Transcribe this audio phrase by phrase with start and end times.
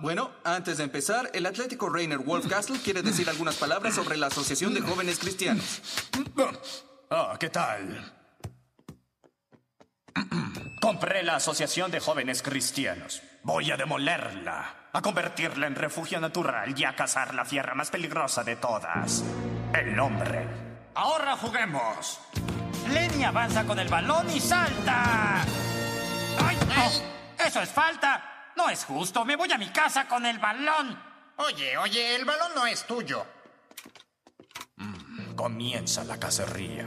[0.00, 4.72] Bueno, antes de empezar, el Atlético Rainer Wolfcastle quiere decir algunas palabras sobre la Asociación
[4.72, 5.82] de Jóvenes Cristianos.
[7.10, 8.14] Ah, ¿qué tal?
[10.80, 13.20] Compré la Asociación de Jóvenes Cristianos.
[13.42, 18.42] Voy a demolerla, a convertirla en refugio natural y a cazar la fiera más peligrosa
[18.42, 19.22] de todas,
[19.78, 20.46] el hombre.
[20.94, 22.18] Ahora juguemos.
[22.90, 25.42] Lenny avanza con el balón y salta.
[26.42, 27.44] ¡Ay, no!
[27.44, 28.39] ¡Eso es falta!
[28.60, 29.24] No es justo.
[29.24, 30.98] Me voy a mi casa con el balón.
[31.38, 33.24] Oye, oye, el balón no es tuyo.
[35.34, 36.86] Comienza la cacería.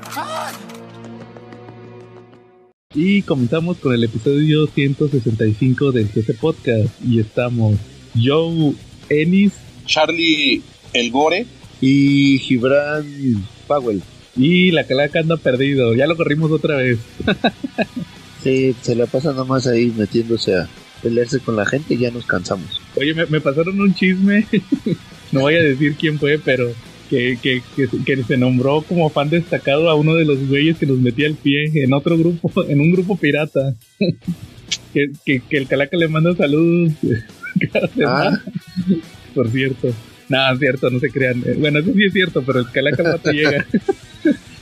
[2.93, 6.89] Y comenzamos con el episodio 165 del GC Podcast.
[7.03, 7.76] Y estamos
[8.21, 8.76] Joe
[9.09, 9.53] Ennis
[9.87, 10.62] Charlie
[10.93, 11.48] El Gore.
[11.81, 13.03] Y Gibran
[13.67, 14.03] Powell.
[14.35, 15.95] y la calaca anda perdido.
[15.95, 16.99] Ya lo corrimos otra vez.
[18.43, 20.67] Sí, se la pasa nomás ahí metiéndose a
[21.03, 22.81] pelearse con la gente y ya nos cansamos.
[22.95, 24.48] Oye, me, me pasaron un chisme.
[25.32, 26.71] no voy a decir quién fue, pero
[27.09, 30.85] que, que, que, que se nombró como fan destacado a uno de los güeyes que
[30.85, 33.76] nos metía el pie en otro grupo, en un grupo pirata.
[34.93, 36.93] que, que, que el calaca le manda saludos
[37.71, 38.43] cada semana.
[39.35, 39.93] Por cierto.
[40.29, 41.43] No, es cierto, no se crean.
[41.46, 43.65] Eh, Bueno, eso sí es cierto, pero el calaca no te llega.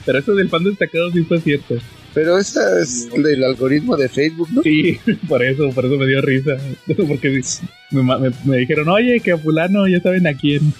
[0.05, 1.75] pero eso del fan destacado sí fue cierto.
[2.13, 4.61] Pero esa es del algoritmo de Facebook, ¿no?
[4.63, 4.97] Sí,
[5.29, 6.57] por eso, por eso me dio risa.
[7.07, 7.41] Porque
[7.91, 10.73] me, me- me dijeron, oye, que a fulano ya saben a quién.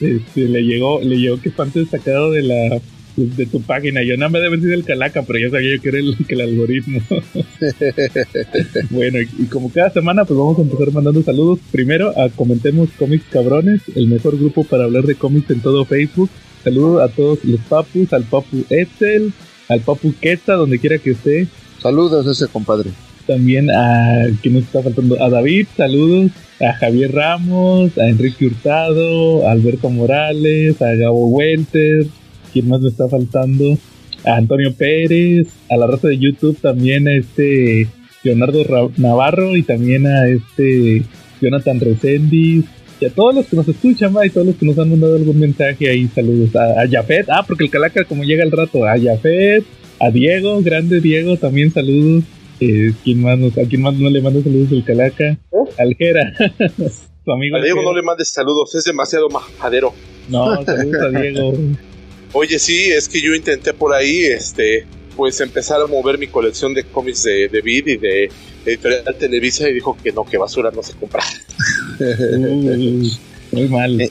[0.00, 2.80] Este, le llegó, le llegó que fan destacado de la
[3.16, 4.02] de tu página.
[4.04, 6.34] Yo nada me debe decir el calaca, pero ya sabía yo que era el, que
[6.34, 7.00] el algoritmo.
[8.90, 11.58] bueno, y, y como cada semana, pues vamos a empezar mandando saludos.
[11.72, 16.30] Primero a Comentemos Cómics Cabrones, el mejor grupo para hablar de cómics en todo Facebook.
[16.64, 19.32] Saludos a todos los papus, al papu Etzel,
[19.68, 21.46] al papu Queta, donde quiera que esté.
[21.80, 22.90] Saludos a ese compadre.
[23.26, 29.46] También a quien nos está faltando, a David, saludos, a Javier Ramos, a Enrique Hurtado,
[29.46, 32.06] a Alberto Morales, a Gabo Welter,
[32.52, 33.76] quien más me está faltando,
[34.24, 37.86] a Antonio Pérez, a la raza de YouTube también a este
[38.24, 41.02] Leonardo Ra- Navarro y también a este
[41.40, 42.64] Jonathan Resendiz
[43.00, 45.16] y a todos los que nos escuchan, va, y todos los que nos han mandado
[45.16, 48.84] algún mensaje ahí, saludos a, a Jafet, ah, porque el Calaca como llega al rato,
[48.86, 49.64] a Jafet,
[50.00, 52.24] a Diego, grande Diego, también saludos.
[52.60, 55.38] Eh, ¿quién más nos- ¿A quién más no le manda saludos el Calaca?
[55.78, 56.32] Al Jera,
[57.24, 57.56] su amigo.
[57.56, 59.92] A Diego no le mandes saludos, es demasiado majadero.
[60.28, 61.54] No, saludos a Diego.
[62.32, 64.84] Oye, sí, es que yo intenté por ahí, este,
[65.16, 68.28] pues empezar a mover mi colección de cómics de, de Vid y de
[68.66, 71.22] Editorial Televisa y dijo que no, que basura no se compra.
[72.00, 73.12] Uy,
[73.52, 74.00] muy mal.
[74.00, 74.10] Eh.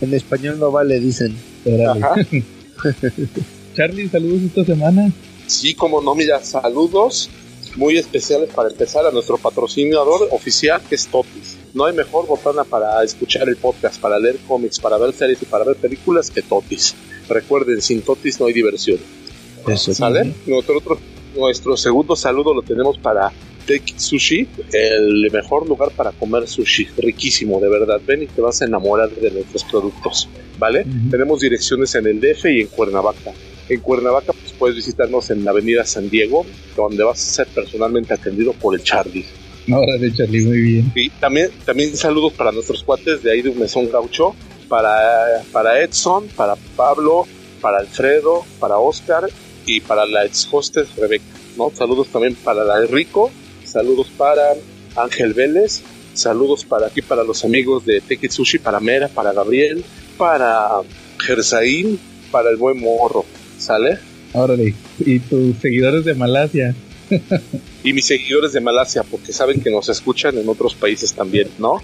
[0.00, 1.34] En español no vale, dicen.
[3.76, 5.12] Charlie, saludos esta semana.
[5.46, 7.30] Sí, como no, mira, saludos
[7.76, 11.56] muy especiales para empezar a nuestro patrocinador oficial que es Totis.
[11.74, 15.44] No hay mejor botana para escuchar el podcast, para leer cómics, para ver series y
[15.46, 16.94] para ver películas que Totis.
[17.28, 18.98] Recuerden, sin Totis no hay diversión.
[19.66, 19.92] Eso.
[19.94, 20.32] ¿Sale?
[20.46, 20.98] Nuestro, otro-
[21.36, 23.30] nuestro segundo saludo lo tenemos para
[23.68, 26.88] Take Sushi, el mejor lugar para comer sushi.
[26.96, 28.00] Riquísimo, de verdad.
[28.06, 30.26] Ven y te vas a enamorar de nuestros productos.
[30.58, 30.86] ¿Vale?
[31.10, 33.32] Tenemos direcciones en el DF y en Cuernavaca.
[33.68, 38.14] En Cuernavaca pues, puedes visitarnos en la avenida San Diego, donde vas a ser personalmente
[38.14, 39.26] atendido por el Charlie.
[39.70, 40.92] Órale, Charlie, muy bien.
[40.94, 44.34] Y también, también saludos para nuestros cuates de ahí de un mesón gaucho,
[44.68, 47.26] para, para Edson, para Pablo,
[47.60, 49.28] para Alfredo, para Oscar
[49.66, 51.24] y para la ex hostess Rebeca.
[51.58, 51.70] ¿no?
[51.74, 53.30] Saludos también para la de Rico,
[53.78, 54.42] saludos para
[54.96, 59.84] Ángel Vélez, saludos para aquí para los amigos de Teki Sushi, para Mera, para Gabriel,
[60.16, 60.80] para
[61.24, 61.96] Gersaín,
[62.32, 63.24] para el buen morro.
[63.56, 63.98] ¿Sale?
[64.32, 64.74] Órale.
[64.98, 66.74] Y tus seguidores de Malasia.
[67.84, 71.80] Y mis seguidores de Malasia, porque saben que nos escuchan en otros países también, ¿no?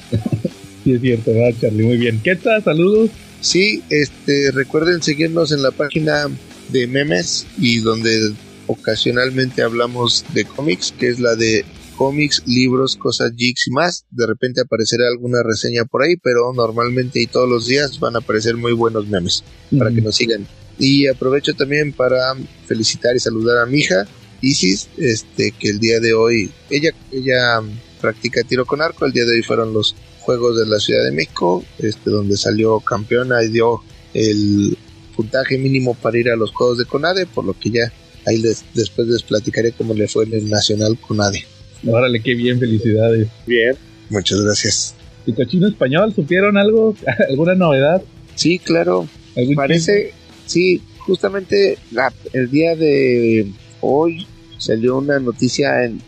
[0.82, 1.84] Sí, es cierto, ¿verdad, Charlie?
[1.84, 2.20] Muy bien.
[2.22, 2.62] ¿Qué tal?
[2.62, 3.10] Saludos.
[3.40, 6.28] Sí, este, recuerden seguirnos en la página
[6.70, 8.34] de memes y donde
[8.66, 11.64] ocasionalmente hablamos de cómics, que es la de
[11.96, 14.04] cómics, libros, cosas geeks y más.
[14.10, 18.18] De repente aparecerá alguna reseña por ahí, pero normalmente y todos los días van a
[18.18, 19.44] aparecer muy buenos memes
[19.78, 20.46] para que nos sigan.
[20.78, 22.34] Y aprovecho también para
[22.66, 24.06] felicitar y saludar a mi hija
[24.44, 27.62] Isis, este que el día de hoy ella ella
[28.00, 31.12] practica tiro con arco, el día de hoy fueron los Juegos de la Ciudad de
[31.12, 33.82] México, este donde salió campeona y dio
[34.14, 34.76] el
[35.14, 37.92] puntaje mínimo para ir a los Juegos de Conade, por lo que ya
[38.26, 41.44] ahí les, después les platicaré cómo le fue en el Nacional Conade.
[41.86, 43.28] Órale, qué bien, felicidades.
[43.46, 43.76] Bien.
[44.10, 44.94] Muchas gracias.
[45.26, 46.94] ¿Y cochino español supieron algo?
[47.28, 48.02] ¿Alguna novedad?
[48.34, 50.12] Sí, claro, ¿Algún Parece,
[50.46, 53.46] sí, justamente la- el día de
[53.80, 54.26] hoy
[54.58, 56.00] salió una noticia en-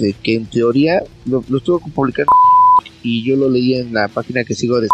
[0.00, 2.30] de que en teoría lo, lo estuvo publicando
[3.02, 4.88] y yo lo leí en la página que sigo de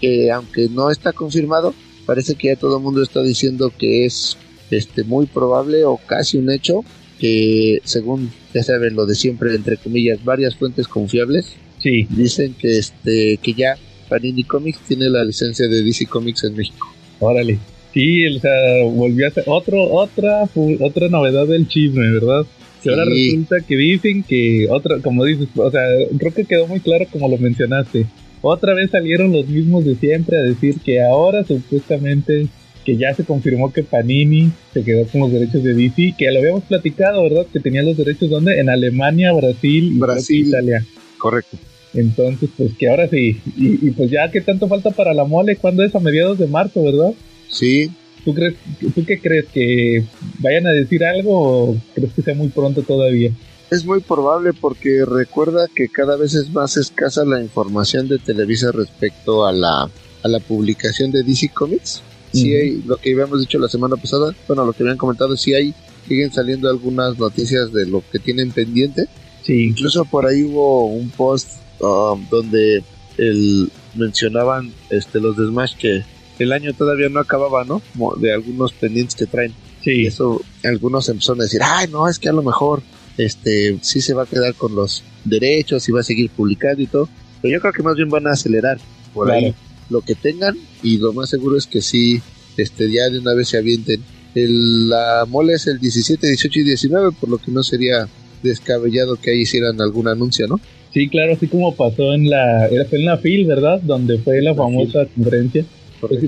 [0.00, 1.74] que aunque no está confirmado,
[2.06, 4.36] parece que ya todo el mundo está diciendo que es
[4.70, 6.84] este muy probable o casi un hecho
[7.18, 12.78] que según ya saben lo de siempre entre comillas varias fuentes confiables Sí, dicen que
[12.78, 13.76] este que ya
[14.08, 16.90] Panini Comics tiene la licencia de DC Comics en México.
[17.20, 17.58] órale.
[17.92, 20.48] Sí, o sea, volvió a ser otro, otra,
[20.80, 22.44] otra novedad del chisme, ¿verdad?
[22.82, 25.82] Que ahora resulta que dicen que otra, como dices, o sea,
[26.18, 28.06] creo que quedó muy claro como lo mencionaste.
[28.40, 32.48] Otra vez salieron los mismos de siempre a decir que ahora supuestamente
[32.84, 36.32] que ya se confirmó que Panini se quedó con los derechos de DC, que ya
[36.32, 37.46] lo habíamos platicado, ¿verdad?
[37.52, 40.48] Que tenía los derechos donde en Alemania, Brasil y Brasil.
[40.48, 40.84] Italia.
[41.18, 41.56] Correcto.
[41.94, 43.40] Entonces, pues que ahora sí.
[43.56, 45.56] Y, y pues ya, ¿qué tanto falta para la mole?
[45.56, 45.94] ¿Cuándo es?
[45.94, 47.14] A mediados de marzo, ¿verdad?
[47.48, 47.90] Sí,
[48.24, 48.54] ¿Tú, crees,
[48.94, 49.46] ¿Tú qué crees?
[49.52, 50.04] ¿Que
[50.38, 53.30] vayan a decir algo o crees que sea muy pronto todavía?
[53.70, 58.70] es muy probable porque recuerda que cada vez es más escasa la información de Televisa
[58.70, 59.90] respecto a la
[60.22, 62.02] a la publicación de DC Comics.
[62.34, 65.54] Sí hay lo que habíamos dicho la semana pasada, bueno, lo que habían comentado, sí
[65.54, 65.74] hay
[66.08, 69.06] siguen saliendo algunas noticias de lo que tienen pendiente.
[69.42, 69.64] Sí.
[69.64, 71.48] Incluso por ahí hubo un post
[71.80, 72.82] um, donde
[73.18, 76.02] el, mencionaban este los de Smash que
[76.38, 77.80] el año todavía no acababa, ¿no?
[77.92, 79.52] Como de algunos pendientes que traen.
[79.82, 80.06] Y Sí.
[80.06, 82.82] eso algunos empezaron a decir, ay, no, es que a lo mejor
[83.18, 86.86] este sí se va a quedar con los derechos y va a seguir publicando y
[86.86, 87.08] todo.
[87.40, 88.78] Pero yo creo que más bien van a acelerar
[89.12, 89.46] por Claro.
[89.46, 89.54] ahí
[89.90, 92.20] lo que tengan y lo más seguro es que sí,
[92.56, 94.02] este ya de una vez se avienten.
[94.34, 98.08] El, la mole es el 17, 18 y 19, por lo que no sería
[98.42, 100.60] descabellado que ahí hicieran algún anuncio, ¿no?
[100.92, 103.80] Sí, claro, así como pasó en la, era en la FIL, ¿verdad?
[103.80, 105.64] Donde fue la famosa conferencia.
[106.00, 106.20] Pues,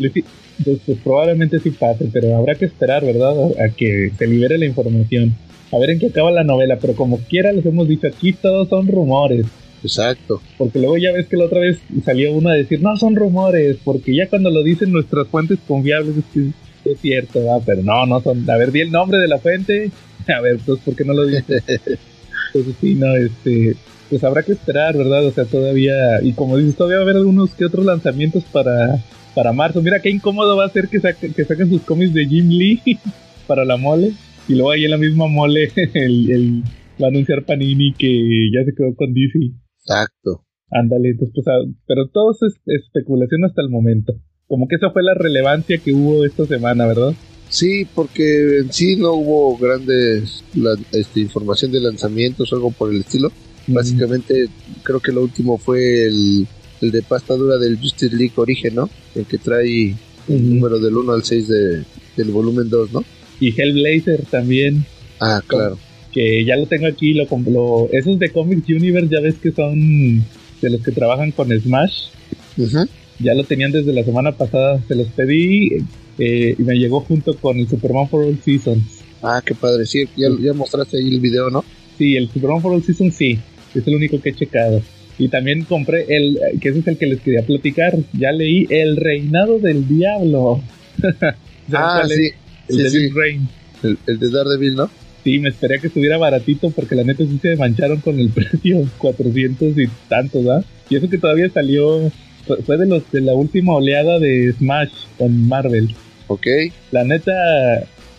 [0.65, 3.35] pues, pues probablemente sí pase, pero habrá que esperar, ¿verdad?
[3.39, 5.37] A, a que se libere la información.
[5.73, 8.69] A ver en qué acaba la novela, pero como quiera les hemos dicho, aquí todos
[8.69, 9.47] son rumores.
[9.87, 10.43] Exacto.
[10.59, 13.77] Porque luego ya ves que la otra vez salió uno a decir, no son rumores,
[13.85, 17.63] porque ya cuando lo dicen nuestras fuentes confiables es que es cierto, ¿verdad?
[17.65, 18.49] pero no, no son.
[18.51, 19.91] A ver, di el nombre de la fuente.
[20.29, 21.63] A ver, pues, ¿por qué no lo dices?
[21.69, 23.77] Entonces, sí, no, este.
[24.11, 25.25] Pues habrá que esperar, ¿verdad?
[25.27, 26.21] O sea, todavía.
[26.23, 28.99] Y como dices, todavía va a haber algunos que otros lanzamientos para,
[29.35, 29.83] para marzo.
[29.83, 32.81] Mira qué incómodo va a ser que, saque- que saquen sus cómics de Jim Lee
[33.49, 34.13] para la mole.
[34.49, 36.63] Y luego ahí en la misma mole el, el-
[37.03, 39.39] va a anunciar Panini que ya se quedó con DC.
[39.87, 40.43] Exacto.
[40.71, 44.15] Ándale, entonces, pues, ah, pero todo es es especulación hasta el momento.
[44.49, 47.15] Como que esa fue la relevancia que hubo esta semana, ¿verdad?
[47.49, 52.93] Sí, porque en sí no hubo grandes la- este, información de lanzamientos o algo por
[52.93, 53.31] el estilo.
[53.69, 54.49] Básicamente,
[54.83, 56.47] creo que lo último fue el,
[56.81, 58.91] el de pasta dura del Justice League Origen, ¿no?
[59.15, 59.97] El que trae el
[60.29, 60.55] Ujú.
[60.55, 61.85] número del 1 al 6 de,
[62.17, 63.05] del volumen 2, ¿no?
[63.41, 64.85] Y Hellblazer también,
[65.21, 65.79] Ah, claro.
[66.17, 70.25] Que ya lo tengo aquí, lo, lo esos de Comics Universe ya ves que son
[70.63, 72.07] de los que trabajan con Smash.
[73.19, 75.69] Ya lo tenían desde la semana pasada, se los pedí
[76.19, 79.03] eh, y me llegó junto con el Superman for All Seasons.
[79.23, 79.85] Ah, qué padre.
[79.85, 81.63] Sí, ya, ya mostraste ahí el video, ¿no?
[81.99, 83.39] Sí, el Superman for All Seasons sí,
[83.75, 84.81] es el único que he checado.
[85.19, 88.97] Y también compré el, que ese es el que les quería platicar, ya leí El
[88.97, 90.63] Reinado del Diablo.
[91.03, 91.37] ¿Saben
[91.75, 92.31] Ah, sí.
[92.69, 93.15] El Sí, Devil sí.
[93.15, 93.49] Reign.
[93.83, 94.91] El, el de Daredevil, ¿no?
[95.27, 98.29] Sí, me esperé a que estuviera baratito porque la neta sí se mancharon con el
[98.33, 100.65] precio, 400 y tantos, ¿verdad?
[100.89, 102.13] Y eso que todavía salió,
[102.65, 105.97] fue, de los de la última oleada de Smash con Marvel.
[106.29, 106.47] Ok.
[106.93, 107.33] La neta,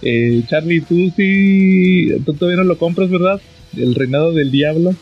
[0.01, 3.39] eh, Charlie, tú sí, tú todavía no lo compras, ¿verdad?
[3.77, 4.93] El reinado del diablo.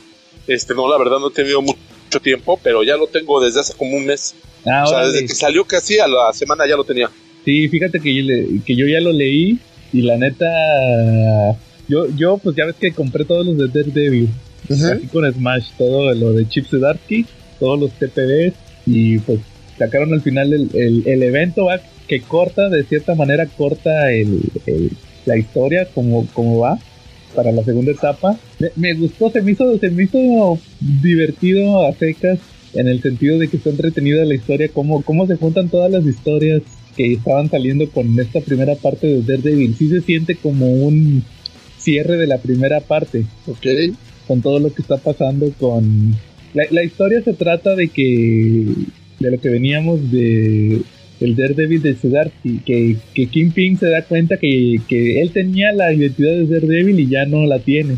[0.45, 3.73] Este, no, la verdad no he tenido mucho tiempo, pero ya lo tengo desde hace
[3.73, 4.35] como un mes.
[4.63, 5.11] Ah, o sea, órale.
[5.11, 7.09] desde que salió casi a la semana ya lo tenía.
[7.43, 9.57] Sí, fíjate que yo ya lo leí
[9.91, 10.45] y la neta,
[11.87, 14.29] yo, yo pues ya ves que compré todos los de Daredevil.
[14.95, 17.25] Así con Smash, todo lo de Chip Zdarsky,
[17.59, 18.53] todos los TPBs
[18.87, 19.39] y pues
[19.77, 21.79] sacaron al final el, el, el evento ¿va?
[22.07, 24.91] que corta, de cierta manera corta el, el-
[25.25, 26.77] la historia como, como va
[27.35, 28.37] para la segunda etapa.
[28.59, 32.39] Me, me gustó, se me, hizo, se me hizo divertido a secas
[32.73, 36.05] en el sentido de que está entretenida la historia, cómo, cómo se juntan todas las
[36.05, 36.61] historias
[36.95, 39.75] que estaban saliendo con esta primera parte de Daredevil.
[39.75, 41.23] Sí se siente como un
[41.85, 43.65] cierre de la primera parte Ok.
[44.27, 46.15] con todo lo que está pasando con
[46.53, 48.65] la, la historia se trata de que
[49.19, 50.81] de lo que veníamos de
[51.21, 55.93] el Daredevil de Sudarski que, que Kingpin se da cuenta que, que él tenía la
[55.93, 57.95] identidad de Daredevil y ya no la tiene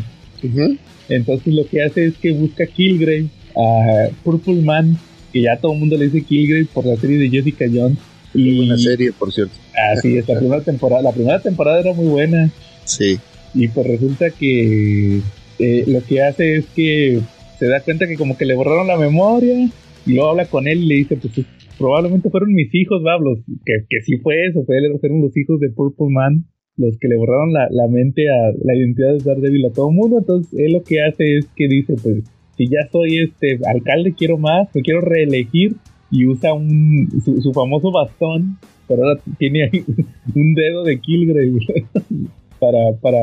[1.08, 3.26] entonces lo que hace es que busca a Killgrave
[3.56, 4.96] a Purple Man
[5.32, 7.98] que ya todo el mundo le dice Killgrave por la serie de Jessica Jones
[8.34, 9.54] y Buena serie, por cierto.
[9.92, 12.50] así es la primera temporada la primera temporada era muy buena
[12.84, 13.18] Sí.
[13.54, 15.20] Y pues resulta que
[15.58, 17.20] eh, lo que hace es que
[17.58, 19.68] se da cuenta que como que le borraron la memoria
[20.06, 23.18] y luego habla con él y le dice, pues probablemente fueron mis hijos, va,
[23.64, 26.44] que, que sí fue eso, fueron los hijos de Purple Man
[26.78, 29.96] los que le borraron la, la mente a la identidad de Daredevil a todo el
[29.96, 32.22] mundo, entonces él lo que hace es que dice, pues
[32.56, 35.76] si ya soy este alcalde quiero más, me quiero reelegir
[36.10, 39.84] y usa un, su, famoso bastón, pero ahora tiene ahí
[40.34, 41.52] un dedo de Kilgrave
[42.58, 43.18] para, para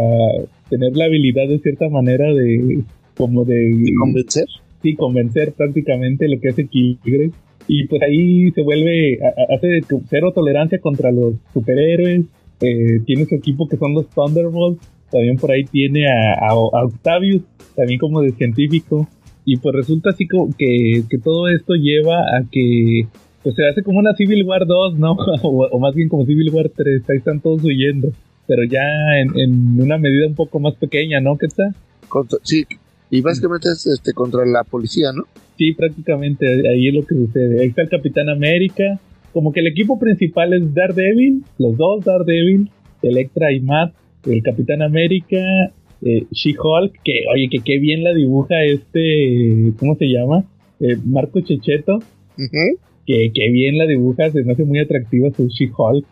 [0.69, 2.83] tener la habilidad de cierta manera de
[3.15, 4.45] como de convencer.
[4.81, 7.31] Sí, convencer prácticamente lo que hace Kilgrave.
[7.67, 9.19] Y pues ahí se vuelve,
[9.55, 12.25] hace cero tolerancia contra los superhéroes.
[12.61, 14.87] Eh, tiene su equipo que son los Thunderbolts.
[15.11, 17.43] También por ahí tiene a, a, Octavius,
[17.75, 19.07] también como de científico.
[19.45, 23.07] Y pues resulta así como que, que todo esto lleva a que
[23.45, 25.11] pues se hace como una Civil War 2, ¿no?
[25.43, 28.09] o, más bien como Civil War 3, ahí están todos huyendo.
[28.47, 28.83] Pero ya
[29.19, 31.37] en, en una medida un poco más pequeña, ¿no?
[31.37, 31.73] ¿Qué está?
[32.43, 32.65] sí,
[33.09, 35.23] y básicamente es este, contra la policía, ¿no?
[35.57, 37.61] Sí, prácticamente ahí es lo que sucede.
[37.61, 38.99] Ahí está el Capitán América.
[39.31, 42.69] Como que el equipo principal es Daredevil, los dos Daredevil,
[43.01, 43.93] Electra y Matt,
[44.25, 45.37] el Capitán América,
[46.01, 50.45] eh, She-Hulk, que oye, que qué bien la dibuja este, ¿cómo se llama?
[50.79, 51.99] Eh, Marco Checheto.
[53.05, 56.05] que, que bien la dibuja, se me hace muy atractiva su She-Hulk.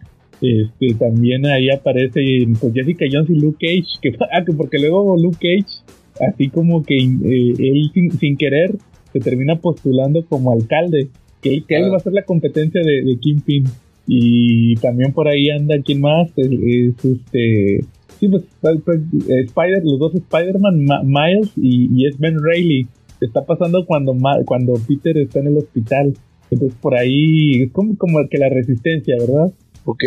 [0.44, 2.20] Este, también ahí aparece
[2.60, 5.84] pues, Jessica Jones y Luke Cage, que, ah, porque luego Luke Cage
[6.20, 8.76] así como que eh, él sin, querer
[9.12, 11.08] se termina postulando como alcalde,
[11.42, 13.66] que él, va a ser la competencia de, de Kingpin.
[14.08, 16.30] Y también por ahí anda, ¿quién más?
[16.36, 17.86] Es, este.
[18.20, 22.88] Sí, pues, pues Spider, los dos Spider-Man, Miles y, es Ben Reilly.
[23.22, 26.14] Está pasando cuando, cuando Peter está en el hospital.
[26.50, 29.52] Entonces por ahí es como, como que la resistencia, ¿verdad?
[29.86, 30.04] Ok.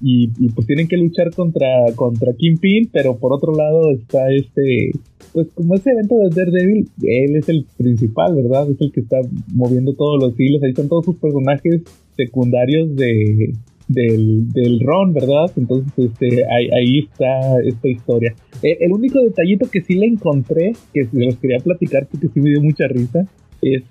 [0.00, 4.92] Y, pues tienen que luchar contra, contra Kingpin, pero por otro lado está este
[5.32, 8.70] pues como ese evento de Daredevil, él es el principal, ¿verdad?
[8.70, 9.18] Es el que está
[9.52, 10.62] moviendo todos los hilos.
[10.62, 11.82] Ahí están todos sus personajes
[12.16, 13.52] secundarios de,
[13.88, 15.50] del, del Ron, ¿verdad?
[15.56, 18.34] Entonces, este, ahí, está esta historia.
[18.62, 22.40] Eh, el, único detallito que sí le encontré, que se los quería platicar porque sí
[22.40, 23.26] me dio mucha risa,
[23.62, 23.82] es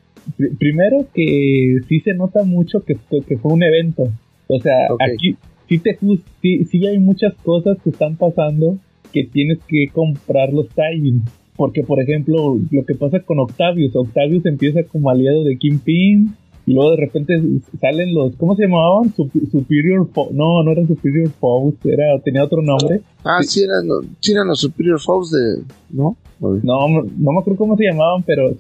[0.60, 4.10] primero que sí se nota mucho que, que fue un evento.
[4.48, 5.36] O sea, aquí
[5.68, 5.98] sí, te,
[6.42, 8.78] sí, sí hay muchas cosas que están pasando
[9.12, 11.22] que tienes que comprar los tie
[11.56, 16.36] Porque, por ejemplo, lo que pasa con Octavius, Octavius empieza como aliado de Kingpin
[16.68, 17.42] y luego de repente
[17.80, 19.14] salen los, ¿cómo se llamaban?
[19.16, 23.00] Superior no, no eran Superior Foes, era, tenía otro nombre.
[23.24, 23.88] Ah, sí, eran,
[24.30, 26.18] eran los Superior Foes de, ¿no?
[26.40, 28.52] No, no me acuerdo cómo se llamaban, pero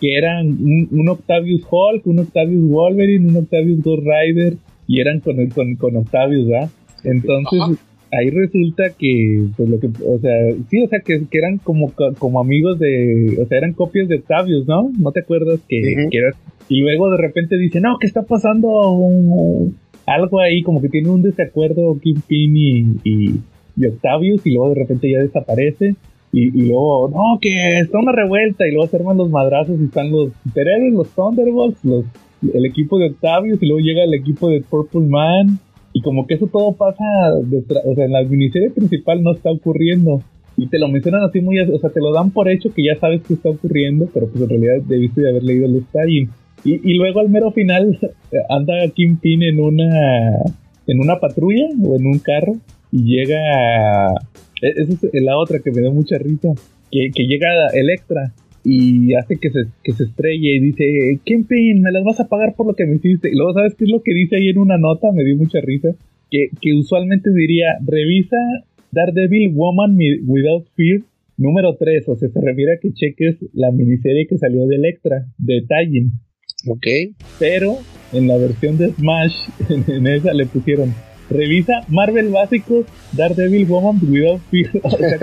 [0.00, 4.56] que eran un, Octavius Hulk, un Octavius Wolverine, un Octavius Ghost Rider,
[4.90, 6.68] y eran con, con, con Octavius, ¿verdad?
[7.04, 7.78] Entonces,
[8.10, 10.32] ahí resulta que, pues lo que, o sea,
[10.68, 14.66] sí, o sea, que, eran como, como amigos de, o sea, eran copias de Octavius,
[14.66, 14.90] ¿no?
[14.98, 16.08] ¿No te acuerdas que,
[16.68, 18.68] y luego de repente dice, no, ¿qué está pasando?
[20.06, 23.40] algo ahí, como que tiene un desacuerdo Kingpin y, y,
[23.76, 25.94] y Octavius, y luego de repente ya desaparece.
[26.32, 29.84] Y, y, luego, no, que está una revuelta, y luego se arman los madrazos y
[29.84, 32.04] están los superhéroes, los Thunderbolts, los,
[32.42, 35.58] el equipo de Octavius, y luego llega el equipo de Purple Man,
[35.92, 37.04] y como que eso todo pasa,
[37.34, 40.22] o sea, en la miniserie principal no está ocurriendo.
[40.56, 42.98] Y te lo mencionan así muy, o sea, te lo dan por hecho que ya
[42.98, 46.28] sabes que está ocurriendo, pero pues en realidad debiste de haber leído el detalle.
[46.64, 47.98] Y, y luego al mero final
[48.50, 50.36] anda Kingpin en una,
[50.86, 52.56] en una patrulla o en un carro
[52.92, 54.10] y llega,
[54.60, 56.48] e, esa es la otra que me da mucha risa,
[56.90, 58.32] que, que llega Electra
[58.64, 62.54] y hace que se, que se estrelle y dice, Kempin, me las vas a pagar
[62.56, 63.30] por lo que me hiciste.
[63.30, 65.12] Y luego, ¿sabes qué es lo que dice ahí en una nota?
[65.12, 65.88] Me dio mucha risa.
[66.30, 68.36] Que, que usualmente diría, revisa
[68.92, 71.00] Daredevil Woman Without Fear
[71.36, 72.08] número 3.
[72.08, 76.12] O sea, se refiere a que cheques la miniserie que salió de Electra, de Tallinn.
[76.68, 76.86] Ok.
[77.38, 77.78] Pero
[78.12, 79.48] en la versión de Smash,
[79.88, 80.92] en esa le pusieron
[81.30, 84.70] revisa Marvel básicos, Daredevil Woman Without Fear.
[84.82, 85.18] O sea,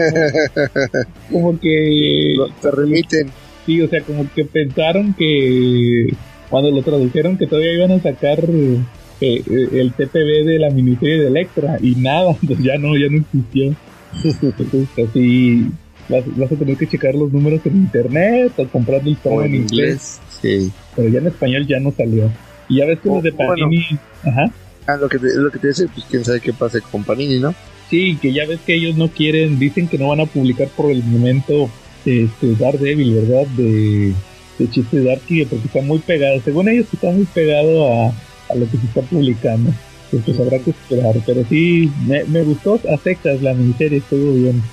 [1.32, 2.36] como, que.
[2.62, 3.30] Se remiten.
[3.66, 6.14] Sí, o sea, como que pensaron que.
[6.50, 8.80] Cuando lo tradujeron, que todavía iban a sacar eh,
[9.20, 11.78] eh, el TPB de la miniserie de Electra.
[11.82, 13.76] Y nada, pues ya no, ya no existió.
[14.24, 15.68] Entonces, así.
[16.10, 20.22] Vas, a tener que checar los números en internet o comprando el tomo en inglés.
[20.42, 20.72] Sí.
[20.96, 22.32] Pero ya en español ya no salió.
[22.70, 23.86] Y ya ves que los de Panini.
[24.24, 24.50] Ajá.
[24.88, 27.40] Ah, lo que te, lo que te dice, pues quién sabe qué pasa con Panini,
[27.40, 27.54] ¿no?
[27.90, 30.92] Sí, que ya ves que ellos no quieren, dicen que no van a publicar por
[30.92, 31.70] el momento
[32.06, 33.48] este Daredevil, ¿verdad?
[33.58, 34.14] De,
[34.58, 38.66] de Chiste Darky, porque está muy pegado, según ellos está muy pegado a, a lo
[38.70, 39.72] que se está publicando.
[40.10, 44.64] Pues, pues habrá que esperar, pero sí, me, me gustó a la miniserie, estuvo bien.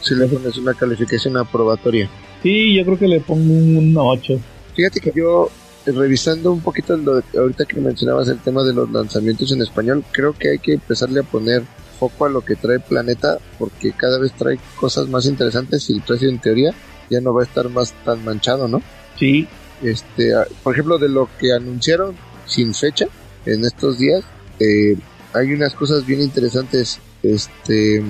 [0.00, 2.08] Sí, le pones una calificación aprobatoria.
[2.42, 4.40] Sí, yo creo que le pongo un 8.
[4.74, 5.50] Fíjate que yo,
[5.86, 10.04] revisando un poquito lo de- ahorita que mencionabas el tema de los lanzamientos en español,
[10.12, 11.62] creo que hay que empezarle a poner
[11.98, 16.02] foco a lo que trae Planeta, porque cada vez trae cosas más interesantes y el
[16.02, 16.72] precio en teoría
[17.10, 18.82] ya no va a estar más tan manchado, ¿no?
[19.18, 19.48] Sí,
[19.82, 22.14] Este, a- por ejemplo, de lo que anunciaron
[22.46, 23.06] sin fecha
[23.46, 24.22] en estos días,
[24.58, 24.94] eh,
[25.32, 26.98] hay unas cosas bien interesantes.
[27.22, 28.02] Este,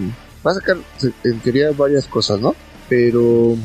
[0.45, 0.79] va a sacar
[1.23, 2.57] en teoría varias cosas, ¿no?
[2.89, 3.57] Pero,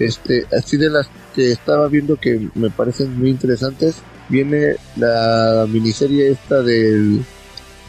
[0.00, 3.96] este, así de las que estaba viendo que me parecen muy interesantes,
[4.28, 7.24] viene la miniserie esta del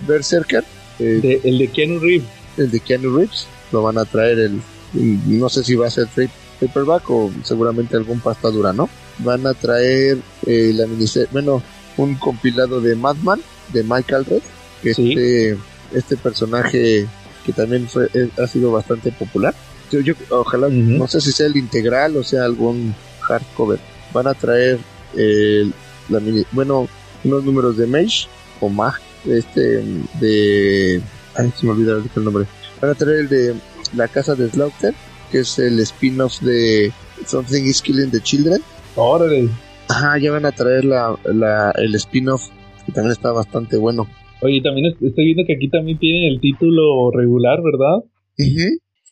[0.07, 0.63] Berserker,
[0.99, 2.27] eh, de- el de Keanu Reeves.
[2.57, 4.61] el de Keanu Reeves, lo van a traer el,
[4.95, 6.29] el- no sé si va a ser trade
[6.59, 8.89] paperback o seguramente algún pasta dura, ¿no?
[9.19, 11.63] Van a traer eh, la miniserie, bueno,
[11.97, 13.39] un compilado de Madman
[13.73, 14.41] de Mike Alred,
[14.83, 15.11] que Sí.
[15.13, 15.57] este,
[15.93, 17.07] este personaje
[17.45, 19.53] que también fue, eh, ha sido bastante popular.
[19.91, 22.93] Yo, yo ojalá, no sé si sea el integral o sea algún
[23.31, 23.79] hardcover.
[24.13, 24.79] Van a traer
[25.17, 25.69] eh,
[26.09, 26.19] la
[26.51, 26.87] bueno,
[27.23, 28.27] unos números de Mage
[28.59, 28.95] o Mag,
[29.25, 29.83] este
[30.19, 31.01] de
[31.35, 32.45] ay, se me olvidó el nombre.
[32.81, 33.55] Van a traer el de
[33.95, 34.93] La Casa de Slaughter,
[35.31, 36.91] que es el spin-off de
[37.25, 38.61] Something is Killing the Children.
[38.95, 39.49] Órale.
[39.87, 42.49] Ajá, ya van a traer la, la, el spin-off,
[42.85, 44.07] que también está bastante bueno.
[44.41, 48.03] Oye, también est- estoy viendo que aquí también tienen el título regular, ¿verdad?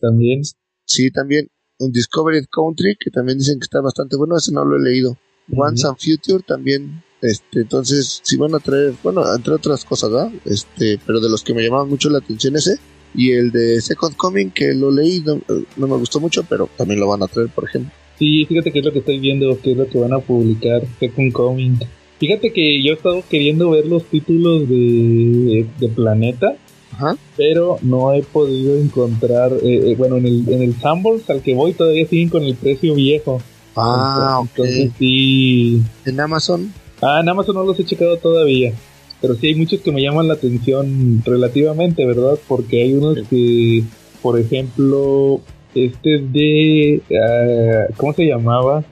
[0.02, 0.42] También.
[0.86, 1.48] Sí, también
[1.80, 5.18] un Discovered Country, que también dicen que está bastante bueno, ese no lo he leído.
[5.56, 10.32] Once and Future también, este, entonces sí van a traer, bueno, entre otras cosas, ¿verdad?
[10.46, 12.78] Este, pero de los que me llamaban mucho la atención ese,
[13.16, 15.42] y el de Second Coming, que lo leí, no,
[15.78, 17.92] no me gustó mucho, pero también lo van a traer, por ejemplo.
[18.20, 20.84] Sí, fíjate que es lo que estoy viendo, que es lo que van a publicar,
[21.00, 21.80] Second Coming.
[22.20, 26.58] Fíjate que yo he estado queriendo ver los títulos de, de Planeta,
[27.00, 27.18] Ajá.
[27.38, 31.54] pero no he podido encontrar, eh, eh, bueno, en el, en el Sanborns al que
[31.54, 33.42] voy todavía siguen con el precio viejo.
[33.76, 34.50] Ah, ok.
[34.50, 35.82] Entonces sí...
[36.06, 38.74] En Amazon, Ah, en Amazon no los he checado todavía.
[39.22, 42.38] Pero sí hay muchos que me llaman la atención relativamente, ¿verdad?
[42.48, 43.84] Porque hay unos que,
[44.22, 45.40] por ejemplo,
[45.76, 47.02] este es de...
[47.18, 48.84] ah, ¿Cómo se llamaba?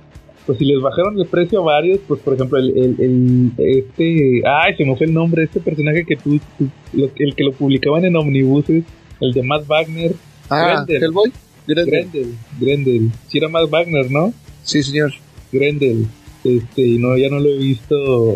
[0.47, 4.41] Pues si les bajaron el precio a varios, pues por ejemplo, el, el, el- este...
[4.47, 6.39] Ay, se me fue el nombre, este personaje que tú...
[6.57, 8.83] tú- lo- el que lo publicaban en Omnibuses,
[9.19, 10.13] el de Matt Wagner.
[10.49, 11.03] ah, Grendel.
[11.03, 11.31] Hellboy,
[11.67, 11.91] Grendel.
[12.11, 13.11] Grendel, Grendel.
[13.27, 14.33] Si era Matt Wagner, ¿no?
[14.63, 15.11] Sí, señor.
[15.51, 16.05] Grendel.
[16.43, 18.31] Este, y no, ya no lo he visto.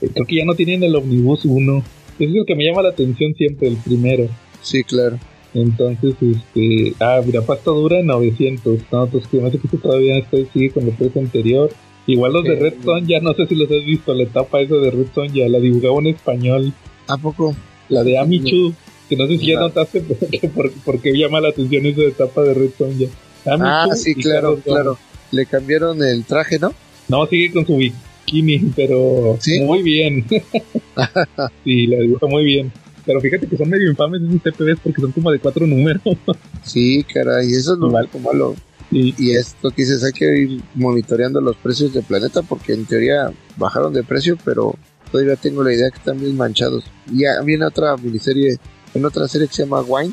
[0.00, 1.82] eh, Creo que ya no tienen el Omnibus 1.
[2.20, 4.28] Ese es el que me llama la atención siempre, el primero.
[4.62, 5.18] Sí, claro.
[5.54, 6.94] Entonces, este.
[7.00, 8.80] Ah, mira, pasta dura 900.
[8.92, 11.70] No, pues que me que todavía está, sigue con el precio anterior.
[12.06, 12.60] Igual los de Ok.
[12.60, 15.58] Red Sonja, no sé si los has visto, la etapa esa de Red Sonja, la
[15.58, 16.72] dibujaba en español.
[17.06, 17.54] ¿A poco?
[17.90, 18.72] La de Amichu,
[19.08, 22.02] que no sé si ya notaste por qué, por, por qué llama la atención esa
[22.02, 23.06] etapa de Red Sonja.
[23.44, 24.98] Amichu Ah, sí, claro, Carlos claro.
[25.32, 26.72] Le cambiaron el traje, ¿no?
[27.08, 29.60] No, sigue con su bikini, pero ¿Sí?
[29.60, 30.24] muy bien.
[31.64, 32.72] sí, la dibuja muy bien.
[33.08, 36.02] Pero fíjate que son medio infames esos TPBs porque son como de cuatro números.
[36.62, 38.08] Sí, caray, eso es lo Igual.
[38.22, 38.54] malo.
[38.90, 42.84] y, Y esto que dices, hay que ir monitoreando los precios de Planeta porque en
[42.84, 44.74] teoría bajaron de precio, pero
[45.10, 46.84] todavía tengo la idea que están bien manchados.
[47.10, 48.58] Y viene otra miniserie,
[48.92, 50.12] en otra serie que se llama Wine,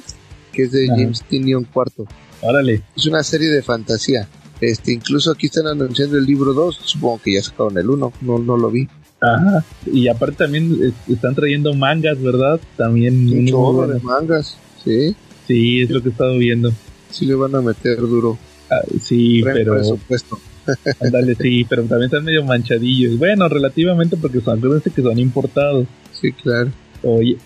[0.53, 0.95] que es de Ajá.
[0.97, 2.07] James Tinion IV.
[2.41, 2.81] órale.
[2.95, 4.29] Es una serie de fantasía.
[4.61, 8.39] Este, incluso aquí están anunciando el libro 2, supongo que ya sacaron el 1, no,
[8.39, 8.87] no lo vi.
[9.33, 9.65] Ajá.
[9.91, 12.59] Y aparte también es- están trayendo mangas, ¿verdad?
[12.77, 13.27] También.
[13.31, 15.15] Un chorro de mangas, sí,
[15.47, 16.71] Sí, es lo que he estado viendo.
[17.09, 18.37] sí le van a meter duro.
[18.69, 19.73] Ah, sí, Pre- pero.
[19.75, 20.39] presupuesto.
[20.99, 23.17] Ándale, sí, pero también están medio manchadillos.
[23.19, 25.85] Bueno, relativamente porque son, acuérdense que son importados.
[26.19, 26.71] Sí, claro.
[27.03, 27.37] Oye,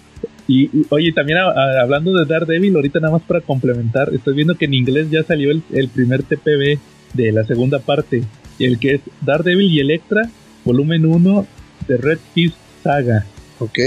[0.47, 4.33] y, y- oye, también a- a- hablando de Daredevil, ahorita nada más para complementar, estoy
[4.35, 6.79] viendo que en inglés ya salió el, el primer TPB
[7.13, 8.23] de la segunda parte,
[8.57, 10.29] el que es Daredevil y Electra,
[10.63, 11.45] volumen 1
[11.89, 13.25] de Red Fist Saga,
[13.59, 13.77] Ok,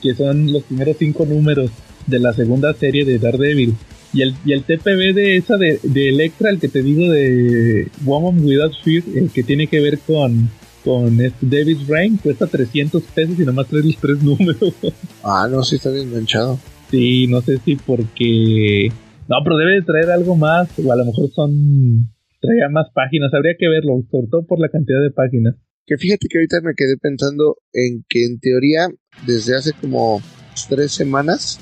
[0.00, 1.70] que son los primeros cinco números
[2.06, 3.74] de la segunda serie de Daredevil.
[4.12, 7.88] Y el, y el TPB de esa de, de Electra, el que te digo de
[8.02, 10.48] Woman Without Fear, el que tiene que ver con,
[10.82, 14.74] con este David Rain, cuesta 300 pesos y nomás trae los tres números.
[15.22, 16.58] ah, no, sí está bien manchado.
[16.90, 18.90] Sí, no sé si porque...
[19.28, 22.08] No, pero debe de traer algo más, o a lo mejor son...
[22.40, 25.54] Traía más páginas, habría que verlo, sobre todo por la cantidad de páginas.
[25.90, 28.88] Que fíjate que ahorita me quedé pensando en que en teoría,
[29.26, 30.22] desde hace como
[30.68, 31.58] tres semanas,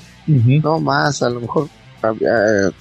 [0.61, 1.67] no más, a lo mejor
[2.03, 2.71] eh,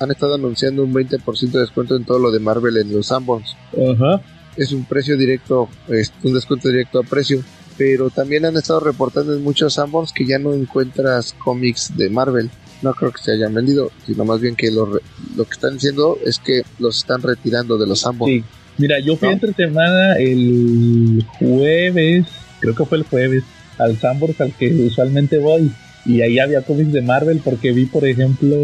[0.00, 3.56] han estado anunciando un 20% de descuento en todo lo de Marvel en los Sanborns.
[3.72, 4.20] Ajá.
[4.56, 7.42] Es un precio directo, es un descuento directo a precio.
[7.76, 12.50] Pero también han estado reportando en muchos Sanborns que ya no encuentras cómics de Marvel.
[12.82, 15.00] no creo que se hayan vendido, sino más bien que lo, re-
[15.36, 18.28] lo que están diciendo es que los están retirando de los ambos.
[18.28, 18.42] Sí.
[18.78, 19.34] Mira, yo fui ¿No?
[19.34, 22.26] entre semana el jueves,
[22.60, 23.42] creo que fue el jueves,
[23.78, 25.70] al Sambors al que usualmente voy.
[26.06, 28.56] Y ahí había cómics de Marvel porque vi, por ejemplo,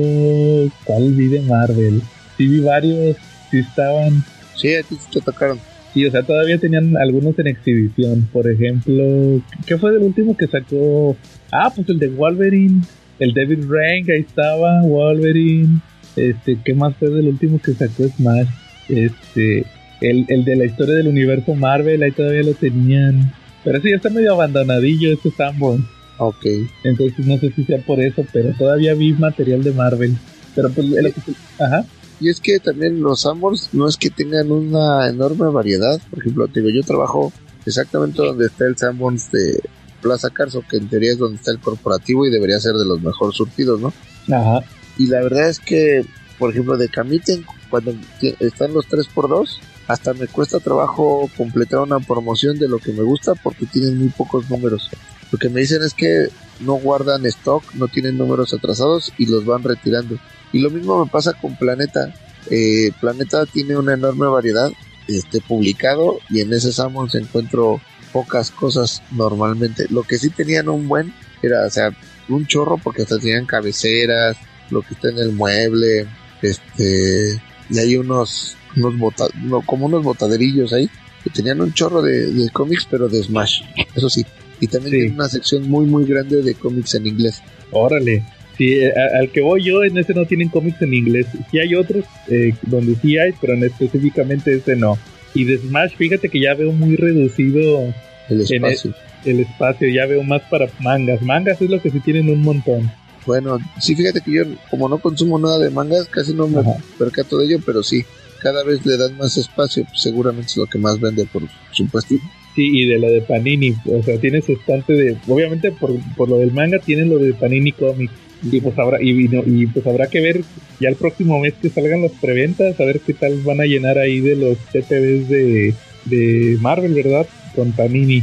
[0.85, 2.01] ¿cuál vi de Marvel?
[2.39, 3.17] Sí vi varios,
[3.51, 4.25] sí estaban,
[4.57, 5.59] Sí, a ti sí te tocaron.
[5.93, 8.29] sí, o sea, todavía tenían algunos en exhibición.
[8.33, 11.17] Por ejemplo, ¿qué fue del último que sacó?
[11.51, 12.83] Ah, pues el de Wolverine,
[13.19, 15.81] el David Rank, ahí estaba, Wolverine.
[16.17, 18.49] Este, ¿qué más fue del último que sacó Smash?
[18.89, 19.65] Este,
[20.11, 23.33] el, el de la historia del universo Marvel, ahí todavía lo tenían.
[23.65, 25.87] Pero sí, ya está medio abandonadillo este Sanborn.
[26.19, 26.45] Ok.
[26.85, 30.17] Entonces no sé si sea por eso, pero todavía vi material de Marvel.
[30.55, 31.15] Pero pues, el-
[31.59, 31.85] ajá.
[32.21, 36.01] Y es que también los Amors no es que tengan una enorme variedad.
[36.11, 37.33] Por ejemplo, te digo, yo trabajo
[37.67, 39.61] exactamente donde está el Sanborns de
[40.01, 43.03] Plaza Carso, que en teoría es donde está el corporativo y debería ser de los
[43.03, 43.93] mejor surtidos, ¿no?
[44.33, 44.65] Ajá.
[44.99, 46.05] Y la verdad es que,
[46.39, 47.93] por ejemplo, de Camiten, cuando
[48.39, 49.59] están los 3x2,
[49.89, 54.11] hasta me cuesta trabajo completar una promoción de lo que me gusta porque tienen muy
[54.11, 54.89] pocos números.
[55.33, 56.29] Lo que me dicen es que
[56.61, 60.17] no guardan stock, no tienen números atrasados y los van retirando.
[60.53, 62.15] Y lo mismo me pasa con Planeta.
[62.49, 64.71] Eh, Planeta tiene una enorme variedad
[65.09, 67.81] este, publicado y en ese Sammons encuentro
[68.13, 69.87] pocas cosas normalmente.
[69.91, 71.91] Lo que sí tenían un buen era, o sea,
[72.29, 74.37] un chorro porque hasta tenían cabeceras,
[74.71, 76.07] lo que está en el mueble,
[76.45, 80.89] este, y hay unos, unos bota, no, como unos botaderillos ahí,
[81.23, 83.63] que tenían un chorro de, de cómics, pero de Smash,
[83.95, 84.25] eso sí.
[84.61, 84.99] Y también Sí.
[85.01, 87.43] tiene una sección muy, muy grande de cómics en inglés.
[87.73, 88.23] Órale.
[88.57, 91.27] Sí, eh, a- al que voy yo, en ese no tienen cómics en inglés.
[91.51, 94.97] Sí hay otros eh, donde sí hay, pero en específicamente ese no.
[95.35, 97.81] Y de Smash, fíjate que ya veo muy reducido
[98.29, 98.95] El En espacio.
[99.25, 101.21] el espacio, ya veo más para mangas.
[101.23, 102.91] Mangas es lo que sí tienen un montón.
[103.27, 106.73] Bueno, sí, fíjate que yo, como no consumo nada de mangas, casi no me Ajá.
[106.99, 108.03] percato de ello, pero sí,
[108.43, 112.15] cada vez le dan más espacio, pues seguramente es lo que más vende, por supuesto.
[112.55, 116.29] Sí, y de lo de Panini, o sea, tiene su estante de, obviamente por, por
[116.29, 118.13] lo del manga tienen lo de Panini Comics.
[118.43, 120.43] Y pues habrá, y, y no- y pues habrá que ver
[120.79, 123.97] ya el próximo mes que salgan las preventas, a ver qué tal van a llenar
[123.99, 127.27] ahí de los TPBs de, de Marvel, ¿verdad?
[127.57, 128.23] Con Panini.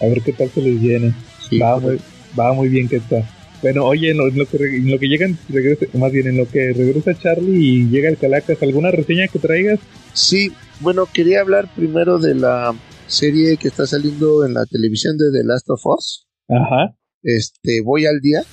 [0.00, 1.14] A ver qué tal se les llena.
[1.48, 2.04] Sí, va, correcto.
[2.34, 3.22] muy, va muy bien que está.
[3.62, 6.38] Bueno, oye, en lo, en lo que, en lo que llegan, regresa, más bien en
[6.38, 9.78] lo que regresa Charlie y llega el Calacas, ¿alguna reseña que traigas?
[10.14, 12.74] Sí, bueno, quería hablar primero de la
[13.06, 16.26] serie que está saliendo en la televisión de The Last of Us.
[16.48, 18.44] Ajá, Este, voy al día.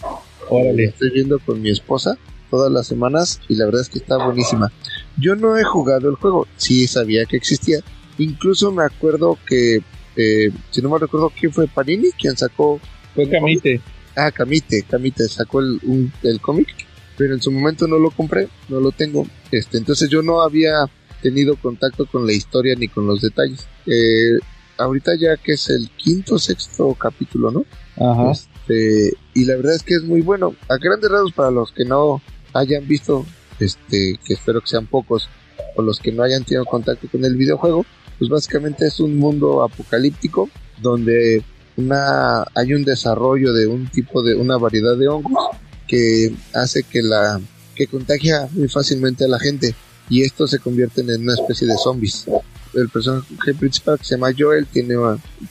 [0.49, 0.85] Órale.
[0.85, 2.17] estoy viendo con mi esposa
[2.49, 4.71] todas las semanas y la verdad es que está buenísima.
[5.17, 7.79] Yo no he jugado el juego, sí sabía que existía.
[8.17, 9.79] Incluso me acuerdo que,
[10.15, 12.79] eh, si no me recuerdo quién fue Panini, quien sacó
[13.15, 13.81] Fue Camite.
[14.17, 16.67] Ah, Camite, Camite sacó el, un- el cómic,
[17.17, 19.27] pero en su momento no lo compré, no lo tengo.
[19.51, 20.89] Este, entonces yo no había
[21.21, 23.67] tenido contacto con la historia ni con los detalles.
[23.85, 24.39] Eh,
[24.77, 27.65] ahorita ya que es el quinto, sexto capítulo, ¿no?
[27.95, 28.31] Ajá.
[28.31, 30.55] Este, y la verdad es que es muy bueno.
[30.67, 32.21] A grandes rasgos para los que no
[32.53, 33.25] hayan visto,
[33.59, 35.29] este, que espero que sean pocos,
[35.75, 37.85] o los que no hayan tenido contacto con el videojuego,
[38.19, 40.49] pues básicamente es un mundo apocalíptico
[40.81, 41.43] donde
[41.77, 45.55] una hay un desarrollo de un tipo de una variedad de hongos
[45.87, 47.39] que hace que la
[47.75, 49.75] que contagia muy fácilmente a la gente
[50.09, 52.25] y estos se convierten en una especie de zombies.
[52.73, 54.95] El personaje principal que se llama Joel tiene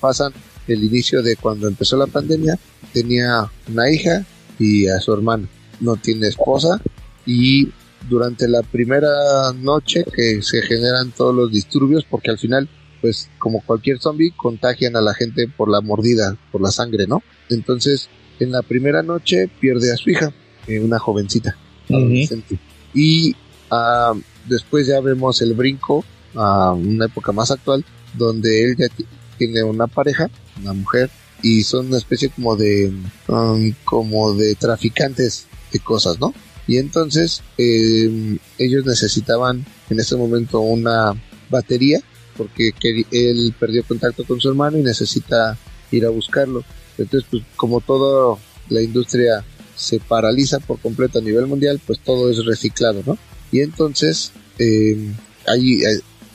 [0.01, 0.33] pasan
[0.67, 2.59] el inicio de cuando empezó la pandemia,
[2.93, 4.25] tenía una hija
[4.59, 5.47] y a su hermano.
[5.81, 6.81] No tiene esposa
[7.25, 7.69] y
[8.09, 12.69] durante la primera noche que se generan todos los disturbios porque al final
[13.01, 17.23] pues como cualquier zombie contagian a la gente por la mordida, por la sangre, ¿no?
[17.51, 18.09] Entonces
[18.41, 20.33] en la primera noche pierde a su hija,
[20.67, 21.57] eh, una jovencita,
[21.89, 22.59] adolescente.
[22.95, 23.35] Y
[23.71, 24.13] ah,
[24.49, 26.05] después ya vemos el brinco
[26.35, 29.07] a una época más actual donde él ya ti-
[29.39, 30.31] tiene una pareja,
[30.61, 31.11] una mujer,
[31.43, 32.93] y son una especie como de
[33.29, 36.33] um, como de traficantes de cosas, ¿no?
[36.67, 41.13] Y entonces eh, ellos necesitaban en ese momento una
[41.51, 42.01] batería
[42.37, 42.73] porque
[43.11, 45.57] él perdió contacto con su hermano y necesita
[45.91, 46.65] ir a buscarlo.
[46.99, 49.45] Entonces, pues como toda la industria
[49.75, 53.19] se paraliza por completo a nivel mundial, pues todo es reciclado, ¿no?
[53.53, 55.13] Y entonces eh,
[55.47, 55.81] hay,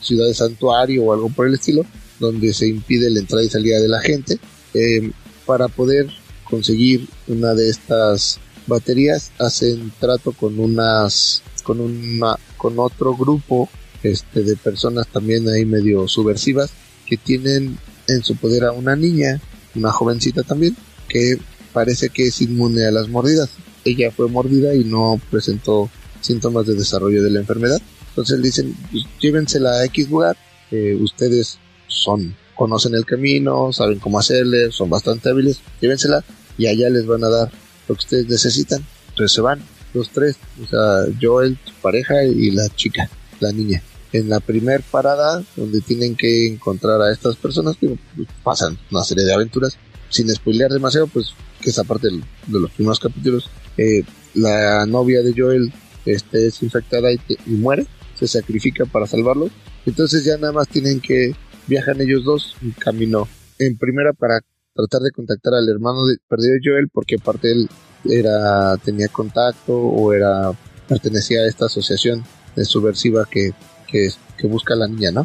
[0.00, 1.84] ciudades santuario o algo por el estilo
[2.18, 4.38] donde se impide la entrada y salida de la gente
[4.74, 5.10] eh,
[5.46, 6.08] para poder
[6.44, 13.68] conseguir una de estas baterías hacen trato con unas con una con otro grupo
[14.10, 16.70] este de personas también ahí medio subversivas
[17.06, 19.40] que tienen en su poder a una niña
[19.74, 20.76] una jovencita también
[21.08, 21.38] que
[21.72, 23.50] parece que es inmune a las mordidas
[23.84, 27.80] ella fue mordida y no presentó síntomas de desarrollo de la enfermedad.
[28.08, 30.36] Entonces dicen, pues, llévensela a X lugar,
[30.70, 36.24] eh, ustedes son, conocen el camino, saben cómo hacerle, son bastante hábiles, llévensela
[36.58, 37.50] y allá les van a dar
[37.88, 38.84] lo que ustedes necesitan.
[39.10, 39.60] Entonces se van,
[39.94, 43.08] los tres, o sea, Joel, su pareja y la chica,
[43.40, 43.82] la niña.
[44.12, 49.02] En la primer parada, donde tienen que encontrar a estas personas, que pues, pasan una
[49.04, 49.78] serie de aventuras,
[50.10, 55.32] sin spoilear demasiado, pues que esa parte de los primeros capítulos, eh, la novia de
[55.36, 55.72] Joel
[56.04, 57.86] este, es infectada y, y, muere,
[58.18, 59.48] se sacrifica para salvarlo.
[59.86, 61.34] Entonces ya nada más tienen que
[61.66, 64.40] viajan ellos dos en camino en primera para
[64.74, 67.68] tratar de contactar al hermano de, perdido de Joel porque aparte él
[68.04, 70.52] era tenía contacto o era
[70.88, 72.24] pertenecía a esta asociación
[72.56, 73.52] de subversiva que,
[73.92, 74.10] que,
[74.48, 75.24] busca la niña, ¿no?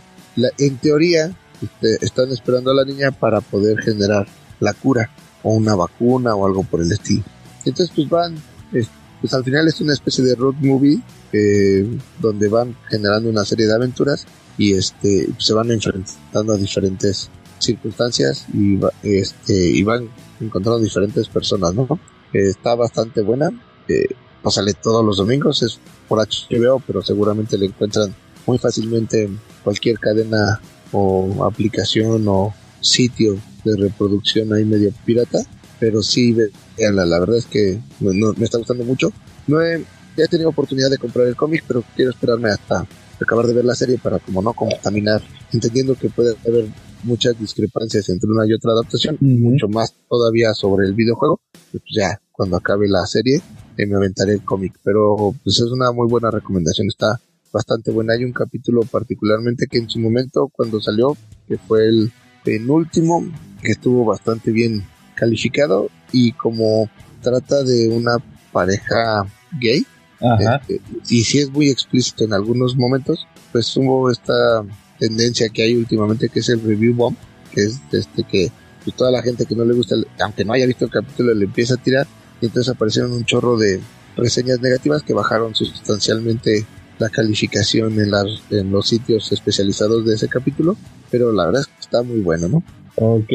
[0.60, 4.28] En teoría este, están esperando a la niña para poder generar
[4.60, 5.10] la cura
[5.42, 7.24] o una vacuna o algo por el estilo.
[7.66, 8.36] Entonces pues van,
[8.74, 8.88] es,
[9.20, 11.00] pues al final es una especie de road movie
[11.34, 14.28] eh, donde van generando una serie de aventuras
[14.58, 21.74] y este se van enfrentando a diferentes circunstancias y, este, y van encontrando diferentes personas,
[21.74, 21.88] ¿no?
[22.34, 23.50] Eh, está bastante buena,
[23.88, 24.06] eh,
[24.42, 28.14] pues sale todos los domingos, es por HBO, pero seguramente le encuentran
[28.48, 30.60] muy fácilmente en cualquier cadena
[30.92, 35.40] o aplicación o sitio de reproducción ahí medio pirata,
[35.80, 36.36] pero sí,
[36.78, 39.12] veanla, la verdad es que no, no, me está gustando mucho.
[39.48, 39.84] No he,
[40.16, 42.88] ya he tenido oportunidad de comprar el cómic, pero quiero esperarme hasta
[43.22, 46.68] acabar de ver la serie para como no contaminar, entendiendo que puede haber
[47.04, 49.40] muchas discrepancias entre una y otra adaptación, uh -huh.
[49.40, 51.40] mucho más todavía sobre el videojuego,
[51.72, 53.42] pues ya cuando acabe la serie
[53.78, 57.20] eh, me aventaré el cómic, pero pues es una muy buena recomendación, está
[57.52, 61.16] bastante buena, hay un capítulo particularmente que en su momento cuando salió,
[61.48, 62.12] que fue el
[62.44, 63.26] penúltimo,
[63.62, 66.90] que estuvo bastante bien calificado y como
[67.22, 68.18] trata de una
[68.52, 69.26] pareja
[69.60, 69.86] gay,
[70.20, 74.64] este, y si es muy explícito en algunos momentos, pues hubo esta
[75.00, 77.16] tendencia que hay últimamente que es el review bomb,
[77.54, 78.52] que es este que
[78.84, 81.46] pues, toda la gente que no le gusta, aunque no haya visto el capítulo, le
[81.46, 82.08] empieza a tirar
[82.42, 83.80] y entonces aparecieron un chorro de
[84.16, 86.66] reseñas negativas que bajaron sustancialmente
[87.00, 90.76] la calificación en, las, en los sitios especializados de ese capítulo,
[91.12, 92.64] pero la verdad es que está muy bueno, ¿no?
[92.96, 93.32] Ok.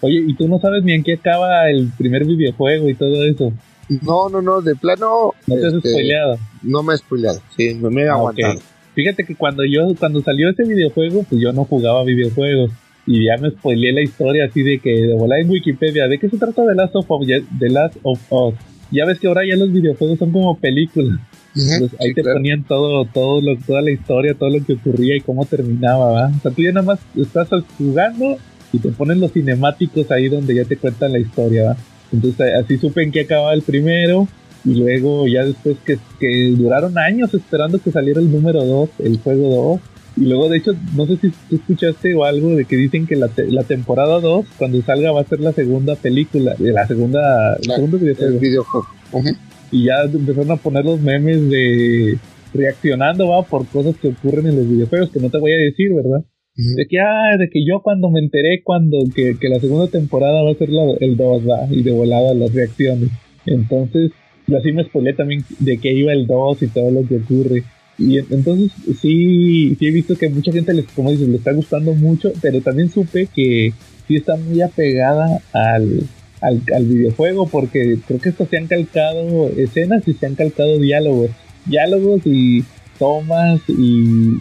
[0.00, 3.52] Oye, ¿y tú no sabes ni en qué acaba el primer videojuego y todo eso?
[4.00, 5.32] No, no, no, de plano.
[5.46, 6.38] No te has este, spoileado.
[6.62, 8.54] No me he spoileado, sí, me, me he aguantado.
[8.54, 8.62] Okay.
[8.94, 12.70] Fíjate que cuando yo, cuando salió ese videojuego, pues yo no jugaba videojuegos.
[13.06, 16.28] Y ya me spoileé la historia así de que de volar en Wikipedia, ¿de qué
[16.28, 17.26] se trata The Last of Us?
[17.58, 18.54] The Last of Us.
[18.92, 21.18] Ya ves que ahora ya los videojuegos son como películas.
[21.54, 22.38] Uh -huh, ahí sí, te claro.
[22.38, 26.26] ponían todo, todo lo, toda la historia, todo lo que ocurría y cómo terminaba, ¿va?
[26.28, 28.38] O sea, tú ya nada más estás jugando
[28.72, 31.76] y te ponen los cinemáticos ahí donde ya te cuentan la historia, ¿va?
[32.12, 34.28] Entonces así supe en qué acababa el primero
[34.64, 39.18] y luego ya después que, que duraron años esperando que saliera el número 2, el
[39.18, 39.80] juego 2.
[40.14, 43.16] Y luego de hecho, no sé si tú escuchaste o algo de que dicen que
[43.16, 47.56] la, te la temporada 2, cuando salga, va a ser la segunda película, la segunda,
[47.56, 48.32] el segundo videojuego.
[48.32, 48.86] El videojuego.
[49.12, 49.36] Uh -huh.
[49.72, 52.18] Y ya empezaron a poner los memes de
[52.54, 55.92] reaccionando, va, por cosas que ocurren en los videojuegos, que no te voy a decir,
[55.94, 56.24] ¿verdad?
[56.56, 56.74] Uh -huh.
[56.76, 60.42] De que, ah, de que yo cuando me enteré cuando que, que la segunda temporada
[60.42, 63.08] va a ser la, el 2, va, y de volada las reacciones.
[63.46, 64.12] Entonces,
[64.56, 67.62] así me spoilé también de que iba el 2 y todo lo que ocurre.
[67.98, 71.94] Y entonces sí, sí he visto que mucha gente les, como dices, le está gustando
[71.94, 73.72] mucho, pero también supe que
[74.08, 76.00] sí está muy apegada al,
[76.42, 80.78] al, al videojuego, porque creo que esto se han calcado escenas y se han calcado
[80.78, 81.30] diálogos.
[81.64, 82.64] Diálogos y
[82.98, 84.36] tomas y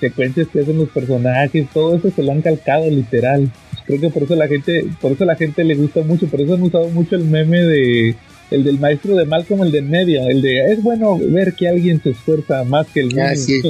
[0.00, 3.50] secuencias que hacen los personajes, todo eso se lo han calcado literal.
[3.86, 6.54] Creo que por eso la gente, por eso la gente le gusta mucho, por eso
[6.54, 8.16] han usado mucho el meme de
[8.50, 11.68] el del maestro de mal como el del medio, el de es bueno ver que
[11.68, 13.22] alguien se esfuerza más que el niño.
[13.24, 13.62] Ah, sí.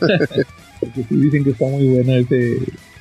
[0.80, 2.56] Porque sí dicen que está muy buena ese,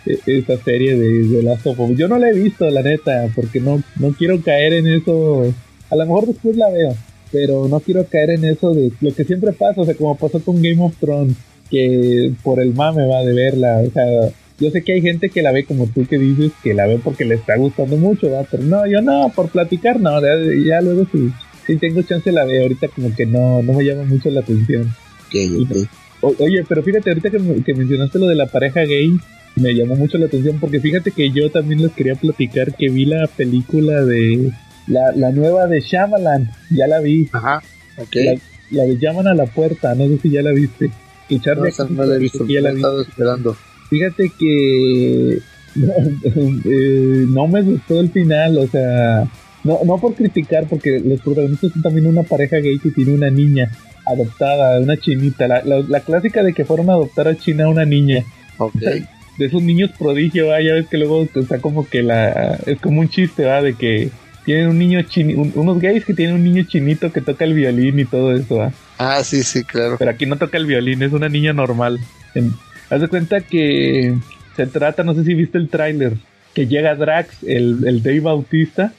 [0.06, 1.98] esa serie de, de Last of Us.
[1.98, 5.54] Yo no la he visto, la neta, porque no, no quiero caer en eso.
[5.90, 6.96] A lo mejor después la veo,
[7.32, 10.40] pero no quiero caer en eso de lo que siempre pasa, o sea, como pasó
[10.40, 11.36] con Game of Thrones,
[11.70, 15.42] que por el mame va de verla, o sea, yo sé que hay gente que
[15.42, 18.44] la ve como tú que dices, que la ve porque le está gustando mucho, ¿va?
[18.50, 20.36] pero no, yo no, por platicar no, ya,
[20.68, 21.32] ya luego si,
[21.66, 24.94] si, tengo chance la veo, ahorita como que no, no me llama mucho la atención.
[25.28, 25.84] Okay, okay.
[26.22, 29.12] O, oye, pero fíjate, ahorita que, que, mencionaste lo de la pareja gay,
[29.56, 33.06] me llamó mucho la atención porque fíjate que yo también les quería platicar que vi
[33.06, 34.52] la película de
[34.88, 37.30] la, la nueva de Shyamalan, ya la vi.
[37.32, 37.62] Ajá,
[37.98, 38.16] ok.
[38.16, 38.36] La,
[38.72, 40.90] la de Llaman a la puerta, no sé si ya la viste.
[41.28, 43.56] Que Charlie no, no la he visto, ya la he estado esperando.
[43.90, 45.40] Fíjate que
[45.76, 45.94] no,
[46.66, 49.28] eh, no me gustó el final, o sea,
[49.64, 53.30] no, no por criticar, porque los protagonistas son también una pareja gay que tiene una
[53.30, 53.72] niña
[54.06, 57.70] adoptada, una chinita, la, la, la clásica de que fueron a adoptar a China a
[57.70, 58.24] una niña.
[58.58, 58.74] Ok.
[59.40, 60.62] De esos niños prodigio, ¿va?
[60.62, 62.60] ya ves que luego está como que la...
[62.66, 63.62] Es como un chiste, ¿va?
[63.62, 64.10] De que
[64.44, 67.54] tienen un niño chini, un- unos gays que tienen un niño chinito que toca el
[67.54, 68.72] violín y todo eso, ¿va?
[68.98, 69.96] Ah, sí, sí, claro.
[69.98, 72.00] Pero aquí no toca el violín, es una niña normal.
[72.36, 72.52] En-
[72.90, 74.14] haz de cuenta que
[74.58, 76.14] se trata, no sé si viste el tráiler,
[76.54, 78.92] que llega Drax, el, el Dave Bautista,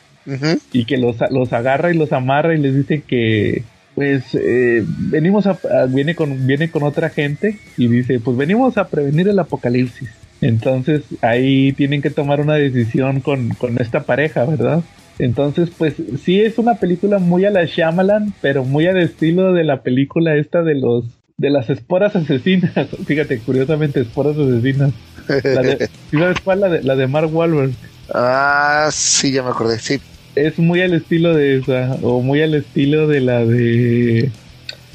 [0.73, 3.63] y que los, los agarra y los amarra y les dice que
[3.95, 8.79] pues eh, venimos a, a- viene con viene con otra gente y dice pues venimos
[8.79, 10.09] a prevenir el apocalipsis
[10.41, 14.83] entonces ahí tienen que tomar una decisión con, con esta pareja verdad
[15.19, 19.65] entonces pues sí es una película muy a la Shyamalan pero muy al estilo de
[19.65, 21.05] la película esta de los
[21.37, 22.73] de las esporas asesinas
[23.07, 24.93] fíjate curiosamente esporas asesinas
[25.29, 26.61] la de, ¿sí ¿sabes cuál?
[26.61, 27.73] La de, la de Mark Wahlberg
[28.13, 29.79] ah, sí, ya me acordé.
[29.79, 30.01] Sí,
[30.35, 34.31] es muy al estilo de esa, o muy al estilo de la de.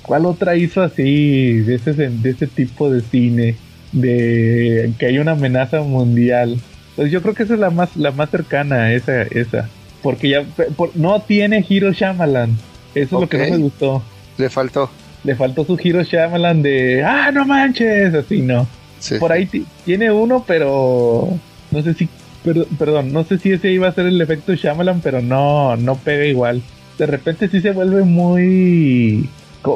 [0.02, 3.56] ¿Cuál otra hizo así, de ese, de ese tipo de cine?
[4.00, 6.58] De que hay una amenaza mundial.
[6.98, 9.70] Pues yo creo que esa es la más, la más cercana, esa, esa.
[10.04, 10.44] Porque ya
[10.76, 12.52] por- no tiene Hiro Shyamalan.
[12.94, 14.04] Eso es lo que no me gustó.
[14.38, 14.90] le faltó.
[15.24, 18.68] Le faltó su Hiro Shyamalan de, ah, no manches, así no.
[19.00, 19.16] Sí.
[19.18, 21.30] Por ahí ti- tiene uno, pero
[21.72, 22.08] no sé si,
[22.44, 25.96] per- perdón, no sé si ese iba a ser el efecto Shyamalan, pero no, no
[25.96, 26.62] pega igual.
[26.98, 29.28] De repente sí se vuelve muy,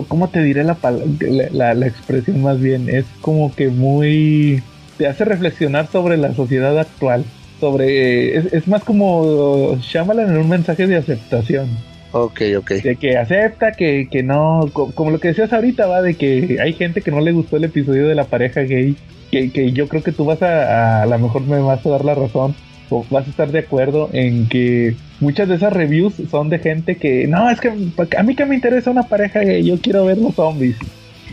[0.08, 2.90] ¿cómo te diré la, la, la- la expresión más bien?
[2.90, 4.62] Es como que muy,
[4.98, 7.26] te hace reflexionar sobre la sociedad actual.
[7.60, 11.68] Sobre, es, es más como Shyamalan en un mensaje de aceptación
[12.14, 12.72] Ok, ok.
[12.72, 16.58] de que acepta que, que no, co- como lo que decías ahorita, va, de que
[16.62, 18.96] hay gente que no le gustó el episodio de la pareja gay,
[19.32, 22.06] que, que yo creo que tú vas a, a, lo mejor me vas a dar
[22.06, 22.56] la razón,
[22.90, 26.98] o vas a estar de acuerdo en que muchas de esas reviews son de gente
[26.98, 27.70] que, no, es que
[28.18, 30.76] a mí que me interesa una pareja gay, yo quiero ver los zombies.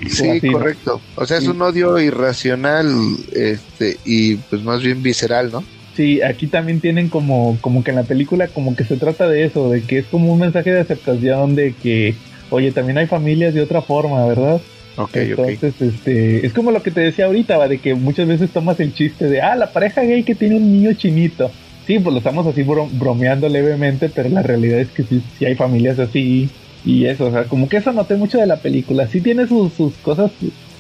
[0.09, 0.53] Sí, así, ¿no?
[0.59, 1.01] correcto.
[1.15, 1.49] O sea, es Sí.
[1.51, 2.87] un odio irracional
[3.35, 5.65] este y pues más bien visceral, ¿no?
[5.97, 9.45] Sí, aquí también tienen como, como que en la película como que se trata de
[9.47, 12.15] eso, de que es como un mensaje de aceptación de que,
[12.51, 14.61] oye, también hay familias de otra forma, ¿verdad?
[14.99, 15.39] Ok, ok.
[15.49, 18.79] Entonces, este, es como lo que te decía ahorita, va, de que muchas veces tomas
[18.81, 21.51] el chiste de, ah, la pareja gay que tiene un niño chinito.
[21.87, 25.45] Sí, pues lo estamos así bro- bromeando levemente, pero la realidad es que sí, sí
[25.45, 29.07] hay familias así y eso, o sea, como que eso noté mucho de la película.
[29.09, 30.33] Sí tiene sus, sus cosas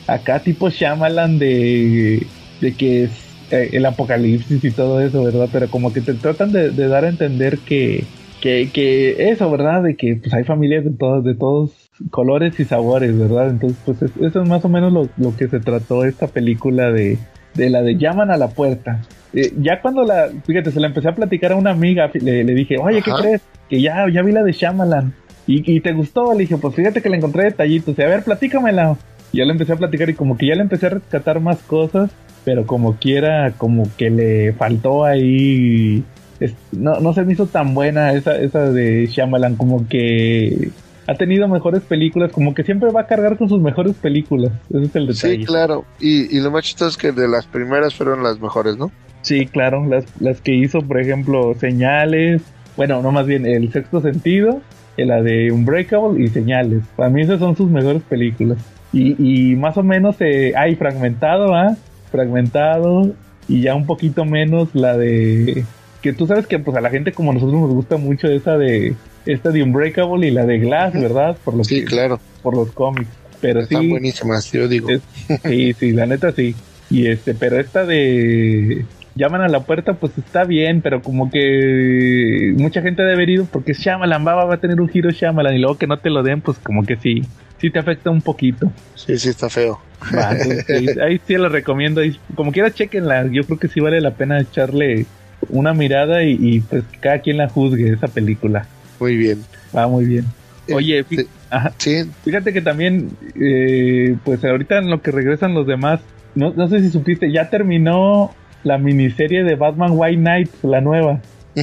[0.06, 5.48] acá tipo Shyamalan de, de que es eh, el apocalipsis y todo eso, ¿verdad?
[5.52, 9.82] Pero como que te tratan de, de dar a entender que, que, que eso, ¿verdad?
[9.84, 13.50] De que pues hay familias de todos, de todos colores y sabores, ¿verdad?
[13.50, 16.90] Entonces, pues es- eso es más o menos lo, lo que se trató esta película
[16.92, 19.08] de, de la de llaman a la puerta.
[19.36, 22.54] Eh, ya cuando la, fíjate, se la empecé a platicar a una amiga, le, le
[22.54, 23.20] dije, oye, ¿qué Ajá.
[23.22, 23.42] crees?
[23.68, 25.12] Que ya, ya vi la de Shyamalan.
[25.46, 27.96] Y, y te gustó, le dije, pues fíjate que le encontré detallitos.
[27.98, 28.96] Y a ver, platícamela.
[29.32, 31.58] Y ya le empecé a platicar y como que ya le empecé a rescatar más
[31.58, 32.10] cosas,
[32.44, 36.02] pero como quiera, como que le faltó ahí.
[36.40, 40.70] es- no, no se me hizo tan buena esa, esa de Shyamalan, como que
[41.06, 44.50] ha tenido mejores películas, como que siempre va a cargar con sus mejores películas.
[44.70, 45.36] Ese es el detalle.
[45.38, 45.84] Sí, claro.
[46.00, 48.90] Y, y lo más chistoso es que de las primeras fueron las mejores, ¿no?
[49.26, 52.42] Sí, claro, las, las que hizo, por ejemplo, Señales,
[52.76, 54.60] bueno, no más bien El Sexto Sentido,
[54.96, 56.84] eh, la de Unbreakable y Señales.
[56.94, 58.58] Para mí esas son sus mejores películas.
[58.92, 61.76] Y, y más o menos eh, hay fragmentado, ¿ah?
[62.12, 63.10] Fragmentado
[63.48, 65.64] y ya un poquito menos la de...
[66.02, 68.94] Que tú sabes que pues a la gente como nosotros nos gusta mucho esa de...
[69.26, 71.36] Esta de Unbreakable y la de Glass, ¿verdad?
[71.44, 72.20] Por los, Sí, claro.
[72.44, 73.10] por los cómics.
[73.40, 74.88] Pero Están sí, buenísimas, yo digo.
[74.88, 75.02] es-
[75.44, 76.54] sí, sí, la neta sí.
[76.90, 78.84] Y este, pero esta de
[79.16, 83.46] llaman a la puerta, pues está bien, pero como que mucha gente debe haber ido
[83.46, 86.22] porque Shyamalan va, va a tener un giro Shyamalan y luego que no te lo
[86.22, 87.22] den, pues como que sí,
[87.58, 88.70] sí te afecta un poquito.
[88.94, 89.80] Sí, sí, está feo.
[90.16, 92.00] Va, entonces, ahí sí lo recomiendo.
[92.02, 93.26] ahí- como quiera, chequenla.
[93.32, 95.06] Yo creo que sí vale la pena echarle
[95.48, 98.68] una mirada y, y, pues que cada quien la juzgue esa película.
[99.00, 99.42] Muy bien.
[99.74, 100.26] Va muy bien.
[100.72, 103.08] Oye, fí- Este, ajá, Sí, Fíjate que también,
[103.40, 106.00] eh, pues ahorita en lo que regresan los demás,
[106.34, 108.34] no, no sé si supiste, ya terminó
[108.66, 111.20] la miniserie de Batman White Knight, la nueva,
[111.54, 111.62] la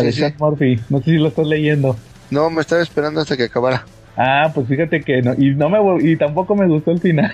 [0.00, 0.18] sí, de sí.
[0.20, 0.78] Sean Murphy.
[0.88, 1.96] No sé si lo estás leyendo.
[2.30, 3.84] No, me estaba esperando hasta que acabara.
[4.16, 7.32] Ah, pues fíjate que no, y no me y tampoco me gustó el final.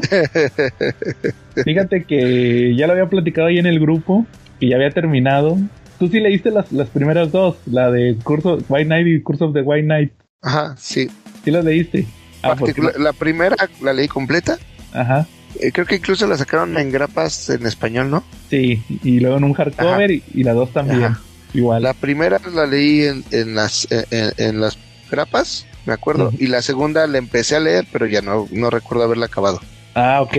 [1.64, 4.26] fíjate que ya lo había platicado ahí en el grupo,
[4.60, 5.56] que ya había terminado.
[5.98, 9.54] Tú sí leíste las, las primeras dos, la de Curso White Knight y Curse of
[9.54, 10.12] the White Knight.
[10.42, 11.10] Ajá, sí.
[11.44, 12.06] ¿Sí las leíste?
[12.42, 14.58] Ah, pues, la primera la leí completa.
[14.92, 15.26] ajá.
[15.58, 18.22] Eh, creo que incluso la sacaron en grapas en español, ¿no?
[18.50, 21.02] Sí, y luego en un hardcover y, y la dos también.
[21.04, 21.20] Ajá.
[21.54, 21.82] igual.
[21.82, 24.78] La primera la leí en, en las en, en las
[25.10, 26.36] grapas, me acuerdo, Ujú.
[26.38, 29.60] y la segunda la empecé a leer, pero ya no, no recuerdo haberla acabado.
[29.94, 30.36] Ah, ok.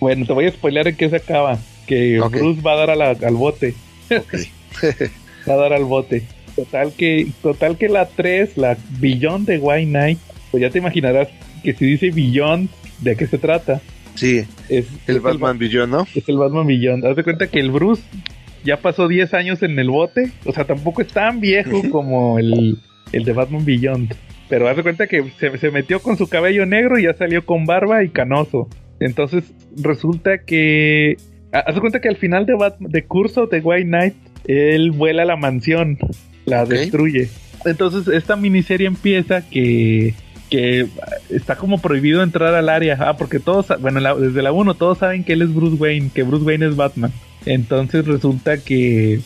[0.00, 1.58] Bueno, te voy a spoilear en qué se acaba.
[1.86, 2.32] Que Ok.
[2.36, 3.74] Bruce va a dar a la- al bote.
[4.10, 4.34] Ok.
[5.48, 6.22] Va a dar al bote.
[6.54, 10.18] Total que, total que la 3, la Beyond de White Knight,
[10.50, 11.28] pues ya te imaginarás
[11.64, 12.68] que si dice Beyond,
[13.00, 13.80] ¿de qué se trata?
[14.14, 14.38] Sí,
[14.68, 16.06] Es, el es Batman Beyond, ¿no?
[16.14, 17.04] es el Batman Beyond.
[17.04, 18.02] Haz de cuenta que el Bruce
[18.64, 20.30] ya pasó 10 años en el bote.
[20.44, 22.78] O sea, tampoco es tan viejo como el,
[23.12, 24.14] el de Batman Beyond.
[24.48, 27.46] Pero haz de cuenta que se, se metió con su cabello negro y ya salió
[27.46, 28.68] con barba y canoso.
[28.98, 29.44] Entonces
[29.76, 31.16] resulta que...
[31.52, 34.14] ha- Haz de cuenta que al final de, Bat- de curso de White Knight,
[34.46, 35.98] él vuela a la mansión,
[36.46, 37.28] la destruye.
[37.64, 40.14] Entonces esta miniserie empieza que
[40.50, 40.86] que
[41.30, 42.96] está como prohibido entrar al área.
[43.00, 46.10] Ah, porque todos, bueno, la- desde la 1 todos saben que él es Bruce Wayne,
[46.12, 47.12] que Bruce Wayne es Batman.
[47.46, 49.20] Entonces resulta que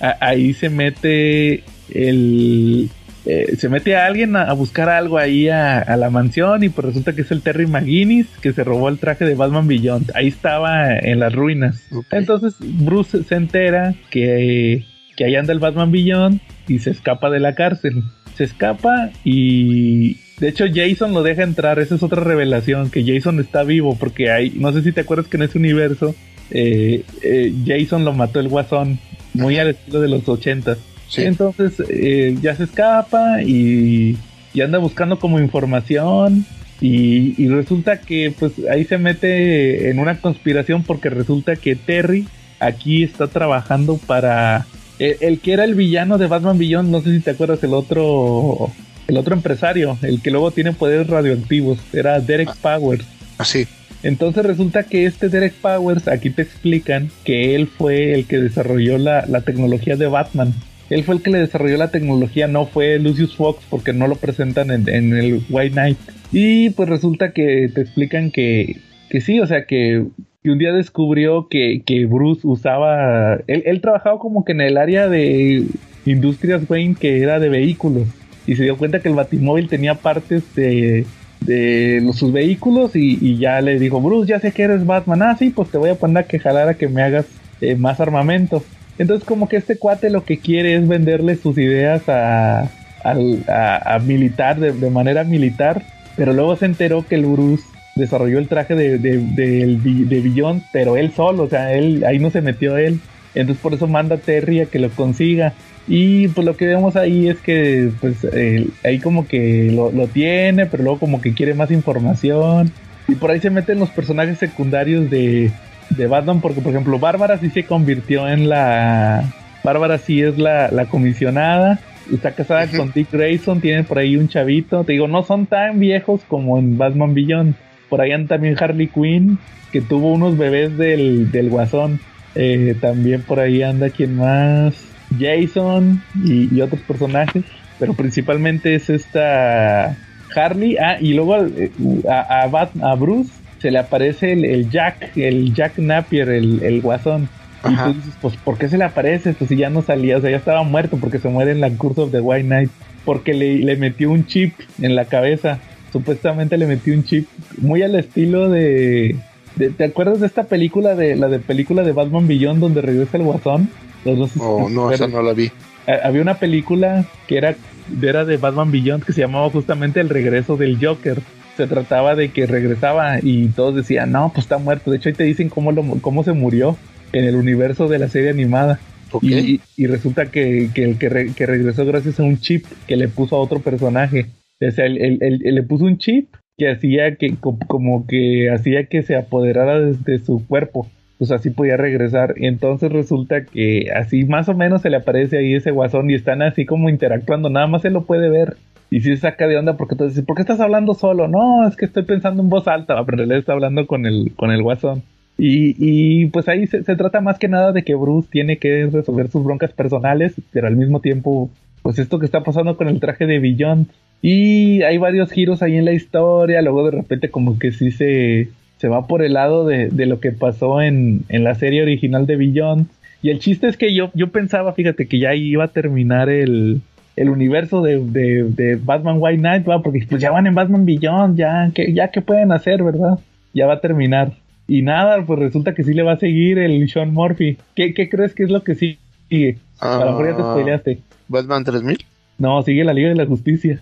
[0.00, 2.90] a- ahí se mete el...
[3.24, 6.68] eh, se mete a alguien a, a buscar algo ahí a, a la mansión y
[6.68, 10.10] pues resulta que es el Terry McGuinness que se robó el traje de Batman Beyond.
[10.14, 11.82] Ahí estaba en las ruinas.
[12.10, 14.84] Entonces Bruce se entera que,
[15.16, 18.02] que ahí anda el Batman Beyond y se escapa de la cárcel.
[18.36, 21.78] Se escapa y de hecho Jason lo deja entrar.
[21.78, 25.28] Esa es otra revelación, que Jason está vivo porque hay, no sé si te acuerdas
[25.28, 26.14] que en ese universo
[26.50, 28.98] eh, eh, Jason lo mató el guasón,
[29.34, 30.78] muy al estilo de los ochentas.
[31.08, 31.22] Sí.
[31.22, 34.16] Entonces eh, ya se escapa y,
[34.54, 36.46] y anda buscando como información
[36.80, 42.26] y, y resulta que pues ahí se mete en una conspiración porque resulta que Terry
[42.58, 44.66] aquí está trabajando para
[44.98, 47.74] el, el que era el villano de Batman Beyond, no sé si te acuerdas el
[47.74, 48.70] otro
[49.08, 53.04] el otro empresario, el que luego tiene poderes radioactivos, era Derek Powers.
[53.38, 53.66] Así.
[54.02, 58.98] Entonces resulta que este Derek Powers, aquí te explican que él fue el que desarrolló
[58.98, 60.54] la, la tecnología de Batman.
[60.90, 64.16] Él fue el que le desarrolló la tecnología, no fue Lucius Fox, porque no lo
[64.16, 65.98] presentan en, en el White Knight.
[66.32, 70.04] Y pues resulta que te explican que, que sí, o sea, que,
[70.42, 73.34] que un día descubrió que, que Bruce usaba.
[73.46, 75.64] Él, él trabajaba como que en el área de
[76.04, 78.08] Industrias Wayne, que era de vehículos.
[78.46, 81.06] Y se dio cuenta que el Batimóvil tenía partes de,
[81.42, 85.36] de sus vehículos y, y ya le dijo, Bruce, ya sé que eres Batman, ah,
[85.38, 87.26] sí, pues te voy a poner a que jalar a que me hagas
[87.60, 88.64] eh, más armamento.
[88.98, 92.68] Entonces como que este cuate lo que quiere es venderle sus ideas a,
[93.04, 95.82] al- a, a militar, de, de manera militar,
[96.16, 97.64] pero luego se enteró que el Bruce
[97.94, 102.30] desarrolló el traje de, de, de Beyond, pero él solo, o sea, él ahí no
[102.30, 103.00] se metió él.
[103.34, 105.54] Entonces por eso manda a Terry a que lo consiga.
[105.88, 110.06] Y pues lo que vemos ahí es que pues eh, ahí como que lo, lo
[110.06, 112.70] tiene, pero luego como que quiere más información.
[113.08, 115.50] Y por ahí se meten los personajes secundarios de,
[115.90, 119.32] de Batman, porque por ejemplo Bárbara sí se convirtió en la...
[119.64, 121.80] Bárbara sí es la, la comisionada.
[122.12, 124.84] Está casada con Dick Grayson, tiene por ahí un chavito.
[124.84, 127.54] Te digo, no son tan viejos como en Batman Beyond.
[127.92, 129.38] Por ahí anda también Harley Quinn,
[129.70, 132.00] que tuvo unos bebés del, del guasón.
[132.34, 134.72] Eh, también por ahí anda quien más.
[135.20, 137.44] Jason y, y otros personajes.
[137.78, 139.94] Pero principalmente es esta
[140.34, 140.78] Harley.
[140.78, 141.70] Ah, y luego eh,
[142.08, 143.30] a, a, Bat- a Bruce
[143.60, 147.28] se le aparece el, el Jack, el Jack Napier, el, el guasón.
[147.64, 147.84] Y Ajá.
[147.88, 149.34] tú dices, pues, ¿por qué se le aparece?
[149.34, 151.68] Pues si ya no salía, o sea, ya estaba muerto porque se muere en la
[151.68, 152.70] Curse of the White Knight.
[153.04, 155.58] Porque le, le metió un chip en la cabeza.
[155.92, 157.26] Supuestamente le metió un chip
[157.58, 159.16] muy al estilo de,
[159.56, 163.16] de- ¿Te acuerdas de esta película, de la de película de Batman Beyond donde regresa
[163.18, 163.68] el guasón?
[164.04, 165.50] Los Oh, no, esa no la vi.
[165.86, 167.54] Eh, Había una película que era,
[168.00, 171.20] era de Batman Beyond que se llamaba justamente El regreso del Joker.
[171.56, 174.90] Se trataba de que regresaba y todos decían, no, pues está muerto.
[174.90, 176.76] De hecho, ahí te dicen cómo, lo, cómo se murió
[177.12, 178.80] en el universo de la serie animada.
[179.20, 182.64] Y, y- y resulta que, que el que, re- que regresó gracias a un chip
[182.88, 184.26] que le puso a otro personaje.
[184.68, 189.02] O sea, él, le puso un chip que hacía que, co- como que hacía que
[189.02, 190.86] se apoderara de, su cuerpo.
[191.18, 192.34] Pues así podía regresar.
[192.36, 196.42] Entonces resulta que así más o menos se le aparece ahí ese guasón y están
[196.42, 197.48] así como interactuando.
[197.48, 198.56] Nada más él lo puede ver.
[198.90, 201.26] Y si se saca de onda porque entonces, ¿por qué estás hablando solo?
[201.28, 204.32] No, es que estoy pensando en voz alta, pero en realidad está hablando con el,
[204.36, 205.02] con el guasón.
[205.38, 208.86] Y, y pues ahí se, se trata más que nada de que Bruce tiene que
[208.92, 211.50] resolver sus broncas personales, pero al mismo tiempo,
[211.82, 213.86] pues esto que está pasando con el traje de Beyond.
[214.20, 218.48] Y hay varios giros ahí en la historia, luego de repente como que sí se,
[218.78, 222.26] se va por el lado de, de lo que pasó en, en la serie original
[222.26, 222.86] de Beyond.
[223.22, 226.80] Y el chiste es que yo, yo pensaba, fíjate, que ya iba a terminar el,
[227.16, 229.82] el universo de, de, de Batman White Knight, ¿va?
[229.82, 233.18] porque pues ya van en Batman Beyond, ya, que ya qué pueden hacer, ¿verdad?
[233.54, 234.32] Ya va a terminar.
[234.68, 237.58] Y nada, pues resulta que sí le va a seguir el Sean Murphy.
[237.74, 238.98] ¿Qué, qué crees que es lo que sigue
[239.32, 239.58] sigue.
[239.80, 240.98] A lo mejor ya te Ah, spoileaste.
[241.32, 241.98] Batman 3000.
[242.38, 243.80] No, sigue la Liga de la Justicia.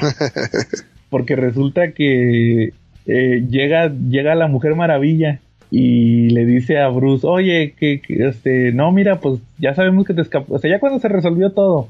[1.10, 2.74] Porque resulta que
[3.06, 5.40] eh, llega, llega la Mujer Maravilla
[5.70, 10.14] y le dice a Bruce, oye, que, que, este, no, mira, pues ya sabemos que
[10.14, 10.54] te escapó.
[10.54, 11.88] O sea, ya cuando se resolvió todo,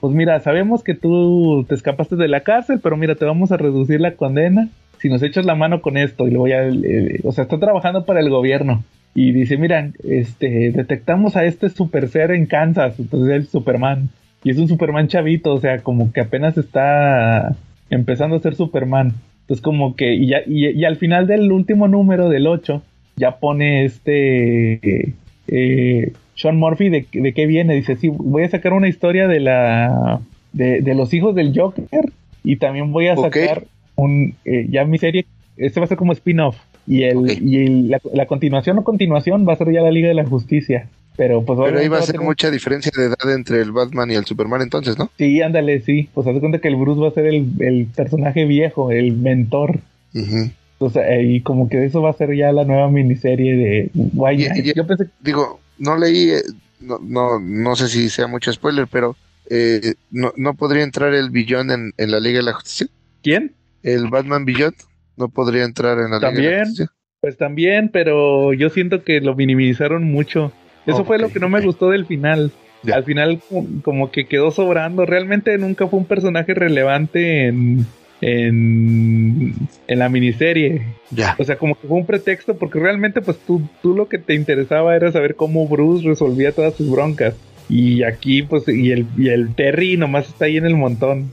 [0.00, 3.56] pues mira, sabemos que tú te escapaste de la cárcel, pero mira, te vamos a
[3.56, 6.26] reducir la condena si nos echas la mano con esto.
[6.26, 8.84] Y le voy a, eh, o sea, está trabajando para el gobierno.
[9.14, 14.08] Y dice, mira, este, detectamos a este super ser en Kansas, entonces es el Superman.
[14.44, 17.56] Y es un Superman chavito, o sea, como que apenas está
[17.90, 19.14] empezando a ser Superman.
[19.42, 22.82] Entonces como que, y, ya, y, y al final del último número, del 8,
[23.16, 25.14] ya pone este
[25.48, 27.74] eh, Sean Murphy de, de qué viene.
[27.74, 30.20] Dice, sí, voy a sacar una historia de la
[30.52, 33.64] de, de los hijos del Joker y también voy a sacar
[33.96, 36.56] un eh, ya mi serie, este va a ser como spin-off.
[36.90, 40.08] Y, el, y el- la, la continuación o continuación va a ser ya la Liga
[40.08, 40.88] de la Justicia.
[41.16, 44.14] Pero pues Pero va a ser tener- mucha diferencia de edad entre el Batman y
[44.14, 45.10] el Superman entonces, ¿no?
[45.18, 46.08] Sí, ándale, sí.
[46.14, 49.80] Pues haz cuenta que el Bruce va a ser el, el personaje viejo, el mentor.
[50.14, 54.46] Eh, y como que eso va a ser ya la nueva miniserie de White Y-
[54.46, 54.66] Knight.
[54.66, 56.42] y- Yo pensé Digo, no leí, eh,
[56.80, 59.14] no, no, no sé si sea mucho spoiler, pero
[59.50, 62.86] eh, no, no podría entrar el Billón en, en la Liga de la Justicia.
[63.22, 63.52] ¿Quién?
[63.82, 64.74] El Batman Billón
[65.16, 66.88] no podría entrar en la Liga de la También.
[67.20, 70.52] Pues también, pero yo siento que lo minimizaron mucho.
[70.86, 72.50] Eso fue lo que no me gustó del final.
[72.82, 72.94] Ya.
[72.94, 75.04] Al final como- como que quedó sobrando.
[75.04, 77.84] Realmente nunca fue un personaje relevante en,
[78.22, 79.54] en,
[79.86, 80.82] en la miniserie.
[81.10, 81.36] Ya.
[81.38, 84.34] O sea, como que fue un pretexto porque realmente pues tú, tú lo que te
[84.34, 87.34] interesaba era saber cómo Bruce resolvía todas sus broncas.
[87.68, 91.30] Y aquí pues y el, y el Terry nomás está ahí en el montón.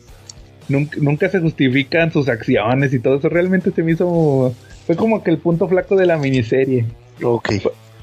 [0.69, 3.29] Nunca, nunca se justifican sus acciones y todo eso.
[3.29, 4.53] Realmente se me hizo...
[4.85, 6.85] Fue como que el punto flaco de la miniserie.
[7.21, 7.49] Ok.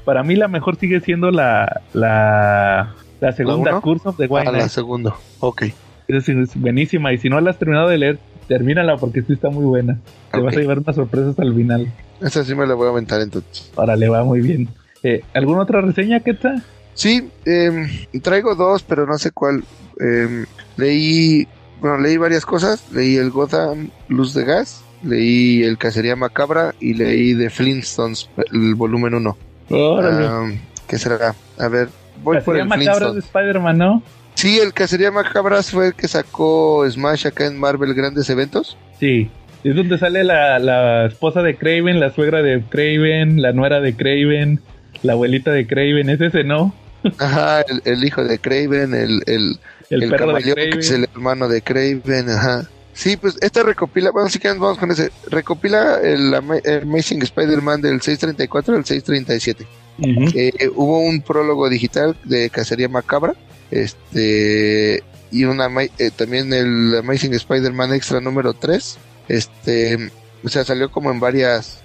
[0.03, 3.81] Para mí la mejor sigue siendo la, la, la segunda uno?
[3.81, 5.15] Curse of the White A la segunda.
[5.39, 5.63] Ok.
[6.07, 7.11] Sí es buenísima.
[7.11, 9.99] Y si no la has terminado de leer, termínala porque sí está muy buena.
[10.31, 11.91] Te vas a llevar unas sorpresas al final.
[12.21, 13.71] Esa sí me la voy a aventar entonces.
[13.75, 14.69] Ahora le va muy bien.
[15.01, 16.63] Eh, ¿Alguna otra reseña, Ketsa?
[16.93, 17.87] Sí, em,
[18.21, 19.63] traigo dos, pero no sé cuál.
[19.99, 20.45] Em,
[20.77, 21.47] leí,
[21.81, 22.91] bueno, leí varias cosas.
[22.91, 28.75] Leí el Gotham Luz de Gas, leí el Cacería Macabra y leí The Flintstones, el
[28.75, 29.37] volumen 1.
[29.69, 30.59] Órale.
[30.87, 31.35] ¿Qué será?
[31.57, 31.89] A ver,
[32.23, 33.19] voy por Cacería el macabra de.
[33.19, 34.03] Spider-Man, ¿no?
[34.35, 38.77] Sí, el Cacería Macabras fue el que sacó Smash acá en Marvel Grandes Eventos.
[38.99, 39.29] Sí.
[39.63, 43.95] Es donde sale la, la esposa de Craven, la suegra de Craven, la nuera de
[43.95, 44.59] Craven,
[45.01, 46.09] la abuelita de Craven.
[46.09, 46.75] Es ese, ¿no?
[47.17, 50.91] Ajá, el, el hijo de Craven, el, el, El, el perro de camaleón, que es
[50.91, 52.69] el hermano de Craven, ajá.
[52.93, 57.21] Sí, pues esta recopila, bueno, si quieren vamos con ese, recopila el, Ama- el Amazing
[57.23, 59.67] Spider-Man del 634 al 637.
[59.99, 60.31] Ujú.
[60.33, 63.33] Eh, hubo un prólogo digital de Cacería Macabra,
[63.69, 65.67] este, y una,
[65.99, 68.97] eh, también el Amazing Spider-Man Extra número 3,
[69.27, 70.11] este,
[70.43, 71.81] o sea, salió como en varias,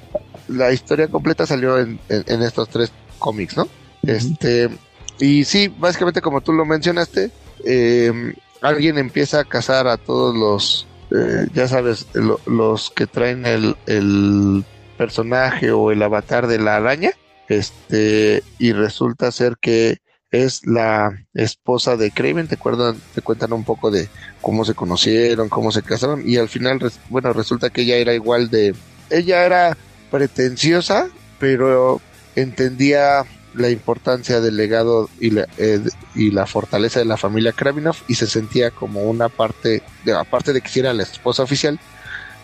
[0.49, 3.69] la historia completa salió en, en- en estos tres cómics, ¿no?
[4.03, 4.69] Este,
[5.21, 7.31] y sí, básicamente como tú lo mencionaste,
[7.67, 8.13] eh,
[8.63, 13.77] alguien empieza a cazar a todos los, eh, ya sabes, lo- los que traen el,
[13.87, 14.65] el
[14.97, 17.11] personaje o el avatar de la araña,
[17.49, 19.99] este, y resulta ser que
[20.31, 24.09] es la esposa de Craven, te acuerdan, te cuentan un poco de
[24.41, 28.49] cómo se conocieron, cómo se casaron, y al final, bueno, resulta que ella era igual
[28.49, 28.75] de,
[29.11, 29.77] ella era
[30.09, 31.09] pretenciosa,
[31.39, 32.01] pero
[32.37, 33.25] entendía
[33.55, 35.81] la importancia del legado y la, eh,
[36.15, 40.53] y la fortaleza de la familia Kravinov y se sentía como una parte, de, aparte
[40.53, 41.79] de que sí era la esposa oficial,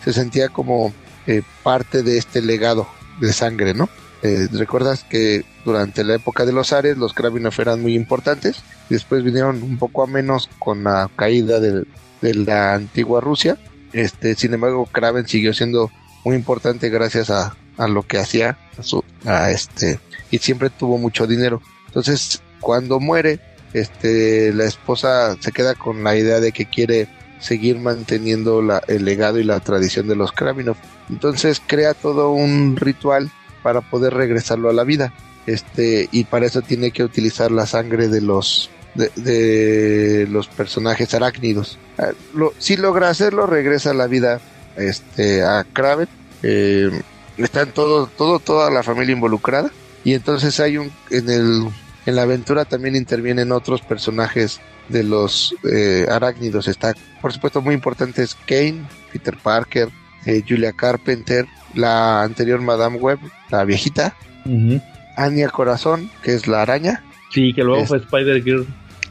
[0.03, 0.93] se sentía como
[1.25, 2.87] eh, parte de este legado
[3.19, 3.89] de sangre, ¿no?
[4.23, 9.23] Eh, Recuerdas que durante la época de los Ares los Kravinov eran muy importantes, después
[9.23, 11.85] vinieron un poco a menos con la caída de,
[12.21, 13.57] de la antigua Rusia,
[13.93, 15.91] este, sin embargo Kraven siguió siendo
[16.25, 19.99] muy importante gracias a, a lo que hacía, a su, a este,
[20.31, 21.61] y siempre tuvo mucho dinero.
[21.87, 23.39] Entonces, cuando muere,
[23.73, 27.07] este, la esposa se queda con la idea de que quiere
[27.39, 30.75] seguir manteniendo la- el legado y la tradición de los Kravinov.
[31.09, 33.29] Entonces crea todo un ritual
[33.63, 35.13] para poder regresarlo a la vida.
[35.45, 41.13] Este, y para eso tiene que utilizar la sangre de los de, de los personajes
[41.13, 41.77] arácnidos.
[41.99, 42.09] Ah,
[42.57, 44.41] si logra hacerlo, regresa a la vida
[44.75, 46.07] este, a Kraven.
[46.41, 46.89] Eh,
[47.37, 49.69] están todo, todo, toda la familia involucrada.
[50.03, 51.67] Y entonces hay un, en el,
[52.05, 56.67] en la aventura también intervienen otros personajes de los eh, arácnidos.
[56.67, 59.89] Está, por supuesto, muy importante es Kane, Peter Parker,
[60.25, 63.19] eh, Julia Carpenter, la anterior Madame Web,
[63.49, 64.81] la viejita, Ujú.
[65.17, 68.65] Anya Corazón, que es la araña, Sí, que luego Es- fue Spider-Girl.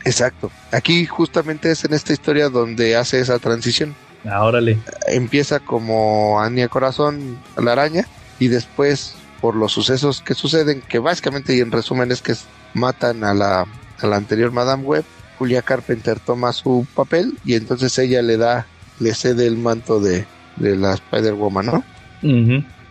[0.07, 0.51] Exacto.
[0.73, 3.95] Aquí justamente es en esta historia donde hace esa transición.
[4.25, 4.79] Ah, órale.
[5.09, 8.07] Empieza como Anya Corazón, la araña,
[8.39, 9.15] y después,
[9.47, 12.35] por los sucesos que suceden, que básicamente y en resumen es que
[12.75, 13.65] matan a la,
[14.01, 15.05] a la anterior Madame Web,
[15.39, 18.67] Julia Carpenter toma su papel y entonces ella le da,
[18.99, 20.27] le cede el manto de,
[20.57, 21.85] de la Spider-Woman, ¿no?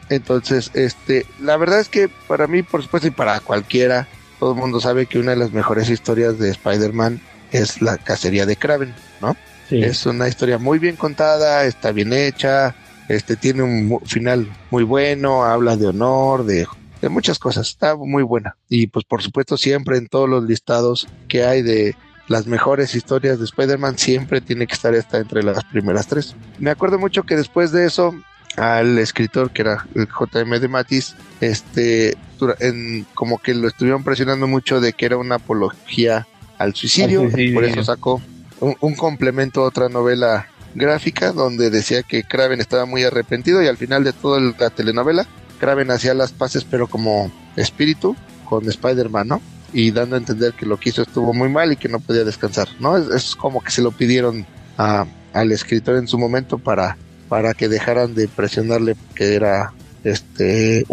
[0.08, 4.08] Entonces, este, la verdad es que para mí, por supuesto, y para cualquiera,
[4.39, 7.20] todo el mundo sabe que una de las mejores historias de Spider-Man
[7.51, 9.36] es la cacería de Kraven, ¿no?
[9.68, 9.84] Sí.
[9.84, 12.76] Es una historia muy bien contada, está bien hecha,
[13.10, 16.68] este tiene un final muy bueno, habla de honor, de,
[17.01, 18.56] de muchas cosas, está muy buena.
[18.70, 21.95] Y pues por supuesto siempre en todos los listados que hay de
[22.28, 26.36] las mejores historias de Spider-Man siempre tiene que estar esta entre las primeras tres.
[26.58, 28.16] Me acuerdo mucho que después de eso
[28.58, 32.16] al escritor que era el JM de Matis, este,
[32.60, 36.26] en, como que lo estuvieron presionando mucho de que era una apología
[36.58, 37.53] al suicidio, Al suicidio.
[37.56, 38.22] por eso sacó
[38.62, 43.67] un, un complemento a otra novela gráfica donde decía que Kraven estaba muy arrepentido y
[43.67, 45.26] al final de toda la telenovela
[45.59, 48.15] Kraven hacía las paces pero como espíritu
[48.45, 49.41] con Spider-Man, ¿no?
[49.73, 52.23] Y dando a entender que lo que hizo estuvo muy mal y que no podía
[52.23, 52.97] descansar, ¿no?
[52.97, 54.45] Es, es como que se lo pidieron
[54.78, 56.97] a, al escritor en su momento para,
[57.28, 59.73] para que dejaran de presionarle que era
[60.03, 60.86] este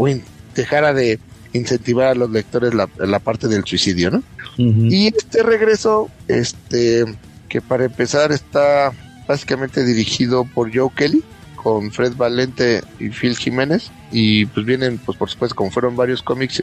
[0.55, 1.19] dejara de
[1.53, 4.23] incentivar a los lectores la, la parte del suicidio, ¿no?
[4.57, 7.05] Y este regreso, este,
[7.49, 8.93] que para empezar está
[9.27, 11.23] básicamente dirigido por Joe Kelly,
[11.57, 13.91] con Fred Valente y Phil Jiménez.
[14.11, 16.63] Y pues vienen, pues por supuesto, como fueron varios cómics,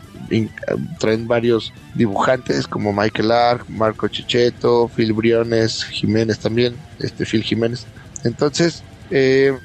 [1.00, 7.86] traen varios dibujantes como Michael Ark, Marco Chicheto, Phil Briones, Jiménez también, este Phil Jiménez.
[8.24, 9.58] Entonces, eh,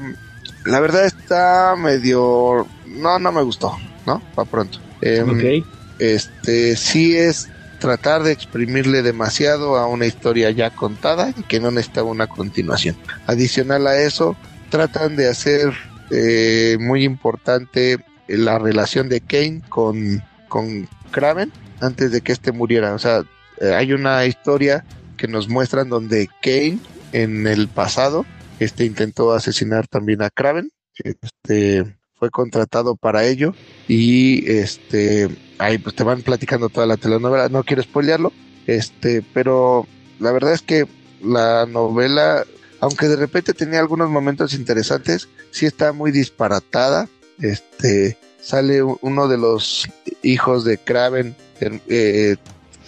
[0.65, 2.67] la verdad está medio...
[2.87, 3.77] No, no me gustó,
[4.07, 4.23] ¿no?
[4.35, 4.79] Pa' pronto.
[5.03, 5.67] Em, Ok.
[5.99, 7.49] este sí es
[7.85, 12.97] tratar de exprimirle demasiado a una historia ya contada y que no necesita una continuación.
[13.27, 14.39] Adicional a eso,
[14.71, 15.75] tratan de hacer
[16.11, 22.95] eh, muy importante la relación de Kane con, con Kraven antes de que éste muriera.
[22.95, 23.23] O sea,
[23.61, 24.83] eh, hay una historia
[25.19, 26.79] que nos muestran donde Kane
[27.13, 28.25] en el pasado
[28.61, 30.71] este intentó asesinar también a Kraven.
[30.97, 33.55] Este fue contratado para ello
[33.89, 35.29] y este
[35.59, 38.33] ahí pues te van platicando toda la telenovela, no quiero spoilearlo,
[38.67, 39.87] este, pero
[40.19, 40.87] la verdad es que
[41.23, 42.45] la novela,
[42.81, 47.09] aunque de repente tenía algunos momentos interesantes, sí está muy disparatada,
[47.41, 49.89] este, sale uno de los
[50.23, 52.37] hijos de Kraven, eh, eh,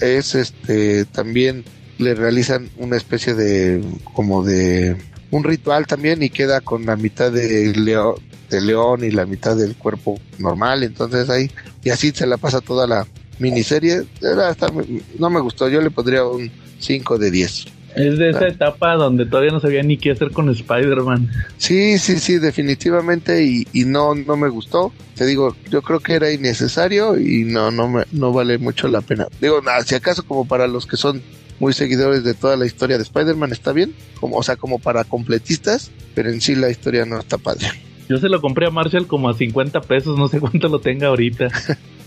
[0.00, 1.64] es este, también
[1.98, 4.96] le realizan una especie de, como de,
[5.30, 8.14] un ritual también y queda con la mitad de león,
[8.50, 11.50] de león y la mitad del cuerpo normal, entonces ahí
[11.82, 13.06] y así se la pasa toda la
[13.38, 14.04] miniserie.
[14.22, 17.66] Era, muy- no me gustó, yo le pondría un 5 de 10.
[17.96, 18.48] Es de esa Ah.
[18.48, 21.30] etapa donde todavía no sabía ni qué hacer con Spider-Man.
[21.56, 24.92] Sí, sí, sí, definitivamente y, y no, no me gustó.
[25.14, 29.00] Te digo, yo creo que era innecesario y no, no, me, no vale mucho la
[29.00, 29.26] pena.
[29.40, 31.22] Digo, nada, si acaso como para los que son
[31.58, 35.04] muy seguidores de toda la historia de Spider-Man está bien, como, o sea, como para
[35.04, 37.66] completistas, pero en sí la historia no está padre.
[38.08, 41.08] Yo se lo compré a Marshall como a 50 pesos, no sé cuánto lo tenga
[41.08, 41.48] ahorita.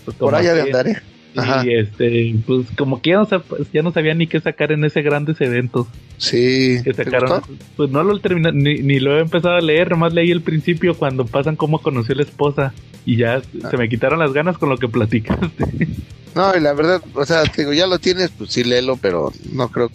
[0.04, 1.02] Pues Por allá de andar, ¿eh?
[1.36, 1.64] Ajá.
[1.64, 3.28] Y este, pues como que ya no,
[3.72, 5.86] ya no sabía ni qué sacar en ese grandes eventos
[6.18, 7.42] Sí, que ¿te sacaron.
[7.76, 10.94] Pues no lo terminé, ni, ni lo he empezado a leer, nomás leí el principio
[10.94, 12.74] cuando pasan cómo conoció la esposa.
[13.06, 13.70] Y ya Ah.
[13.70, 15.48] se me quitaron las ganas con lo que platicaste.
[16.32, 19.68] No, y la verdad, o sea, digo, ya lo tienes, pues sí léelo, pero no
[19.68, 19.90] creo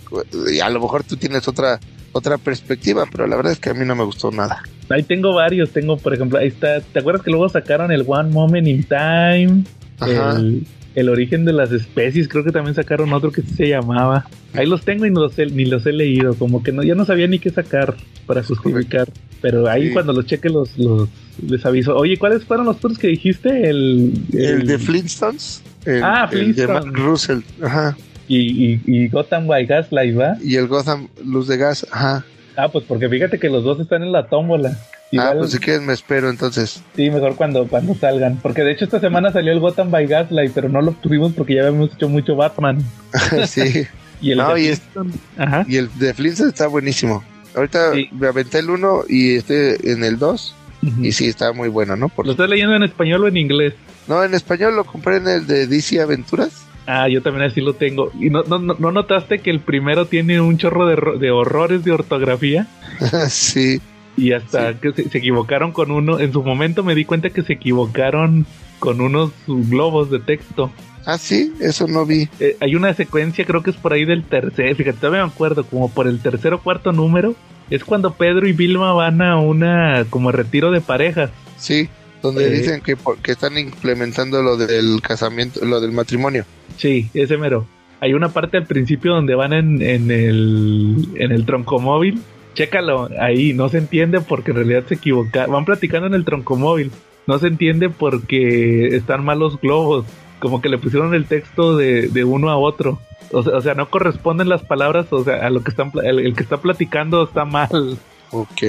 [0.54, 1.80] y a lo mejor tú tienes otra
[2.12, 4.62] otra perspectiva, pero la verdad es que a mí no me gustó nada.
[4.90, 8.32] Ahí tengo varios, tengo por ejemplo, ahí está, ¿te acuerdas que luego sacaron el One
[8.32, 9.64] Moment in Time?
[10.00, 10.36] Ajá.
[10.38, 10.66] El,
[10.96, 14.26] el origen de las especies, creo que también sacaron otro que se llamaba.
[14.54, 16.96] Ahí los tengo y no los he, ni los he leído, como que no, ya
[16.96, 19.08] no sabía ni qué sacar para justificar.
[19.41, 19.93] Pero ahí Sí.
[19.93, 21.10] cuando los cheque los, los
[21.46, 21.96] les aviso.
[21.96, 23.70] Oye, ¿cuáles fueron los otros que dijiste?
[23.70, 26.86] El, El, de Flintstones, el, Ah, el de Flintstones.
[26.86, 28.38] Mark Russell, ajá, y,
[28.74, 30.38] y, y Gotham by Gaslight, ¿va?
[30.41, 32.26] y el Gotham Luz de Gas, ajá.
[32.58, 34.78] Ah, pues porque fíjate que los dos están en la tómbola.
[34.78, 36.82] Ah, Igual, pues si quieres me espero entonces.
[36.95, 38.38] Sí, mejor cuando, cuando salgan.
[38.41, 41.56] Porque de hecho esta semana salió el Gotham by Gaslight, pero no lo obtuvimos porque
[41.56, 42.84] ya habíamos hecho mucho Batman.
[43.47, 43.86] sí,
[44.22, 45.66] Y el No, de y es- Flintstone- Ajá.
[45.68, 47.24] y el de Flintstones está buenísimo.
[47.56, 48.10] Ahorita Sí.
[48.12, 51.03] me aventé el 1 y estoy en el 2 Ujú.
[51.06, 52.10] y sí, está muy bueno, ¿no?
[52.10, 53.74] Por ¿Lo estás leyendo en español o en inglés?
[54.08, 56.64] No, en español lo compré en el de DC Aventuras.
[56.88, 58.12] Ah, yo también así lo tengo.
[58.20, 61.84] ¿Y no, no, no no notaste que el primero tiene un chorro de, de horrores
[61.84, 62.68] de ortografía?
[63.30, 63.82] sí,
[64.18, 66.20] Y hasta que se, se equivocaron con uno.
[66.20, 68.46] En su momento me di cuenta que se equivocaron
[68.80, 70.72] con unos globos de texto.
[71.06, 72.28] Ah, sí, eso no vi.
[72.40, 75.64] Eh, hay una secuencia, creo que es por ahí del tercer, fíjate, todavía me acuerdo,
[75.64, 77.36] como por el tercer o cuarto número,
[77.70, 81.30] es cuando Pedro y Vilma van a una como retiro de parejas.
[81.58, 81.90] Sí,
[82.22, 82.49] donde Eh.
[82.51, 86.45] dicen que, por- que están implementando lo del casamiento, lo del matrimonio.
[86.78, 87.66] Sí, ese mero.
[88.01, 92.22] Hay una parte al principio donde van en, en el en el troncomóvil.
[92.53, 95.45] Chécalo, ahí no se entiende porque en realidad se equivoca.
[95.47, 96.91] Van platicando en el troncomóvil.
[97.28, 100.05] No se entiende porque están mal los globos.
[100.39, 102.99] Como que le pusieron el texto de, de uno a otro.
[103.32, 106.20] O sea, o sea, no corresponden las palabras, o sea, a lo que están el,
[106.20, 107.97] el que está platicando está mal.
[108.32, 108.61] Ok.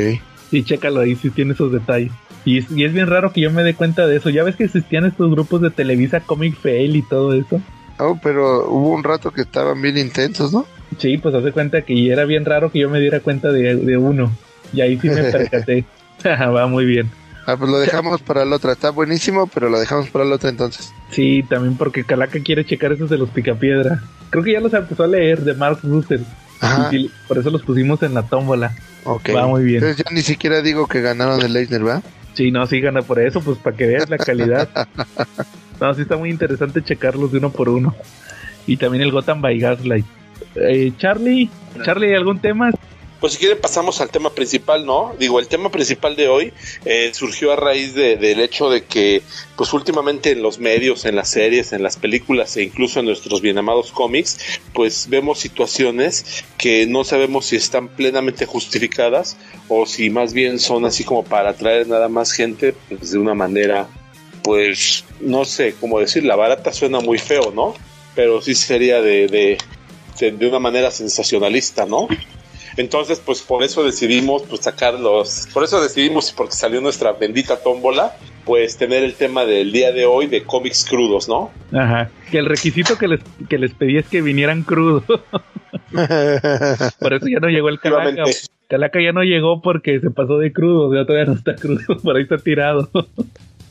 [0.51, 2.13] Y chécalo ahí si tiene esos detalles.
[2.47, 4.31] Y es, y es bien raro que yo me dé cuenta de eso.
[4.31, 7.61] Ya ves que existían estos grupos de Televisa Comic Fail y todo eso.
[7.99, 10.65] Oh, pero hubo un rato que estaban bien intensos, ¿no?
[10.97, 13.97] Sí, pues hace cuenta que era bien raro que yo me diera cuenta de, de
[13.97, 14.33] uno.
[14.73, 15.85] Y ahí sí me percaté.
[16.25, 17.11] Va muy bien.
[17.47, 18.73] Ah, pues lo dejamos para la otra.
[18.73, 20.93] Está buenísimo, pero lo dejamos para la otra entonces.
[21.11, 24.03] Sí, también porque Calaca quiere checar esos de los Picapiedra.
[24.31, 26.23] Creo que ya los empezó a leer de Mark Russell.
[26.61, 26.95] Ajá.
[26.95, 28.75] Y por eso los pusimos en la tómbola.
[29.05, 29.31] Ok.
[29.35, 29.77] Va muy bien.
[29.77, 32.03] Entonces ya ni siquiera digo que ganaron el Leisner, ¿verdad?
[32.37, 34.69] Sí, no, sí gana por eso, pues para que veas la calidad.
[35.79, 37.95] No, sí está muy interesante checarlos de uno por uno.
[38.67, 40.07] Y también el Gotham by Gaslight.
[40.55, 41.51] Eh, Charlie,
[41.83, 42.71] Charlie, ¿algún tema?
[43.21, 45.15] Pues si quieren pasamos al tema principal, ¿no?
[45.19, 46.53] Digo, el tema principal de hoy
[46.85, 49.23] eh, surgió a raíz de- del hecho de que,
[49.57, 53.41] pues últimamente en los medios, en las series, en las películas e incluso en nuestros
[53.41, 54.39] bien amados cómics,
[54.75, 59.39] pues vemos situaciones que no sabemos si están plenamente justificadas
[59.69, 63.35] o si más bien son así como para atraer nada más gente, pues de una
[63.35, 63.89] manera,
[64.43, 67.75] pues, no sé cómo decir, la barata suena muy feo, ¿no?
[68.15, 69.59] Pero sí sería de, de,
[70.21, 72.09] de, de una manera sensacionalista, ¿no?
[72.77, 77.57] Entonces, pues por eso decidimos pues sacar los, por eso decidimos, porque salió nuestra bendita
[77.63, 81.51] tómbola, pues tener el tema del día de hoy de cómics crudos, ¿no?
[81.73, 82.11] Ajá.
[82.31, 85.05] Que el requisito que les, que les pedí es que vinieran crudos.
[87.01, 88.25] por eso ya no llegó el Calaca.
[88.69, 90.93] Calaca ya no llegó porque se pasó de crudo.
[90.95, 91.99] Ya todavía no está crudo.
[92.03, 92.89] Por ahí está tirado.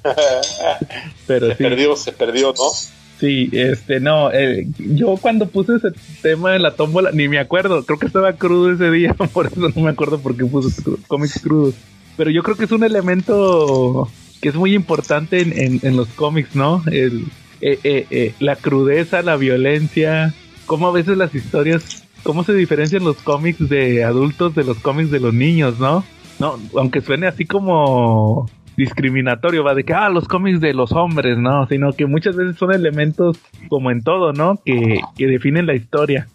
[1.28, 1.64] Pero Se sí.
[1.64, 2.72] perdió, se perdió, ¿no?
[3.20, 5.89] Sí, este, no, eh, yo cuando puse ese
[6.22, 9.55] tema en la tómbola, ni me acuerdo, creo que estaba crudo ese día, por eso
[9.74, 11.76] no me acuerdo por qué puse cómics crudos.
[12.18, 14.07] Pero yo creo que es un elemento
[14.41, 16.84] que es muy importante en, en- en los cómics, ¿no?
[16.91, 17.24] El,
[17.61, 20.34] eh, eh, eh, la crudeza, la violencia,
[20.66, 21.84] cómo a veces las historias,
[22.24, 26.03] cómo se diferencian los cómics de adultos de los cómics de los niños, ¿no?
[26.39, 31.38] No, aunque suene así como discriminatorio, va de que, ah, los cómics de los hombres,
[31.38, 31.67] ¿no?
[31.67, 33.38] Sino que muchas veces son elementos,
[33.69, 34.59] como en todo, ¿no?
[34.65, 36.28] Que, que definen la historia.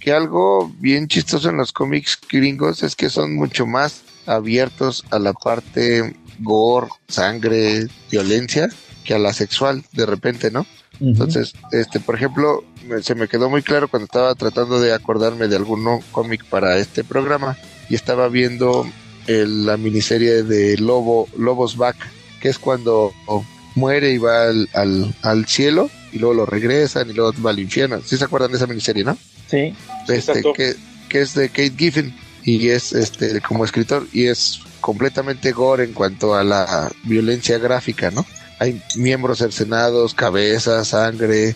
[0.00, 5.18] que algo bien chistoso en los cómics gringos es que son mucho más abiertos a
[5.18, 8.68] la parte gore, sangre, violencia,
[9.04, 10.64] que a la sexual, de repente, ¿no?
[11.00, 15.46] Entonces, este, por ejemplo, me- se me quedó muy claro cuando estaba tratando de acordarme
[15.48, 17.56] de algún cómic para este programa
[17.90, 18.86] y estaba viendo
[19.26, 21.96] el- la miniserie de Lobo, Lobos Back,
[22.40, 27.10] que es cuando oh, muere y va al, al, al cielo y luego lo regresan
[27.10, 28.00] y luego va al infierno.
[28.04, 29.16] ¿Sí se acuerdan de esa miniserie, no?
[29.50, 29.74] Sí.
[30.08, 30.74] este, que,
[31.08, 32.14] que es de Kate Giffen
[32.44, 38.10] y es este como escritor y es completamente gore en cuanto a la violencia gráfica,
[38.10, 38.24] ¿no?
[38.60, 41.54] Hay miembros cercenados, cabezas, sangre,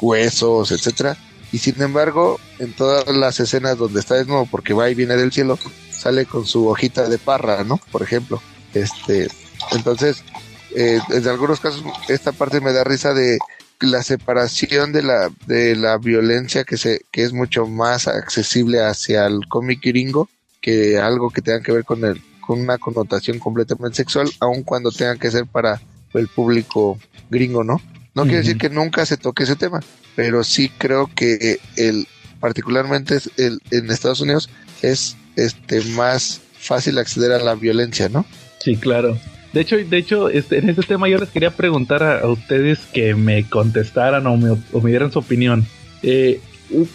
[0.00, 1.16] huesos, etcétera.
[1.52, 5.32] Y sin embargo, en todas las escenas donde está desnudo porque va y viene del
[5.32, 5.58] cielo,
[6.02, 7.78] sale con su hojita de parra, ¿no?
[7.90, 8.42] Por ejemplo.
[8.74, 9.28] Este,
[9.70, 10.24] entonces,
[10.74, 13.38] eh, en algunos casos esta parte me da risa de
[13.80, 19.26] la separación de la de la violencia que se que es mucho más accesible hacia
[19.26, 20.28] el cómic gringo
[20.60, 24.92] que algo que tenga que ver con el con una connotación completamente sexual aun cuando
[24.92, 25.82] tenga que ser para
[26.14, 26.96] el público
[27.28, 27.80] gringo no
[28.14, 29.80] no quiere decir que nunca se toque ese tema
[30.14, 32.06] pero sí creo que el
[32.38, 34.48] particularmente el, en Estados Unidos
[34.80, 38.24] es este más fácil acceder a la violencia no
[38.60, 39.18] Sí, claro.
[39.52, 43.14] De hecho, de hecho, este, en este tema yo les quería preguntar a, ustedes que
[43.14, 45.66] me contestaran o me, o me dieran su opinión.
[46.02, 46.40] Eh,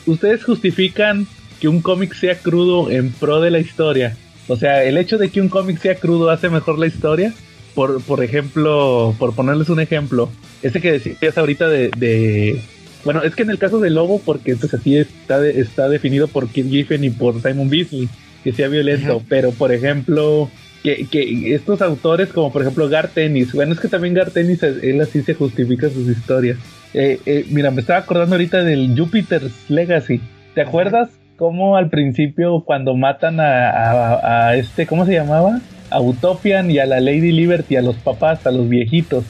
[0.06, 1.28] ¿Ustedes justifican
[1.60, 4.16] que un cómic sea crudo en pro de la historia?
[4.48, 7.34] O sea, el hecho de que un cómic sea crudo hace mejor la historia.
[7.76, 10.32] Por, por ejemplo, por ponerles un ejemplo,
[10.64, 12.60] ese que decías ahorita de,
[13.04, 16.28] bueno, es que en el caso de Lobo, porque pues así está, de- está definido
[16.28, 18.10] por Kid Giffen y por Simon Beasley,
[18.52, 20.50] que sea violento, pero por ejemplo,
[20.84, 24.64] que, que estos autores, como por ejemplo Gar Tennis, bueno, es que también Gar Tennis,
[24.64, 26.58] él así se justifica sus historias.
[26.94, 30.22] Eh, eh, mira, me estaba acordando ahorita del Jupiter's Legacy.
[30.56, 35.60] ¿Te acuerdas cómo al principio cuando matan a, a- a este, ¿cómo se llamaba?
[35.90, 39.26] A Utopian y a la Lady Liberty, a los papás, a los viejitos,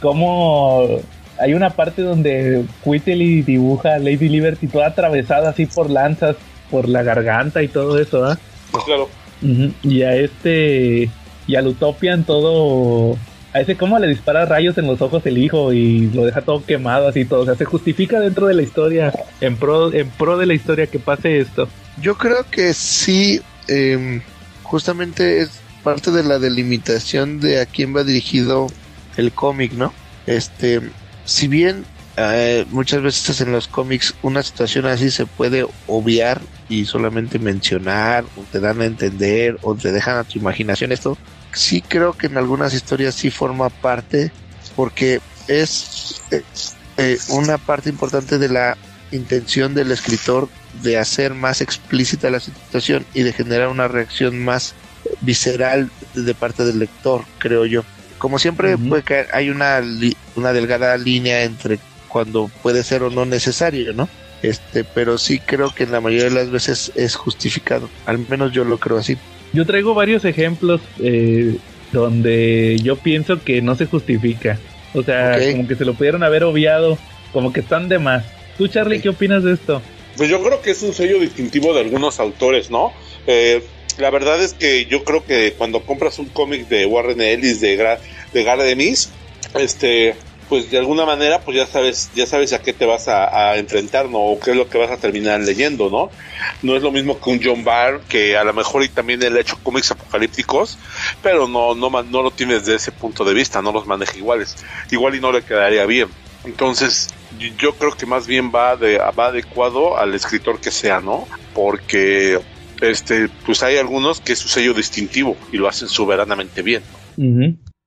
[0.00, 0.86] cómo
[1.38, 6.36] hay una parte donde Whitley dibuja a Lady Liberty toda atravesada así por lanzas,
[6.72, 8.38] por la garganta y todo eso, ¿ah?
[8.72, 9.08] Pues claro.
[9.82, 11.10] Y a este.
[11.46, 13.16] Y al Utopian todo.
[13.52, 16.64] A ese, ¿cómo le dispara rayos en los ojos el hijo y lo deja todo
[16.64, 17.40] quemado así todo?
[17.40, 19.12] O sea, se justifica dentro de la historia,
[19.42, 21.68] en pro, en pro de la historia que pase esto.
[22.00, 24.22] Yo creo que sí, eh,
[24.62, 28.68] justamente es parte de la delimitación de a quién va dirigido
[29.18, 29.92] el cómic, ¿no?
[30.26, 30.80] Este,
[31.26, 31.84] si bien
[32.16, 38.24] eh, muchas veces en los cómics una situación así se puede obviar y solamente mencionar,
[38.36, 41.16] o te dan a entender, o te dejan a tu imaginación esto,
[41.52, 44.32] sí creo que en algunas historias sí forma parte,
[44.76, 46.42] porque es eh,
[46.98, 48.76] eh, una parte importante de la
[49.10, 50.48] intención del escritor
[50.82, 54.74] de hacer más explícita la situación y de generar una reacción más
[55.20, 57.84] visceral de parte del lector, creo yo.
[58.18, 58.88] Como siempre, Ujú.
[58.88, 59.82] puede caer, hay una,
[60.36, 61.78] una delgada línea entre
[62.12, 64.08] cuando puede ser o no necesario, ¿no?
[64.42, 67.88] Este, pero sí creo que en la mayoría de las veces es justificado.
[68.06, 69.16] Al menos yo lo creo así.
[69.52, 71.56] Yo traigo varios ejemplos eh,
[71.92, 74.58] donde yo pienso que no se justifica.
[74.94, 76.98] O sea, como que se lo pudieron haber obviado,
[77.32, 78.24] como que están de más.
[78.58, 79.80] ¿Tú, Charlie, qué opinas de esto?
[80.16, 82.92] Pues yo creo que es un sello distintivo de algunos autores, ¿no?
[83.26, 83.62] Eh,
[83.98, 87.76] la verdad es que yo creo que cuando compras un cómic de Warren Ellis, de,
[87.76, 87.98] Gra
[88.34, 89.10] de Gardemis,
[89.54, 90.14] este,
[90.52, 94.10] pues de alguna manera, pues ya sabes, ya sabes a qué te vas a, enfrentar,
[94.10, 94.18] ¿no?
[94.18, 96.10] O qué es lo que vas a terminar leyendo, ¿no?
[96.60, 99.34] No es lo mismo que un John Barr, que a lo mejor y también él
[99.38, 100.78] ha hecho cómics apocalípticos,
[101.22, 104.54] pero no, no, no lo tienes desde ese punto de vista, no los maneja iguales.
[104.90, 106.08] Igual y no le quedaría bien.
[106.44, 111.28] Entonces, yo- creo que más bien va, de, va adecuado al escritor que sea, ¿no?
[111.54, 112.38] Porque
[112.82, 116.82] este, pues hay algunos que es su sello distintivo y lo hacen soberanamente bien.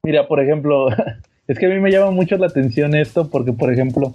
[0.04, 0.88] Mira, por ejemplo,
[1.48, 4.14] es que a mí me llama mucho la atención esto porque, por ejemplo,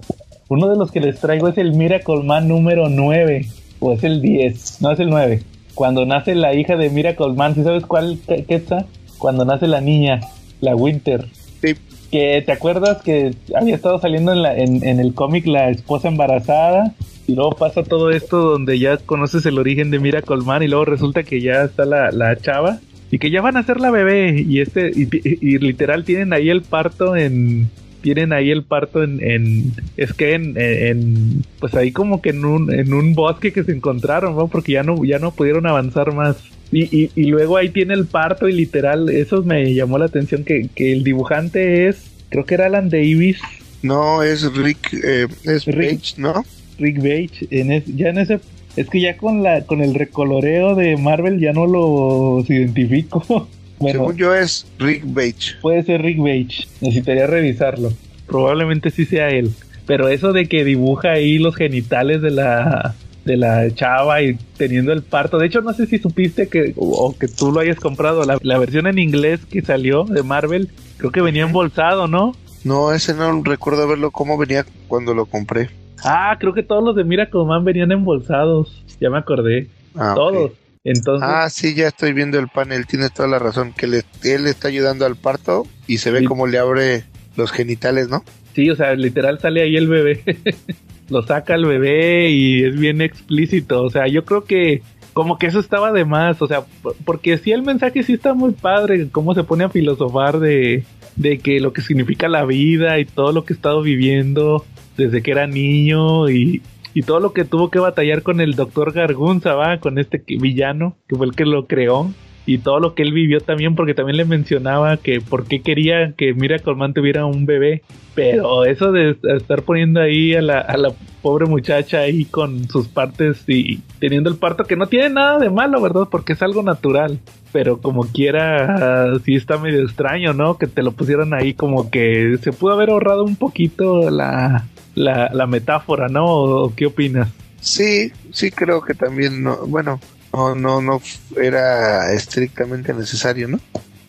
[0.48, 3.46] uno de los que les traigo es el Miracle Man número 9,
[3.78, 5.42] o es el 10, no es el 9.
[5.74, 8.86] Cuando nace la hija de Miracle Man, ¿sí sabes cuál qué qué está?
[9.18, 10.20] Cuando nace la niña,
[10.60, 11.26] la Winter.
[11.62, 11.74] Sí.
[12.10, 16.08] Que te acuerdas que había estado saliendo en, la, en, en el cómic la esposa
[16.08, 16.94] embarazada
[17.28, 20.84] y luego pasa todo esto donde ya conoces el origen de Miracle Man y luego
[20.84, 22.80] resulta que ya está la, la chava
[23.10, 26.62] y que ya van a hacer la bebé y este y, literal tienen ahí el
[26.62, 27.68] parto en
[28.02, 32.44] tienen ahí el parto en, en es que en, en- pues ahí como que en
[32.44, 34.48] un en un bosque que se encontraron ¿no?
[34.48, 36.36] porque ya no ya no pudieron avanzar más
[36.72, 40.44] y, y, y luego ahí tiene el parto y literal eso me llamó la atención
[40.44, 43.38] que, que el dibujante es creo que era Alan Davis
[43.82, 45.98] No, es Rick, eh, es Rick.
[46.00, 46.44] Page, ¿no?
[46.78, 48.38] Rick Page en es- ya en ese
[48.76, 53.22] es que ya con la con el recoloreo de Marvel ya no los identifico
[53.78, 55.60] bueno Según yo es Rick Page.
[55.60, 56.68] Puede ser Rick Page.
[56.80, 57.92] Necesitaría revisarlo.
[58.26, 59.52] Probablemente sí sea él.
[59.86, 62.94] Pero eso de que dibuja ahí los genitales de la
[63.24, 65.38] de la chava y teniendo el parto.
[65.38, 68.24] De hecho, no sé si supiste que o, o que tú lo hayas comprado.
[68.24, 72.34] La, la versión en inglés que salió de Marvel, creo que venía embolsado, ¿no?
[72.64, 75.70] No, ese no recuerdo verlo cómo venía cuando lo compré.
[76.04, 78.84] Ah, creo que todos los de Miracle Man venían embolsados.
[79.00, 79.68] Ya me acordé.
[79.96, 80.52] Ah, todos.
[80.84, 84.46] Entonces, Ah, sí, ya estoy viendo el panel, tienes toda la razón, que le, él
[84.46, 86.24] está ayudando al parto y se ve Sí.
[86.24, 87.04] cómo le abre
[87.36, 88.24] los genitales, ¿no?
[88.54, 90.22] Sí, o sea, literal sale ahí el bebé.
[91.10, 93.82] Lo saca el bebé y es bien explícito.
[93.82, 94.82] O sea, yo creo que
[95.12, 96.40] como que eso estaba de más.
[96.40, 99.08] O sea, por- porque sí el mensaje sí está muy padre.
[99.10, 100.84] Cómo se pone a filosofar de,
[101.16, 104.64] de que lo que significa la vida y todo lo que he estado viviendo
[105.00, 106.62] desde que era niño y,
[106.94, 109.78] y todo lo que tuvo que batallar con el doctor Gargunza, ¿va?
[109.78, 112.10] Con este villano que fue el que lo creó.
[112.46, 116.14] Y todo lo que él vivió también, porque también le mencionaba que por qué quería
[116.16, 117.82] que Miracle Man tuviera un bebé.
[118.14, 120.92] Pero eso de estar poniendo ahí a la, a la
[121.22, 125.50] pobre muchacha ahí con sus partes y teniendo el parto, que no tiene nada de
[125.50, 126.08] malo, ¿verdad?
[126.10, 127.20] Porque es algo natural.
[127.52, 130.58] Pero como quiera, sí está medio extraño, ¿no?
[130.58, 135.30] Que te lo pusieran ahí como que se pudo haber ahorrado un poquito la, la,
[135.32, 136.26] la metáfora, ¿no?
[136.26, 137.28] ¿O qué opinas?
[137.60, 140.00] Sí, sí creo que también, no, bueno,
[140.32, 141.00] no, no, no
[141.40, 143.60] era estrictamente necesario, ¿no?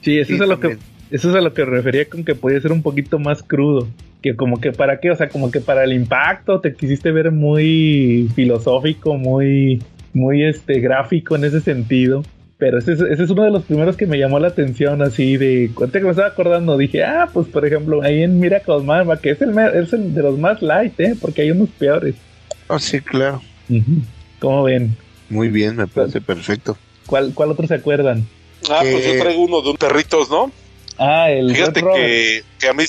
[0.02, 0.78] Sí, eso Sí, es a lo que
[1.12, 3.88] eso es a lo que refería con que podía ser un poquito más crudo,
[4.22, 7.32] que como que para qué, o sea, como que para el impacto te quisiste ver
[7.32, 12.24] muy filosófico, muy muy este gráfico en ese sentido.
[12.62, 15.36] Pero ese, es- ese es uno de los primeros que me llamó la atención, así
[15.36, 15.72] de.
[15.74, 19.18] Cuenta que me estaba acordando, dije, ah, pues por ejemplo, ahí en Miracle Man, va,
[19.20, 21.16] que es el, es el de los más light, ¿eh?
[21.20, 22.14] Porque hay unos peores.
[22.68, 23.42] Oh, sí, claro.
[24.40, 24.96] ¿Cómo ven?
[25.28, 26.78] Muy bien, me parece perfecto.
[27.08, 28.28] ¿Cuál, ¿Cuál otro se acuerdan?
[28.70, 30.52] Ah, pues yo traigo uno de un perritos, ¿no?
[31.00, 32.84] Ah, el Fíjate que, que a mí,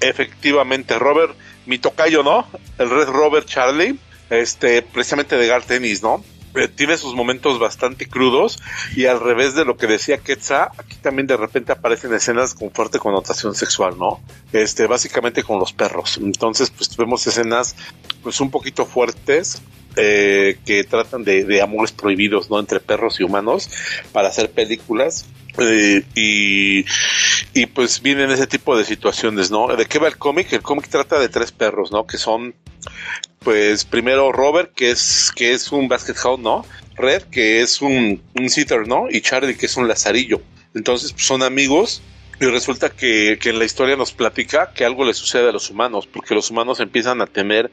[0.00, 1.32] Efectivamente, Robert,
[1.66, 2.44] mi tocayo, ¿no?
[2.78, 3.94] El Red Robert Charlie,
[4.30, 6.24] este, precisamente de Gar Tennis, ¿no?
[6.54, 8.58] Eh, tiene sus momentos bastante crudos
[8.94, 12.70] y al revés de lo que decía Quetzal, aquí también de repente aparecen escenas con
[12.70, 14.20] fuerte connotación sexual, ¿no?
[14.52, 16.18] Este, básicamente con los perros.
[16.18, 17.74] Entonces, pues vemos escenas
[18.22, 19.62] pues un poquito fuertes
[19.96, 22.58] eh, que tratan de, amores prohibidos, ¿no?
[22.58, 23.70] Entre perros y humanos
[24.12, 25.26] para hacer películas.
[25.58, 26.84] Eh, y,
[27.52, 29.68] y pues vienen ese tipo de situaciones, ¿no?
[29.76, 30.50] ¿De qué va el cómic?
[30.52, 32.06] El cómic trata de tres perros, ¿no?
[32.06, 32.54] Que son,
[33.42, 36.64] pues, primero Robert, que es, que es un basket hound, ¿no?
[36.96, 39.06] Red, que es un, un sitter, ¿no?
[39.10, 40.40] Y Charlie, que es un lazarillo.
[40.74, 42.02] Entonces, pues, son amigos
[42.40, 45.70] y resulta que, que, en la historia nos platica que algo le sucede a los
[45.70, 47.70] humanos, porque los humanos empiezan a tener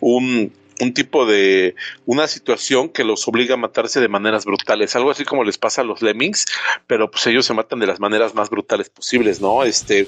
[0.00, 1.74] un, un tipo de
[2.06, 5.82] una situación que los obliga a matarse de maneras brutales, algo así como les pasa
[5.82, 6.46] a los lemmings,
[6.86, 9.64] pero pues ellos se matan de las maneras más brutales posibles, ¿no?
[9.64, 10.06] Este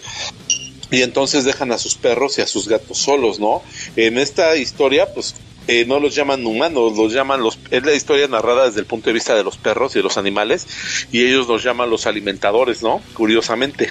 [0.91, 3.63] y entonces dejan a sus perros y a sus gatos solos, ¿no?
[3.97, 5.35] En esta historia, pues
[5.69, 9.11] eh, no los llaman humanos, los llaman los, es la historia narrada desde el punto
[9.11, 10.67] de vista de los perros y de los animales,
[11.11, 13.03] y ellos los llaman los alimentadores, ¿no?
[13.15, 13.91] Curiosamente.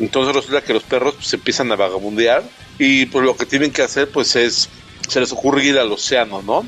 [0.00, 2.42] Entonces resulta que los perros pues empiezan a vagabundear
[2.78, 4.68] y pues lo que tienen que hacer pues es
[5.08, 6.66] se les ocurre ir al océano, ¿no?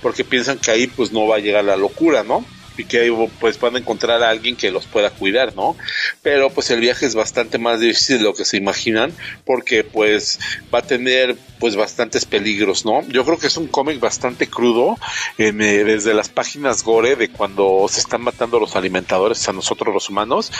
[0.00, 2.46] Porque piensan que ahí pues no va a llegar la locura, ¿no?
[2.82, 3.10] Y que ahí
[3.40, 5.76] pues van a encontrar a alguien que los pueda cuidar, ¿no?
[6.22, 9.12] Pero pues el viaje es bastante más difícil de lo que se imaginan
[9.44, 10.40] porque pues
[10.74, 13.02] va a tener pues bastantes peligros, ¿no?
[13.08, 14.96] Yo creo que es un cómic bastante crudo
[15.38, 20.10] eh, desde las páginas gore de cuando se están matando los alimentadores a nosotros los
[20.10, 20.50] humanos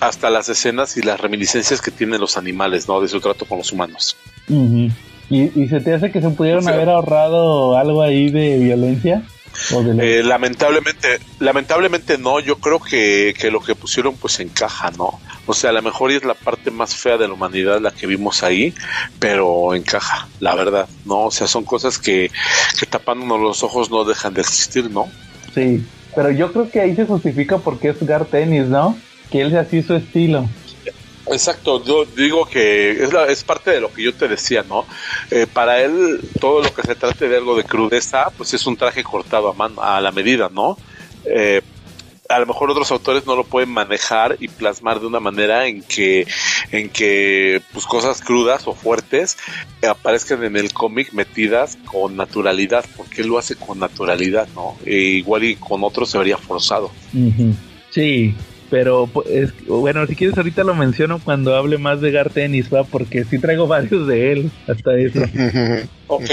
[0.00, 3.00] hasta las escenas y las reminiscencias que tienen los animales, ¿no?
[3.00, 4.16] De su trato con los humanos.
[4.48, 4.88] Uh
[5.30, 9.22] ¿Y, ¿Y, se te hace que se pudieron haber ahorrado algo ahí de violencia?
[10.00, 15.18] Eh, lamentablemente, lamentablemente no, yo creo que, que, lo que pusieron pues encaja, ¿no?
[15.46, 18.06] O sea, a lo mejor es la parte más fea de la humanidad la que
[18.06, 18.74] vimos ahí,
[19.18, 21.24] pero encaja, la verdad, ¿no?
[21.24, 22.30] O sea, son cosas que,
[22.78, 25.08] que tapándonos los ojos no dejan de existir, ¿no?
[25.54, 25.84] Sí,
[26.14, 28.96] pero yo creo que ahí se justifica porque es Gar Tennis, ¿no?
[29.30, 30.48] Que él se así su estilo.
[31.30, 34.86] Exacto, yo digo que es, la, es parte de lo que yo te decía, ¿no?
[35.30, 38.76] Eh, para él, todo lo que se trate de algo de crudeza, pues es un
[38.76, 40.78] traje cortado a, mano, a la medida, ¿no?
[41.24, 41.60] Eh,
[42.28, 45.82] a lo mejor otros autores no lo pueden manejar y plasmar de una manera en
[45.82, 46.26] que,
[46.70, 49.38] en que pues cosas crudas o fuertes
[49.88, 54.76] aparezcan en el cómic metidas con naturalidad, porque él lo hace con naturalidad, ¿no?
[54.84, 56.90] E igual y con otros se vería forzado.
[57.90, 58.34] Sí,
[58.70, 62.84] pero es, bueno, si quieres ahorita lo menciono cuando hable más de Gar Tennis, va,
[62.84, 65.20] porque sí traigo varios de él, hasta eso.
[66.06, 66.30] ok.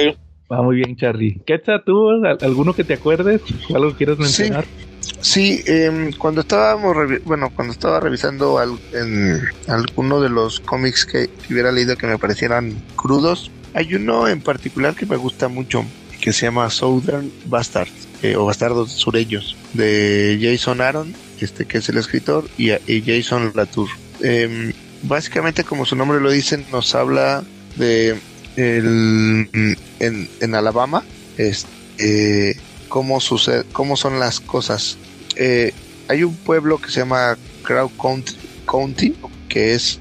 [0.51, 1.41] Va muy bien, Charlie.
[1.45, 2.23] ¿Qué está tú?
[2.41, 3.41] ¿Alguno que te acuerdes?
[3.73, 4.65] ¿Algo que quieras mencionar?
[4.99, 11.05] Sí, sí eh, cuando estábamos, bueno, cuando estaba revisando al, en alguno de los cómics
[11.05, 15.83] que hubiera leído que me parecieran crudos, hay uno en particular que me gusta mucho,
[16.21, 21.89] que se llama Southern Bastards, eh, o Bastardos Sureños, de Jason Aaron este que es
[21.89, 22.69] el escritor, y,
[23.01, 23.89] Jason Latour.
[24.21, 24.73] Eh,
[25.03, 27.43] básicamente, como su nombre lo dice, nos habla
[27.75, 28.17] de
[28.55, 31.03] el, en, en, Alabama,
[31.38, 31.65] es,
[31.97, 32.55] eh,
[32.88, 34.97] cómo, sucede, cómo son las cosas.
[35.36, 35.73] Eh,
[36.07, 39.15] hay un pueblo que se llama Crow County, County
[39.49, 39.99] que es,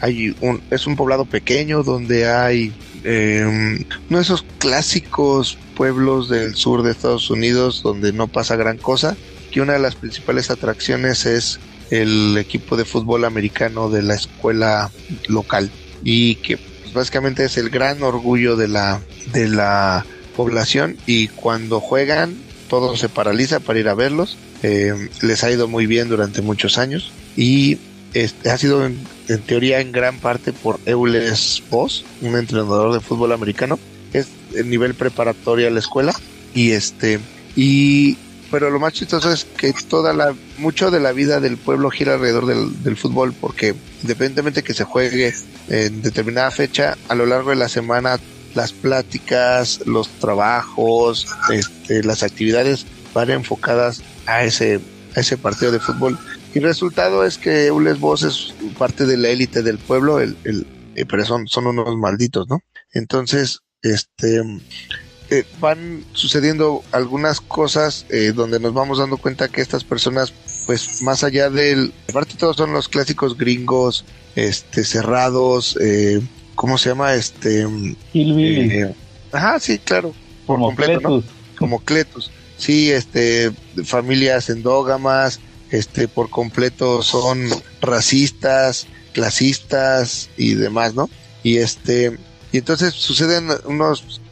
[0.00, 2.72] hay un, es un poblado pequeño donde hay
[3.04, 9.16] uno de esos clásicos pueblos del sur de Estados Unidos donde no pasa gran cosa,
[9.56, 11.58] que una de las principales atracciones es
[11.90, 14.90] el equipo de fútbol americano de la escuela
[15.28, 15.70] local
[16.04, 19.00] y que pues, básicamente es el gran orgullo de la
[19.32, 20.04] de la
[20.36, 22.34] población y cuando juegan
[22.68, 24.36] todo se paraliza para ir a verlos.
[24.62, 27.78] Eh, les ha ido muy bien durante muchos años y
[28.12, 28.98] este, ha sido en,
[29.28, 33.78] en, teoría en gran parte por Eules Voss un entrenador de fútbol americano.
[34.12, 36.14] Es el nivel preparatorio a la escuela
[36.54, 37.20] y este
[37.56, 38.18] y
[38.50, 42.14] pero lo más chistoso es que toda la mucho de la vida del pueblo gira
[42.14, 45.34] alrededor del, del, fútbol porque independientemente que se juegue
[45.68, 48.18] en determinada fecha a lo largo de la semana
[48.54, 54.80] las pláticas los trabajos este, las actividades van enfocadas a ese
[55.14, 56.18] a ese partido de fútbol.
[56.54, 60.36] Y el resultado es que Ules Boss es parte de la élite del pueblo el,
[60.44, 62.60] el, eh, pero son, son unos malditos no
[62.92, 64.42] entonces este
[65.30, 70.32] eh, van sucediendo algunas cosas eh, donde nos vamos dando cuenta que estas personas,
[70.66, 74.04] pues más allá del, aparte todos son los clásicos gringos,
[74.36, 76.20] este, cerrados, eh,
[76.54, 77.14] ¿cómo se llama?
[77.14, 77.66] Este,
[78.14, 78.94] eh,
[79.32, 80.14] ajá, sí, claro,
[80.46, 81.24] por Como completo, Cletus.
[81.24, 81.58] ¿no?
[81.58, 83.50] Como Cletus, sí, este,
[83.84, 87.48] familias endógamas, este, por completo son
[87.80, 91.10] racistas, clasistas y demás, ¿no?
[91.42, 92.18] Y este,
[92.56, 94.22] y entonces suceden unos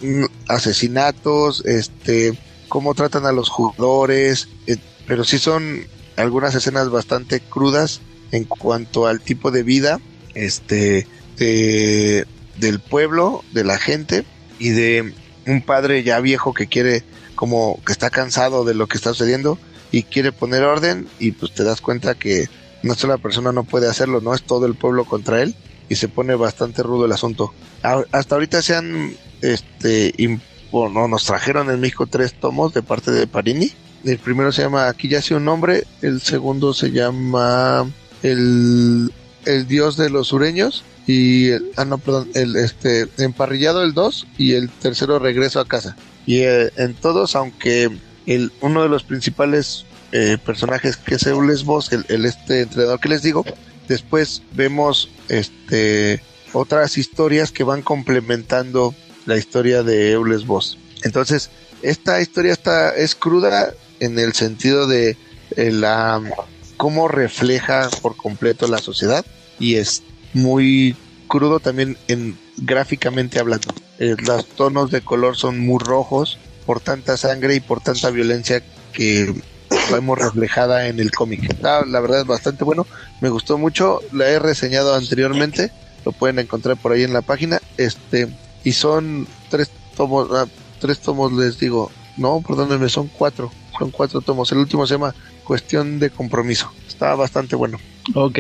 [0.49, 2.33] asesinatos, este,
[2.69, 8.01] cómo tratan a los jugadores, eh, pero sí son algunas escenas bastante crudas
[8.33, 10.01] en cuanto al tipo de vida,
[10.33, 11.07] este,
[11.37, 14.25] de, del pueblo, de la gente
[14.59, 15.13] y de
[15.47, 17.05] un padre ya viejo que quiere,
[17.35, 19.59] como que está cansado de lo que está sucediendo
[19.93, 22.47] y quiere poner orden y pues te das cuenta que
[22.83, 25.55] una sola persona no puede hacerlo, no es todo el pueblo contra él
[25.89, 27.53] y se pone bastante rudo el asunto.
[27.83, 30.15] hasta ahorita se han, este,
[30.71, 33.73] bueno, nos trajeron en México tres tomos de parte de Parini.
[34.05, 37.91] El primero se llama Aquí ya hace un nombre, el segundo se llama
[38.23, 39.13] El,
[39.47, 44.55] el Dios de los Sureños y ah no perdón el este emparrillado el 2 y
[44.55, 47.91] el tercero regreso a casa y eh, en todos aunque
[48.27, 53.11] el uno de los principales eh, personajes que es Eules el, el, este entrenador que
[53.11, 53.45] les digo
[53.89, 56.23] después vemos este
[56.53, 58.95] otras historias que van complementando
[59.27, 61.51] la historia de Eules Boss entonces
[61.83, 65.17] esta historia está es cruda en el sentido de
[65.57, 66.23] eh, la
[66.77, 69.25] cómo refleja por completo la sociedad
[69.59, 70.97] y es muy
[71.29, 73.73] crudo también en gráficamente hablando.
[73.99, 78.63] Eh, los tonos de color son muy rojos por tanta sangre y por tanta violencia
[78.93, 79.35] que
[79.93, 81.57] vemos reflejada en el cómic.
[81.63, 82.87] La verdad es bastante bueno,
[83.25, 85.71] me gustó mucho, la he reseñado anteriormente,
[86.05, 88.29] lo pueden encontrar por ahí en la página, este
[88.65, 90.45] y son tres tomos, ah,
[90.79, 94.53] tres tomos les digo, no, perdónenme, son cuatro, son cuatro tomos.
[94.53, 96.71] El último se llama Cuestión de Compromiso.
[96.87, 97.79] Está bastante bueno.
[98.15, 98.39] Ok,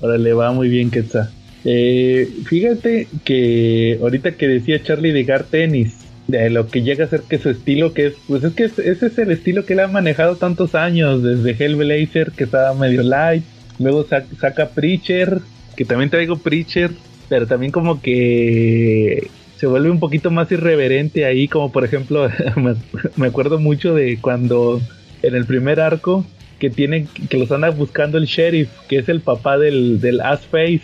[0.00, 1.30] ahora le va muy bien, está
[1.66, 5.92] Eh, fíjate que ahorita que decía Charlie de Gar Tennis,
[6.26, 9.06] de lo que llega a ser que su estilo, que es, pues es que ese
[9.06, 13.44] es el estilo que él ha manejado tantos años, desde Hellblazer, que estaba medio light,
[13.82, 15.40] luego saca Preacher,
[15.76, 16.90] que también traigo Preacher,
[17.28, 22.28] pero también como que se vuelve un poquito más irreverente ahí, como por ejemplo,
[23.16, 24.80] me acuerdo mucho de cuando
[25.22, 26.26] en el primer arco
[26.58, 30.42] que tienen que los anda buscando el sheriff, que es el papá del, del Ass
[30.46, 30.82] Face.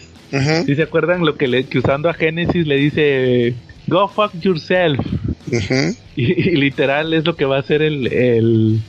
[0.67, 3.55] Si se acuerdan lo que, le, que usando a Genesis le dice
[3.87, 4.99] Go fuck yourself.
[6.17, 8.81] y, literal es lo que va a hacer el el,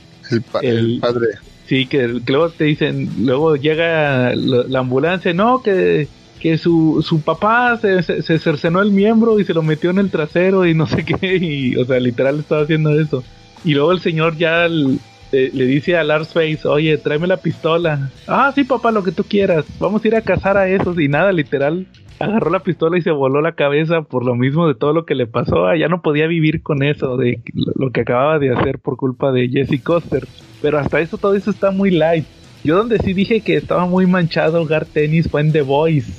[0.62, 1.28] el, padre.
[1.70, 6.08] Sí, que, luego te dicen, luego llega la, ambulancia, no, que,
[6.40, 10.10] que su, su papá se, se, cercenó el miembro y se lo metió en el
[10.10, 13.22] trasero y no sé qué, y o sea, literal estaba haciendo eso.
[13.64, 14.98] Y luego el señor ya le
[15.30, 18.10] dice a Lars Face, oye, tráeme la pistola.
[18.26, 19.64] Ah, sí, papá, lo que tú quieras.
[19.78, 20.98] Vamos a ir a cazar a esos.
[20.98, 21.86] Y nada, literal,
[22.18, 25.14] agarró la pistola y se voló la cabeza por lo mismo de todo lo que
[25.14, 25.68] le pasó.
[25.68, 29.30] Ah, ya no podía vivir con eso, de lo que acababa de hacer por culpa
[29.30, 30.26] de Jesse Coster.
[30.62, 32.24] Pero hasta eso, todo eso está muy light.
[32.62, 36.12] Yo donde sí dije que estaba muy manchado Gar Tennis fue en The Voice.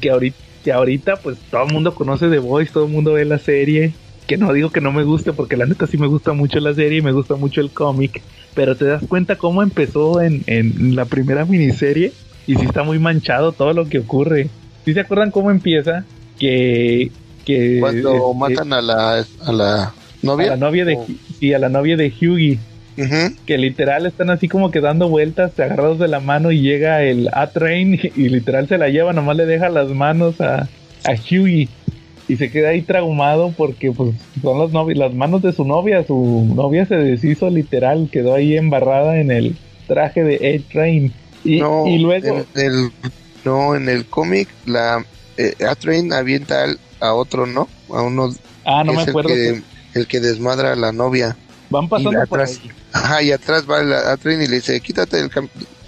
[0.00, 3.24] que, ahorita, que ahorita, pues todo el mundo conoce The Voice, todo el mundo ve
[3.24, 3.92] la serie
[4.26, 6.74] que no digo que no me guste, porque la neta sí me gusta mucho la
[6.74, 8.22] serie y me gusta mucho el cómic,
[8.54, 12.12] pero te das cuenta cómo empezó en, en la primera miniserie
[12.46, 14.48] y sí está muy manchado todo lo que ocurre.
[14.84, 16.04] ¿Sí se acuerdan cómo empieza?
[16.38, 17.10] Que...
[17.44, 20.46] que Cuando este, matan a la, a la novia.
[20.46, 20.98] A la novia de,
[21.40, 22.58] y a la novia de Hughie.
[23.46, 27.28] Que literal están así como que dando vueltas, agarrados de la mano y llega el
[27.32, 30.68] A-Train y, literal se la lleva, nomás le deja las manos a,
[31.04, 31.68] a Hughie
[32.28, 36.04] y se queda ahí traumado porque pues son las novias, las manos de su novia,
[36.06, 39.56] su novia se deshizo literal, quedó ahí embarrada en el
[39.86, 41.12] traje de A-Train.
[41.44, 42.44] Y, y, luego...
[42.54, 42.90] En el,
[43.44, 45.04] no, en el cómic la
[45.36, 46.64] eh, A-Train avienta
[47.00, 47.68] a otro, ¿no?
[47.90, 48.32] A uno...
[48.64, 49.30] Ah, no me acuerdo.
[49.30, 49.62] El
[49.92, 51.36] que, el que desmadra a la novia.
[51.68, 52.60] Van pasando atrás,
[52.92, 55.30] Ajá, y atrás va el A-Train y le dice, quítate del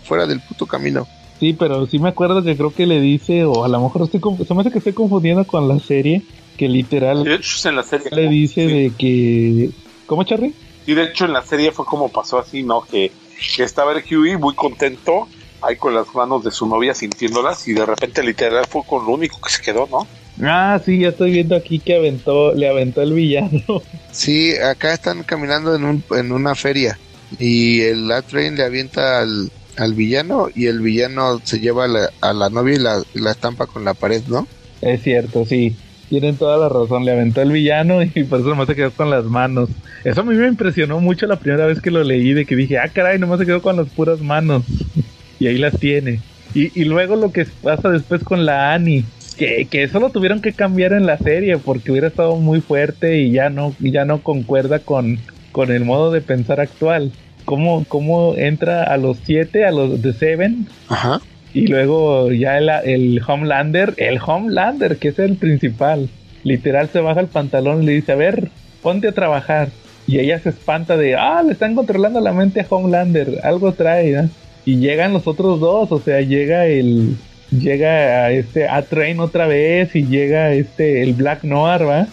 [0.05, 1.07] fuera del puto camino.
[1.41, 4.21] Sí, pero sí me acuerdo que creo que le dice, o a lo mejor estoy
[4.47, 6.23] se me hace que estoy confundiendo con la serie,
[6.57, 9.71] que literal de hecho, en la serie le dice de que...
[10.07, 10.55] ¿Cómo, Charlie?
[10.87, 12.83] Y de hecho en la serie fue como pasó así, ¿no?
[12.83, 13.11] Que,
[13.57, 15.29] que estaba el Huey muy contento
[15.63, 19.13] ahí con las manos de su novia sintiéndolas y de repente literal fue con lo
[19.13, 20.07] único que se quedó, ¿no?
[20.43, 23.82] Ah, sí, ya estoy viendo aquí que aventó, le aventó el villano.
[24.11, 26.98] Sí, acá están caminando en, un, en una feria
[27.39, 32.51] y el A-Train le avienta al, al villano y el villano se lleva a la,
[32.51, 34.47] novia y la, estampa con la pared, ¿no?
[34.81, 35.77] Es cierto, sí.
[36.09, 39.11] Tienen toda la razón, le aventó el villano y por eso nomás se quedó con
[39.11, 39.70] las manos.
[40.05, 42.78] Eso a mí me impresionó mucho la primera vez que lo leí, de que dije,
[42.78, 44.65] ah, caray, nomás se quedó con las puras manos.
[45.40, 46.20] y ahí las tiene.
[46.55, 49.05] Y, y, luego lo que pasa después con la Annie,
[49.36, 53.19] que, que eso lo tuvieron que cambiar en la serie porque hubiera estado muy fuerte
[53.19, 55.19] y ya no, ya no concuerda con,
[55.52, 57.12] con el modo de pensar actual
[57.44, 60.66] cómo, cómo entra a los siete, a los de Seven.
[60.89, 61.20] Ajá.
[61.52, 66.09] Y luego ya el, el Homelander, el Homelander, que es el principal,
[66.43, 68.51] literal se baja el pantalón y le dice, a ver,
[68.82, 69.69] ponte a trabajar.
[70.06, 74.11] Y ella se espanta de, ah, le están controlando la mente a Homelander, algo trae,
[74.11, 74.28] ¿no?
[74.66, 77.16] Y llegan los otros dos, o sea, llega el,
[77.59, 82.07] llega a este A-Train otra vez y llega este, el Black Noir, ¿va?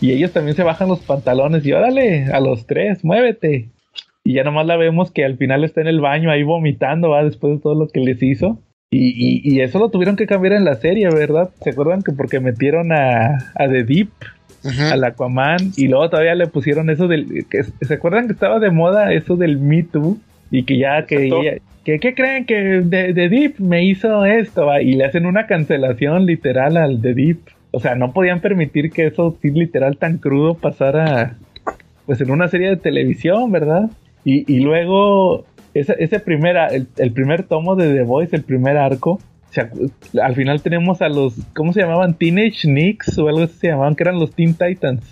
[0.00, 3.68] Y ellos también se bajan los pantalones y órale, a los tres, muévete.
[4.24, 7.24] Y ya nomás la vemos que al final está en el baño ahí vomitando, ¿va?
[7.24, 8.60] Después de todo lo que les hizo.
[8.90, 11.50] Y, y, y eso lo tuvieron que cambiar en la serie, ¿verdad?
[11.62, 14.10] ¿Se acuerdan que porque metieron a, a The Deep,
[14.92, 17.46] al Aquaman, y luego todavía le pusieron eso del...
[17.48, 20.18] Que, ¿Se acuerdan que estaba de moda eso del Me Too?
[20.50, 21.26] Y que ya que...
[21.26, 24.66] ella- que ¿Qué creen que The, The Deep me hizo esto?
[24.66, 24.82] ¿va?
[24.82, 27.38] Y le hacen una cancelación literal al The Deep.
[27.70, 31.36] O sea, no podían permitir que eso sí literal tan crudo pasara
[32.06, 33.90] pues en una serie de televisión, ¿verdad?
[34.24, 35.44] Y, y luego
[35.74, 39.70] ese, ese primer, el, el primer tomo de The Voice, el primer arco, o sea,
[40.22, 42.14] al final tenemos a los, ¿cómo se llamaban?
[42.14, 45.04] Teenage Knicks o algo así se llamaban, que eran los Teen Titans.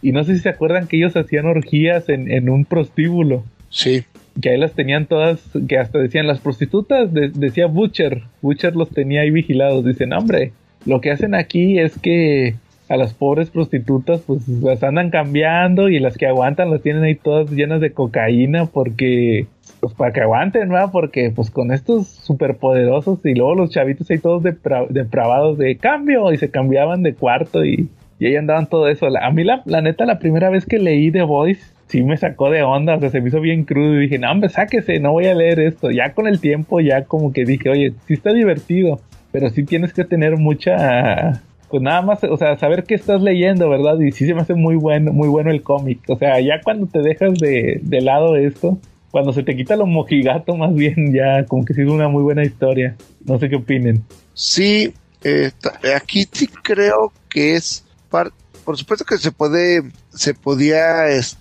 [0.00, 3.44] Y no sé si se acuerdan que ellos hacían orgías en, en un prostíbulo.
[3.68, 4.02] Sí.
[4.40, 8.22] Que ahí las tenían todas, que hasta decían las prostitutas, de- decía Butcher.
[8.42, 9.84] Butcher los tenía ahí vigilados.
[9.84, 10.52] Dicen, hombre,
[10.86, 12.54] lo que hacen aquí es que
[12.88, 17.14] a las pobres prostitutas pues las andan cambiando y las que aguantan las tienen ahí
[17.14, 19.46] todas llenas de cocaína porque
[19.80, 20.90] pues para que aguanten, ¿verdad?
[20.92, 26.32] Porque pues con estos superpoderosos y luego los chavitos ahí todos depra- depravados de cambio
[26.32, 27.88] y se cambiaban de cuarto y,
[28.18, 29.08] y ahí andaban todo eso.
[29.08, 32.16] La- a mí la, la neta la primera vez que leí The Voice sí me
[32.16, 34.98] sacó de onda, o sea, se me hizo bien crudo y dije, no hombre, sáquese,
[35.00, 35.90] no voy a leer esto.
[35.90, 39.00] Ya con el tiempo ya como que dije, oye, sí está divertido,
[39.32, 43.68] pero sí tienes que tener mucha pues nada más, o sea, saber qué estás leyendo,
[43.68, 43.96] ¿verdad?
[44.00, 46.00] Y sí se me hace muy bueno, muy bueno el cómic.
[46.08, 48.78] O sea, ya cuando te dejas de, de lado esto,
[49.12, 52.24] cuando se te quita lo mojigato, más bien ya como que sí es una muy
[52.24, 52.96] buena historia.
[53.24, 54.02] No sé qué opinen.
[54.34, 54.92] Sí,
[55.22, 58.32] eh, ta- aquí sí creo que es par-
[58.64, 61.39] por supuesto que se puede se podía este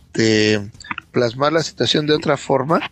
[1.12, 2.92] plasmar la situación de otra forma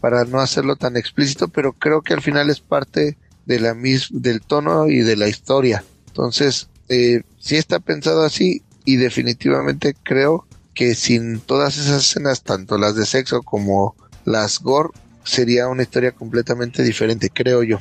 [0.00, 3.16] para no hacerlo tan explícito, pero creo que al final es parte
[3.46, 5.84] de la mis del tono y de la historia.
[6.08, 12.78] Entonces, eh, sí está pensado así y definitivamente creo que sin todas esas escenas, tanto
[12.78, 13.94] las de sexo como
[14.24, 14.90] las gore,
[15.22, 17.80] sería una historia completamente diferente, creo yo.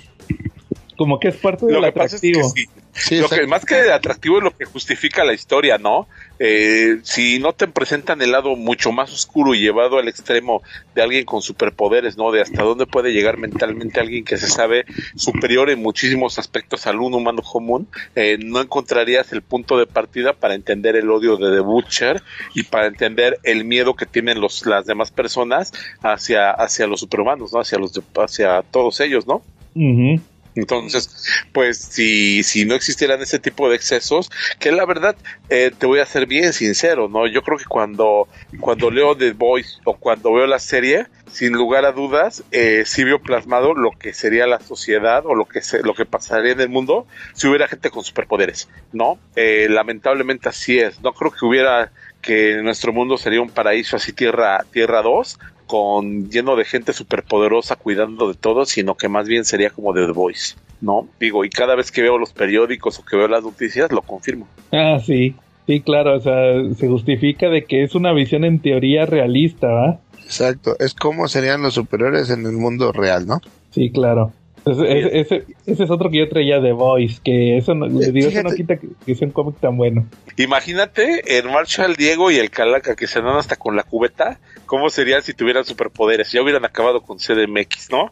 [0.98, 2.54] Como que es parte del Lo que pasa es que atractivo.
[2.56, 6.08] sí, Sí, lo que más que atractivo es lo que justifica la historia, ¿no?
[6.40, 10.64] Eh, si no te presentan el lado mucho más oscuro y llevado al extremo
[10.96, 12.32] de alguien con superpoderes, ¿no?
[12.32, 14.86] De hasta dónde puede llegar mentalmente alguien que se sabe
[15.16, 20.34] superior en muchísimos aspectos al un humano común, eh, no encontrarías el punto de partida
[20.34, 22.22] para entender el odio de The Butcher
[22.56, 27.54] y para entender el miedo que tienen los, las demás personas hacia, hacia los superhumanos,
[27.54, 27.60] ¿no?
[27.60, 29.44] Hacia los, hacia todos ellos, ¿no?
[29.76, 30.22] Ujú.
[30.56, 31.10] Entonces,
[31.52, 35.16] pues si, si no existieran ese tipo de excesos, que la verdad,
[35.50, 37.28] eh, te voy a ser bien sincero, ¿no?
[37.28, 38.28] Yo creo que cuando,
[38.60, 43.04] cuando leo The Voice o cuando veo la serie, sin lugar a dudas, eh, sí
[43.04, 46.62] veo plasmado lo que sería la sociedad o lo que, se, lo que pasaría en
[46.62, 49.18] el mundo si hubiera gente con superpoderes, ¿no?
[49.36, 51.02] Eh, lamentablemente así es.
[51.02, 51.92] No creo que hubiera
[52.24, 55.38] que nuestro mundo sería un paraíso así tierra tierra 2
[55.68, 60.06] con lleno de gente superpoderosa cuidando de todo, sino que más bien sería como de
[60.06, 61.08] The Voice, ¿no?
[61.20, 64.48] Digo, y cada vez que veo los periódicos o que veo las noticias lo confirmo.
[64.72, 65.36] Ah, sí.
[65.66, 66.34] Sí, claro, o sea,
[66.76, 70.00] se justifica de que es una visión en teoría realista, ¿va?
[70.24, 73.40] Exacto, es como serían los superiores en el mundo real, ¿no?
[73.72, 74.34] Sí, claro.
[74.66, 78.30] Ese, ese, ese es otro que yo traía de Voice, que eso no, les digo,
[78.30, 80.06] eso no quita que, que sea un cómic tan bueno.
[80.38, 84.90] Imagínate el Marshall Diego y el Calaca que se dan hasta con la cubeta, ¿cómo
[84.90, 86.32] serían si tuvieran superpoderes?
[86.32, 88.12] Ya hubieran acabado con CDMX, ¿no?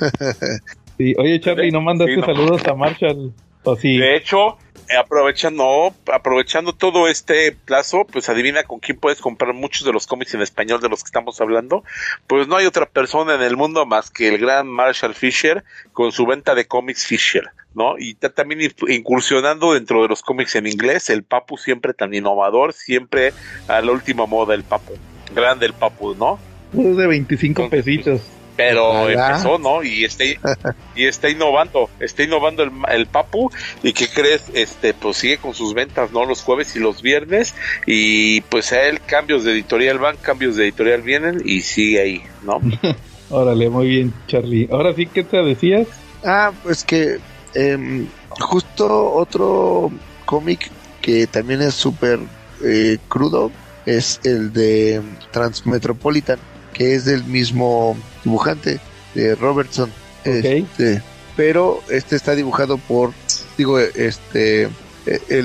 [0.96, 2.26] Sí, oye, Charlie, ¿no mandaste Sí, no.
[2.26, 3.32] saludos a Marshall?
[3.64, 3.96] ¿O sí?
[3.98, 9.84] De hecho, eh, aprovechando, aprovechando todo este plazo, pues adivina con quién puedes comprar muchos
[9.84, 11.84] de los cómics en español de los que estamos hablando.
[12.26, 16.12] Pues no hay otra persona en el mundo más que el gran Marshall Fisher con
[16.12, 17.98] su venta de cómics Fisher, ¿no?
[17.98, 22.72] Y está también incursionando dentro de los cómics en inglés, el Papu siempre tan innovador,
[22.72, 23.32] siempre
[23.68, 24.94] a la última moda el Papu.
[25.34, 26.38] Grande el Papu, ¿no?
[26.72, 28.33] Unos de 25 Entonces, pesitos.
[28.56, 29.30] Pero Ojalá.
[29.30, 29.82] empezó, ¿no?
[29.82, 30.24] Y está,
[30.94, 33.50] y está innovando, está innovando el, el Papu
[33.82, 36.24] y que crees, este, pues sigue con sus ventas, ¿no?
[36.24, 37.54] Los jueves y los viernes
[37.86, 42.22] y pues a él cambios de editorial van, cambios de editorial vienen y sigue ahí,
[42.42, 42.60] ¿no?
[43.30, 44.68] Órale, muy bien, Charlie.
[44.70, 45.88] Ahora sí, ¿qué te decías?
[46.24, 47.18] Ah, pues que
[47.54, 49.90] em, justo otro
[50.24, 50.70] cómic
[51.00, 52.18] que también es súper
[52.64, 53.50] eh, crudo
[53.86, 55.02] es el de
[55.32, 56.38] Transmetropolitan,
[56.72, 58.80] que es del mismo dibujante
[59.14, 59.92] de Robertson.
[60.24, 61.02] Este,
[61.36, 63.12] pero este está dibujado por,
[63.58, 64.68] digo, este,
[65.06, 65.42] eh,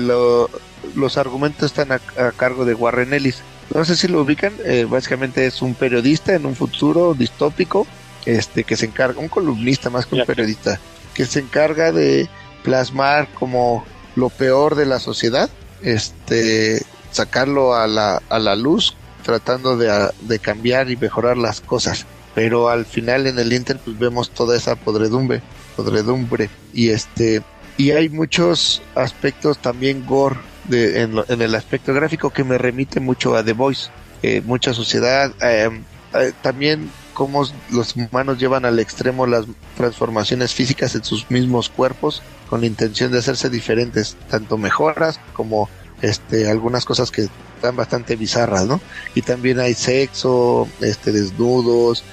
[0.94, 2.00] los argumentos están a,
[2.32, 3.42] cargo de Warren Ellis.
[3.74, 7.86] No sé si lo ubican, eh, básicamente es un periodista en un futuro distópico,
[8.26, 10.80] este, que se encarga, un columnista más que un periodista,
[11.14, 12.28] que se encarga de
[12.62, 13.84] plasmar como
[14.16, 15.48] lo peor de la sociedad,
[15.82, 22.06] este, sacarlo a la, a la luz, tratando de, de cambiar y mejorar las cosas.
[22.34, 25.42] Pero al final en el Inter pues vemos toda esa podredumbre,
[25.76, 27.42] podredumbre y este
[27.76, 33.00] y hay muchos aspectos también gore de, en, en, el aspecto gráfico que me remite
[33.00, 33.88] mucho a The Voice,
[34.22, 35.82] eh, mucha sociedad, em,
[36.12, 39.46] eh, también cómo los humanos llevan al extremo las
[39.76, 45.68] transformaciones físicas en sus mismos cuerpos con la intención de hacerse diferentes, tanto mejoras como
[46.02, 48.80] este algunas cosas que están bastante bizarras, ¿no?
[49.14, 52.04] Y también hay sexo, este desnudos,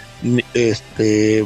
[0.54, 1.46] este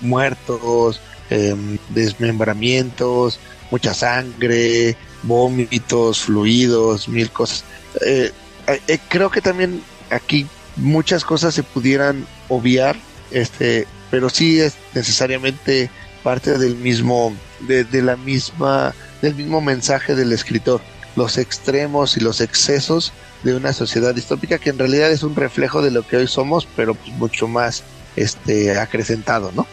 [0.00, 1.00] muertos,
[1.30, 3.38] em, desmembramientos,
[3.70, 7.64] mucha sangre, vómitos, fluidos, mil cosas.
[8.06, 8.32] Eh,
[8.66, 10.46] eh, creo que también aquí
[10.76, 12.96] muchas cosas se pudieran obviar,
[13.30, 15.90] este, pero sí es necesariamente
[16.22, 20.80] parte del mismo, de, la misma, del mismo mensaje del escritor.
[21.16, 23.12] Los extremos y los excesos
[23.42, 26.66] de una sociedad distópica que en realidad es un reflejo de lo que hoy somos,
[26.76, 27.84] pero pues mucho más
[28.16, 29.66] este acrecentado, ¿no?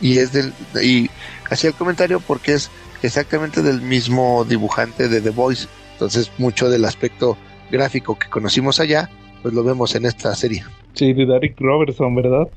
[0.00, 1.10] Y es del y
[1.50, 2.70] hacía el comentario porque es
[3.02, 7.36] exactamente del mismo dibujante de The Voice, entonces mucho del aspecto
[7.70, 9.10] gráfico que conocimos allá
[9.42, 10.64] pues lo vemos en esta serie.
[10.94, 12.48] Sí, de Derek Robertson, ¿verdad?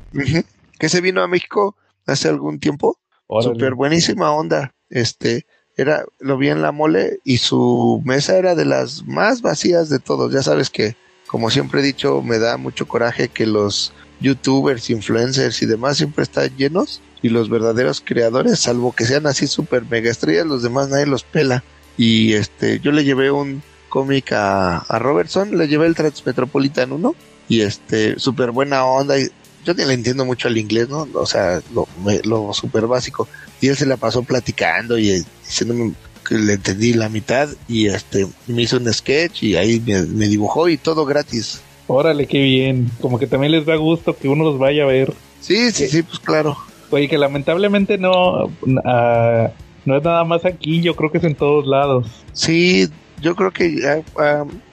[0.80, 1.76] Que se vino a México
[2.06, 2.98] hace algún tiempo.
[3.42, 4.74] Súper buenísima onda.
[4.90, 5.46] Este,
[5.78, 10.00] era, lo vi en la mole y su mesa era de las más vacías de
[10.00, 10.34] todos.
[10.34, 10.95] Ya sabes que,
[11.28, 16.24] como siempre he dicho, me da mucho coraje que los youtubers, influencers y demás siempre
[16.24, 20.90] están llenos y los verdaderos creadores, salvo que sean así súper mega estrellas, los demás
[20.90, 21.64] nadie los pela.
[21.98, 23.62] Y este, yo le llevé un,
[23.94, 27.16] cómic a, Robertson, le llevé el Transmetropolitan 1
[27.48, 29.20] y este, súper buena onda.
[29.20, 29.30] Y
[29.64, 31.07] yo ni le entiendo mucho al inglés, ¿no?
[31.14, 31.88] O sea, lo,
[32.23, 33.27] lo súper básico.
[33.61, 35.94] Y él se la pasó platicando y eh, diciéndome
[36.27, 40.69] que le entendí la mitad y este, me hizo un sketch y ahí me, dibujó
[40.69, 41.61] y todo gratis.
[41.88, 42.90] Órale, qué bien.
[43.02, 45.14] Como que también les da gusto que uno los vaya a ver.
[45.41, 46.57] Sí, sí, sí, pues claro.
[46.91, 48.49] Oye, que lamentablemente no,
[48.85, 49.49] ah,
[49.85, 52.07] no es nada más aquí, yo creo que es en todos lados.
[52.31, 52.88] Sí,
[53.22, 54.03] yo creo que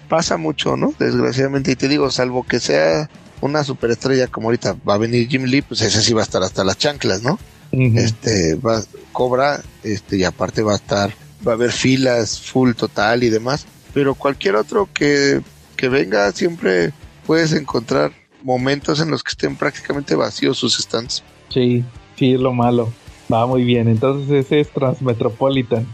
[0.08, 0.92] pasa mucho, ¿no?
[0.98, 3.08] Desgraciadamente, y te digo, salvo que sea
[3.40, 6.42] una superestrella como ahorita va a venir Jim Lee, pues ese sí va a estar
[6.42, 7.38] hasta las chanclas, ¿no?
[7.72, 11.12] Este, va, cobra, este, y aparte va a estar,
[11.46, 13.64] va a haber filas full total y demás,
[13.94, 15.40] pero cualquier otro que,
[15.76, 16.92] que venga siempre
[17.26, 18.12] puedes encontrar
[18.42, 21.22] momentos en los que estén prácticamente vacíos sus stands.
[21.48, 21.84] Sí,
[22.16, 22.92] sí es lo malo.
[23.32, 25.86] Va muy bien, entonces ese es Transmetropolitan.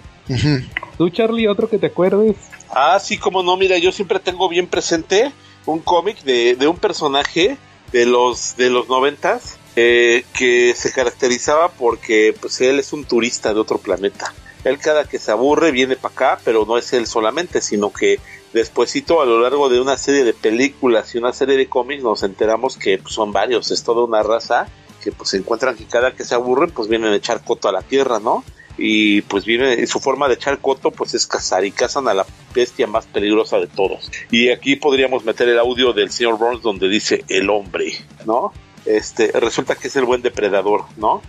[0.96, 2.36] ¿Tú, Charlie, otro que te acuerdes?
[2.70, 5.30] Ah, sí, como no, mira, yo siempre tengo bien presente
[5.66, 7.58] un cómic de, de un personaje
[7.92, 13.52] de los de los noventas eh, que se caracterizaba porque pues él es un turista
[13.52, 14.32] de otro planeta.
[14.64, 18.18] Él cada que se aburre viene para acá, pero no es él solamente, sino que
[18.52, 22.22] despuesito a lo largo de una serie de películas y una serie de cómics nos
[22.22, 24.66] enteramos que pues, son varios, es toda una raza
[25.04, 27.72] que pues se encuentran que cada que se aburren pues vienen a echar coto a
[27.72, 28.44] la tierra, ¿no?
[28.78, 32.26] Y pues viene su forma de echar coto pues es cazar y cazan a la
[32.54, 34.10] bestia más peligrosa de todos.
[34.30, 37.92] Y aquí podríamos meter el audio del señor Burns donde dice el hombre
[38.26, 38.52] no
[38.84, 41.22] este resulta que es el buen depredador no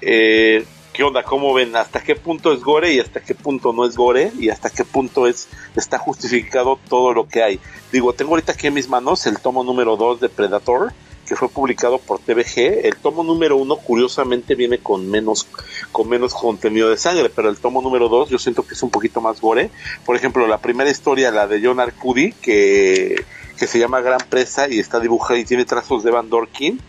[0.00, 3.84] eh, qué onda cómo ven hasta qué punto es gore y hasta qué punto no
[3.84, 7.60] es gore y hasta qué punto es está justificado todo lo que hay
[7.92, 10.92] digo tengo ahorita aquí en mis manos el tomo número 2 de Predator
[11.30, 12.86] que fue publicado por TVG.
[12.86, 15.46] El tomo número uno, curiosamente, viene con menos,
[15.92, 18.90] con menos contenido de sangre, pero el tomo número dos yo siento que es un
[18.90, 19.70] poquito más gore.
[20.04, 23.24] Por ejemplo, la primera historia, la de John Arcudi, que,
[23.56, 26.80] que se llama Gran Presa y está dibujada y tiene trazos de Van Dorkin,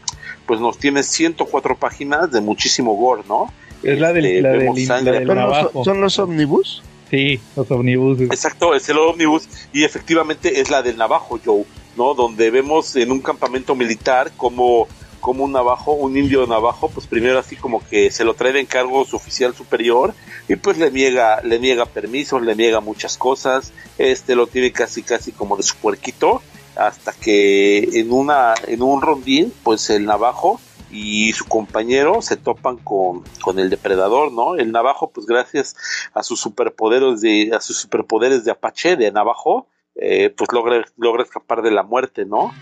[0.47, 3.53] pues nos tiene 104 páginas de muchísimo gore, ¿no?
[3.83, 6.81] Es la del, este, la del, la ¿Son los omnibus?
[7.11, 8.21] Sí, los omnibus.
[8.21, 11.63] Exacto, es el omnibus y efectivamente es la del Navajo, Joe.
[11.95, 12.13] ¿No?
[12.13, 14.87] Donde vemos en un campamento militar como,
[15.19, 18.59] como un navajo, un indio navajo, pues primero así como que se lo trae de
[18.61, 20.13] encargo su oficial superior
[20.47, 25.03] y pues le niega, le niega permisos, le niega muchas cosas, este lo tiene casi
[25.03, 26.41] casi como de su puerquito,
[26.75, 30.59] hasta que en una, en un rondín, pues el navajo
[30.91, 34.55] y su compañero se topan con, con, el depredador, ¿no?
[34.55, 35.75] El navajo, pues gracias
[36.13, 41.23] a sus superpoderes de, a sus superpoderes de Apache, de navajo, eh, pues logra, logra
[41.23, 42.53] escapar de la muerte, ¿no?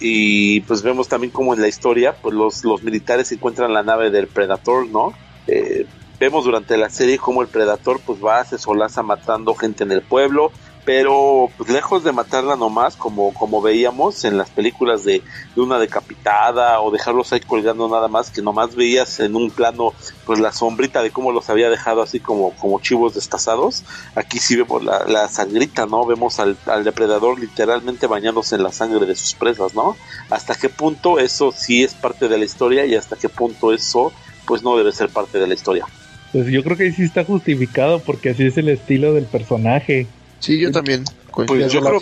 [0.00, 4.10] Y pues vemos también como en la historia, pues los, los militares encuentran la nave
[4.10, 5.12] del Predator, ¿no?
[5.48, 5.86] eh,
[6.20, 10.02] vemos durante la serie cómo el Predator pues va, se solaza matando gente en el
[10.02, 10.52] pueblo,
[10.88, 15.20] pero pues, lejos de matarla nomás, como, como veíamos en las películas de,
[15.54, 19.92] de, una decapitada o dejarlos ahí colgando nada más, que nomás veías en un plano
[20.24, 23.84] pues la sombrita de cómo los había dejado así como, como chivos destazados,
[24.14, 26.06] aquí sí vemos la, la sangrita, ¿no?
[26.06, 29.94] Vemos al, al, depredador literalmente bañándose en la sangre de sus presas, ¿no?
[30.30, 34.10] Hasta qué punto eso sí es parte de la historia y hasta qué punto eso
[34.46, 35.84] pues no debe ser parte de la historia.
[36.32, 40.06] Pues yo creo que sí está justificado porque así es el estilo del personaje.
[40.40, 41.04] Sí, yo también.
[41.46, 42.00] Pues yo creo,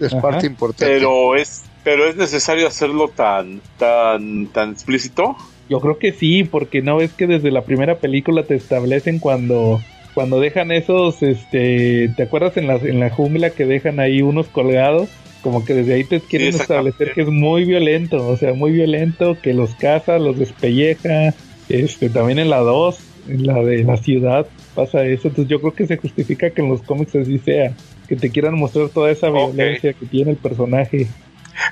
[0.00, 0.86] es parte importante.
[0.86, 5.36] Pero es, pero es necesario hacerlo tan, tan, tan explícito.
[5.68, 9.80] Yo creo que sí, porque no ves que desde la primera película te establecen cuando,
[10.14, 14.46] cuando dejan esos, este, ¿te acuerdas en la, en la jungla que dejan ahí unos
[14.48, 15.10] colgados?
[15.42, 18.72] Como que desde ahí te quieren sí, establecer que es muy violento, o sea, muy
[18.72, 21.34] violento, que los caza, los despelleja,
[21.68, 22.98] este, también en la 2,
[23.28, 24.46] en la de la ciudad,
[24.78, 25.26] pasa eso.
[25.26, 27.72] Entonces yo creo que se justifica que en los cómics así sea,
[28.06, 29.94] que te quieran mostrar toda esa violencia okay.
[29.94, 31.08] que tiene el personaje.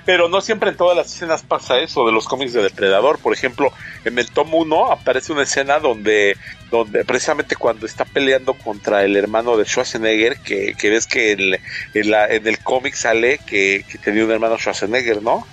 [0.05, 3.21] Pero no siempre en todas las escenas pasa eso de los cómics de Depredador.
[3.21, 3.73] Por ejemplo,
[4.05, 6.37] en el tomo 1 aparece una escena donde,
[6.73, 11.61] donde precisamente cuando está peleando contra el hermano de Schwarzenegger, que, que ves que el,
[11.95, 15.47] en, la, en el cómic sale que, que tenía un hermano Schwarzenegger, ¿no?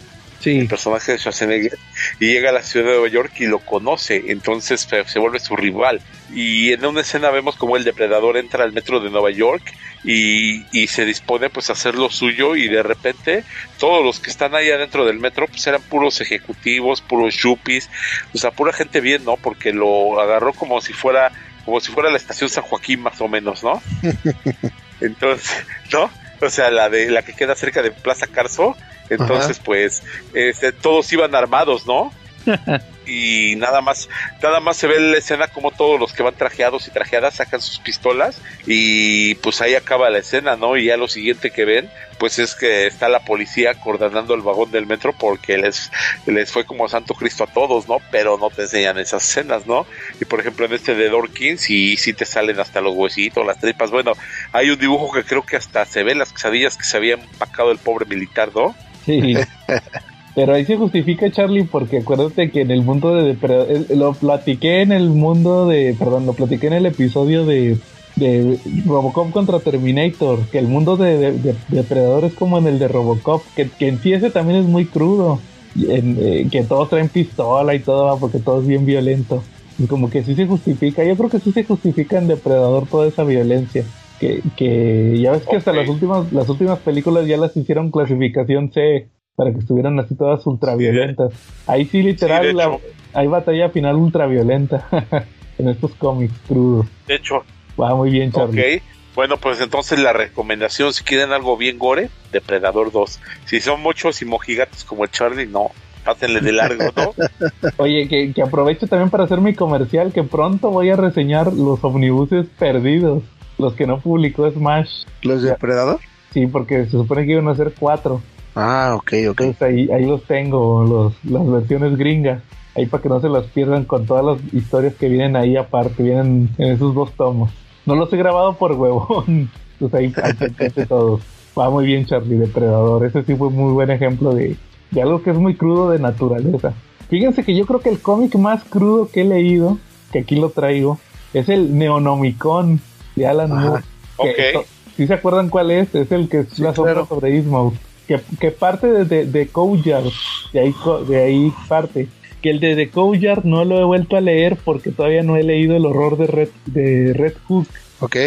[0.44, 0.60] Sí.
[0.60, 1.78] el personaje de Schwarzenegger
[2.20, 5.56] y llega a la ciudad de Nueva York y lo conoce, entonces se vuelve su
[5.56, 6.02] rival.
[6.34, 9.64] Y en una escena vemos como el depredador entra al metro de Nueva York
[10.04, 13.46] y, y, se dispone pues a hacer lo suyo y de repente
[13.80, 17.90] todos los que están ahí adentro del metro pues eran puros ejecutivos, puros yuppies,
[18.34, 19.38] o sea, pura gente bien, ¿no?
[19.38, 21.32] Porque lo agarró como si fuera
[21.64, 23.82] como si fuera la estación San Joaquín más o menos, ¿no?
[25.02, 26.10] Entonces, ¿no?
[26.46, 28.76] O sea, la de la que queda cerca de Plaza Carso,
[29.10, 29.64] entonces Ajá.
[29.66, 30.04] pues
[30.34, 32.12] este, todos iban armados, ¿no?
[33.06, 34.10] y nada más
[34.42, 37.62] nada más se ve la escena como todos los que van trajeados y trajeadas sacan
[37.62, 40.78] sus pistolas y pues ahí acaba la escena, ¿no?
[40.78, 44.72] Y ya lo siguiente que ven pues es que está la policía acordonando el vagón
[44.72, 45.92] del metro porque les,
[46.26, 47.98] les fue como Santo Cristo a todos, ¿no?
[48.12, 49.86] Pero no te enseñan esas escenas, ¿no?
[50.22, 53.60] Y por ejemplo en este de Dorkins sí, sí te salen hasta los huesitos, las
[53.60, 54.14] tripas, bueno,
[54.52, 57.72] hay un dibujo que creo que hasta se ven las quesadillas que se había empacado
[57.72, 58.76] el pobre militar, ¿no?
[59.06, 59.36] Sí.
[60.36, 64.82] Pero ahí se justifica Charlie porque acuérdate que en el mundo de Depredador, lo platiqué
[64.82, 67.78] en el mundo de, perdón, lo platiqué en el episodio de,
[68.16, 72.80] de Robocop contra Terminator, que el mundo de, de, de Depredador es como en el
[72.80, 75.40] de Robocop, que, que, en sí ese también es muy crudo,
[75.76, 79.44] en, eh, que todos traen pistola y todo, porque todo es bien violento.
[79.78, 83.08] Y como que sí se justifica, yo creo que sí se justifica en Depredador toda
[83.08, 83.84] esa violencia.
[84.20, 85.58] Que, que ya ves que okay.
[85.58, 90.16] hasta las últimas, las últimas películas ya las hicieron clasificación C para que estuvieran así
[90.16, 91.34] todas ultraviolentas.
[91.34, 92.78] Sí, Ahí sí, literal, sí, la,
[93.14, 94.88] hay batalla final ultraviolenta
[95.58, 96.88] en estos cómics crudos.
[97.08, 97.44] De hecho.
[97.80, 98.78] Va muy bien, Charlie.
[98.78, 98.84] Ok.
[99.16, 103.20] Bueno, pues entonces la recomendación, si quieren algo bien gore, Depredador 2.
[103.46, 105.70] Si son muchos y mojigatos como el Charlie, no.
[106.04, 107.14] Pásenle de largo, ¿no?
[107.78, 111.82] Oye, que, que aprovecho también para hacer mi comercial, que pronto voy a reseñar los
[111.84, 113.24] omnibuses perdidos,
[113.58, 115.06] los que no publicó Smash.
[115.22, 116.00] ¿Los de Depredador?
[116.34, 118.22] Sí, porque se supone que iban a ser cuatro.
[118.56, 119.42] Ah, ok, ok.
[119.42, 122.42] Entonces ahí, ahí los tengo, los, las versiones gringas.
[122.76, 126.02] Ahí para que no se las pierdan con todas las historias que vienen ahí aparte,
[126.02, 127.52] vienen en esos dos tomos.
[127.86, 129.50] No los he grabado por huevón.
[129.80, 131.22] Entonces ahí, ahí todos.
[131.58, 133.06] Va muy bien Charlie, Depredador.
[133.06, 134.56] Ese sí fue muy buen ejemplo de,
[134.90, 136.74] de algo que es muy crudo de naturaleza.
[137.10, 139.78] Fíjense que yo creo que el cómic más crudo que he leído,
[140.12, 140.98] que aquí lo traigo,
[141.34, 142.82] es el Neonomicon
[143.16, 143.84] de Alan Moore.
[144.18, 144.66] Ok.
[144.98, 145.94] ¿Sí se acuerdan cuál es?
[145.94, 147.08] Es el que es sí, la sombra claro.
[147.08, 147.76] sobre Ismouth
[148.18, 150.12] que, que parte de, de, de Couillard,
[150.52, 150.74] de ahí,
[151.08, 152.08] de ahí parte.
[152.42, 155.44] Que el de The Couillard no lo he vuelto a leer porque todavía no he
[155.44, 157.68] leído el horror de Red, de Red Hook.
[158.02, 158.18] Ok.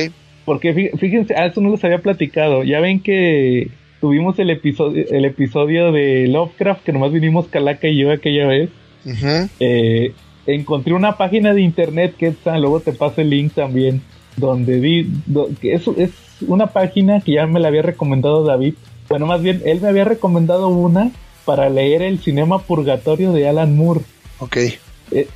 [0.47, 2.63] Porque fíjense, a eso no les había platicado.
[2.63, 3.69] Ya ven que
[4.01, 8.71] tuvimos el episodio, el episodio de Lovecraft, que nomás vinimos Calaca y yo aquella vez.
[9.05, 9.49] Uh -huh.
[9.61, 10.13] eh,
[10.47, 14.01] encontré una página de internet que está, luego te paso el link también,
[14.37, 16.13] donde vi, do, que es, es
[16.47, 18.75] una página que ya me la había recomendado David,
[19.09, 21.11] bueno, más bien, él me había recomendado una
[21.45, 24.01] para leer el Cinema Purgatorio de Alan Moore.
[24.39, 24.57] Ok.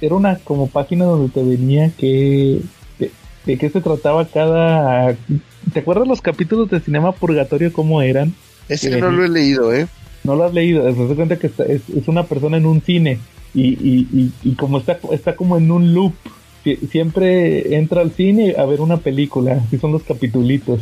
[0.01, 2.61] Era una como página donde te venía que...
[2.99, 3.11] De,
[3.47, 5.15] de qué se trataba cada...
[5.73, 8.35] ¿Te acuerdas los capítulos de Cinema Purgatorio cómo eran?
[8.69, 9.87] Ese no lo he leído, ¿eh?
[10.25, 12.83] No lo has leído, te das cuenta que está, es, es, una persona en un
[12.83, 13.19] cine
[13.55, 16.13] y, y, y, y como está, está como en un loop,
[16.91, 20.81] siempre entra al cine a ver una película, así son los capitulitos.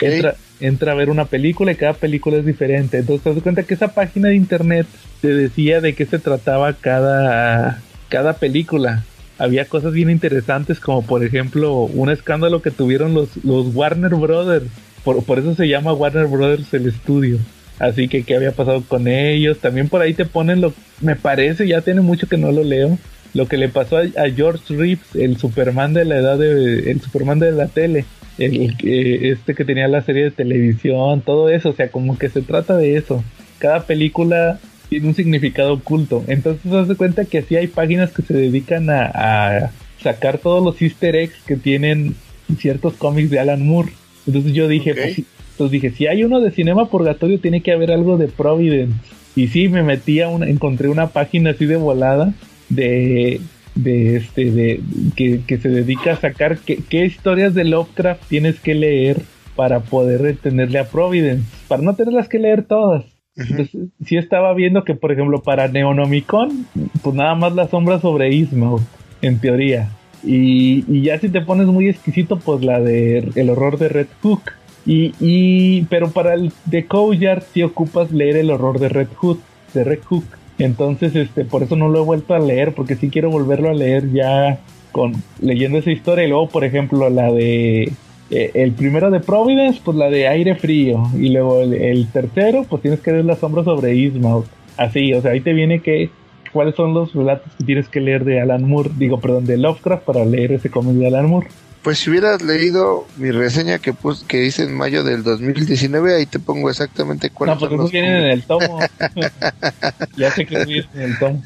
[0.00, 2.98] Entra, entra a ver una película y cada película es diferente.
[2.98, 4.86] Entonces te das cuenta que esa página de internet
[5.20, 9.04] te decía de qué se trataba cada, cada película.
[9.38, 14.66] había cosas bien interesantes, como por ejemplo un escándalo que tuvieron los, los Warner Brothers.
[15.04, 17.38] Por, por eso se llama Warner Brothers el estudio.
[17.78, 19.58] Así que qué había pasado con ellos.
[19.58, 22.98] También por ahí te ponen lo, me parece, ya tiene mucho que no lo leo.
[23.34, 27.00] Lo que le pasó a, a George Reeves, el Superman de la edad de, el
[27.00, 28.04] Superman de la tele,
[28.38, 32.42] el, este que tenía la serie de televisión, todo eso, o sea, como que se
[32.42, 33.22] trata de eso.
[33.58, 34.58] Cada película
[34.88, 36.24] tiene un significado oculto.
[36.26, 39.70] Entonces, se hace cuenta que así hay páginas que se dedican a, a
[40.02, 42.14] sacar todos los easter eggs que tienen
[42.58, 43.92] ciertos cómics de Alan Moore.
[44.26, 44.98] Entonces yo dije, Ok.
[44.98, 45.18] pues,
[45.52, 48.94] entonces dije, si hay uno de Cinema Purgatorio, tiene que haber algo de Providence.
[49.36, 52.34] Y sí, me metí a una, encontré una página así de volada
[52.68, 53.40] de,
[53.74, 54.80] de este, de,
[55.16, 59.22] que, que se dedica a sacar qué, qué historias de Lovecraft tienes que leer
[59.56, 63.04] para poder entenderle a Providence, para no tenerlas que leer todas.
[63.36, 63.70] Entonces,
[64.04, 66.66] sí estaba viendo que, por ejemplo, para Neonomicon,
[67.02, 68.80] pues nada más la sombra sobre Ismael,
[69.22, 69.90] en teoría.
[70.22, 74.06] Y, y ya si te pones muy exquisito, pues la de El horror de Red
[74.22, 74.52] Hook.
[74.86, 79.40] Y, y pero para el de Couillard sí ocupas leer El horror de Red Hook,
[79.72, 80.24] de Red Hook.
[80.58, 83.74] Entonces, este, por eso no lo he vuelto a leer, porque sí quiero volverlo a
[83.74, 84.60] leer ya
[84.92, 86.24] con leyendo esa historia.
[86.24, 87.92] Y luego, por ejemplo, la de
[88.30, 91.02] eh, el primero de Providence, pues la de aire frío.
[91.18, 94.44] Y luego el, tercero, pues tienes que leer la sombra sobre Ismael.
[94.76, 96.10] Así, o sea, ahí te viene que
[96.52, 100.04] cuáles son los relatos que tienes que leer de Alan Moore, digo, perdón, de Lovecraft
[100.04, 101.48] para leer ese cómic de Alan Moore.
[101.84, 106.24] Pues si hubieras leído mi reseña que pus, que hice en mayo del 2019, ahí
[106.24, 108.78] te pongo exactamente No, cuáles porque no los vienen en el tomo.
[110.16, 111.42] ya sé que no vienen en el tomo.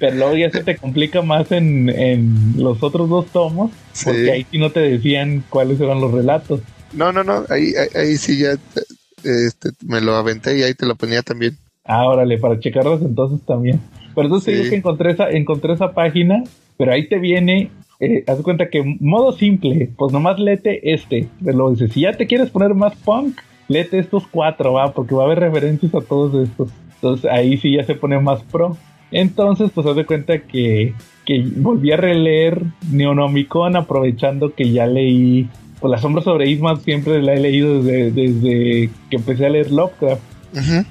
[0.00, 3.70] Pero luego ya se te complica más en, en los otros dos tomos,
[4.04, 4.30] porque Sí.
[4.30, 6.60] ahí sí no te decían cuáles eran los relatos.
[6.94, 8.56] No, no, no, ahí, ahí, ahí sí ya
[9.22, 11.58] este, me lo aventé y ahí te lo ponía también.
[11.84, 13.80] Ah, órale, para checarlos entonces también.
[14.14, 14.58] Pero entonces Sí.
[14.58, 16.42] digo que encontré esa, encontré esa página,
[16.76, 17.70] pero ahí te viene,
[18.00, 21.28] eh, haz cuenta que modo simple, pues nomás léete este.
[21.40, 25.22] Lo dice, si ya te quieres poner más punk, léete estos cuatro, va, porque va
[25.22, 26.70] a haber referencias a todos estos.
[26.94, 28.76] Entonces ahí sí ya se pone más pro.
[29.10, 30.94] Entonces, pues haz de cuenta que,
[31.26, 35.48] que volví a releer Neonomicon aprovechando que ya leí,
[35.80, 39.70] pues la sombra sobre Isma siempre la he leído desde, desde que empecé a leer
[39.70, 40.31] Lovecraft.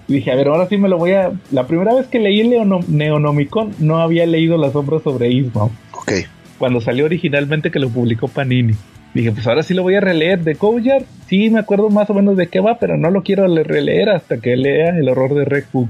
[0.08, 1.32] Y dije, a ver, ahora sí me lo voy a...
[1.52, 5.66] La primera vez que leí Leono- Neonomicon no había leído La sombra sobre Isma.
[5.94, 6.12] Ok.
[6.58, 8.74] Cuando salió originalmente que lo publicó Panini.
[9.14, 10.40] Dije, pues ahora sí lo voy a releer.
[10.44, 13.48] De Couillard, sí me acuerdo más o menos de qué va, pero no lo quiero
[13.48, 15.90] le- releer hasta que lea El horror de Red Hook.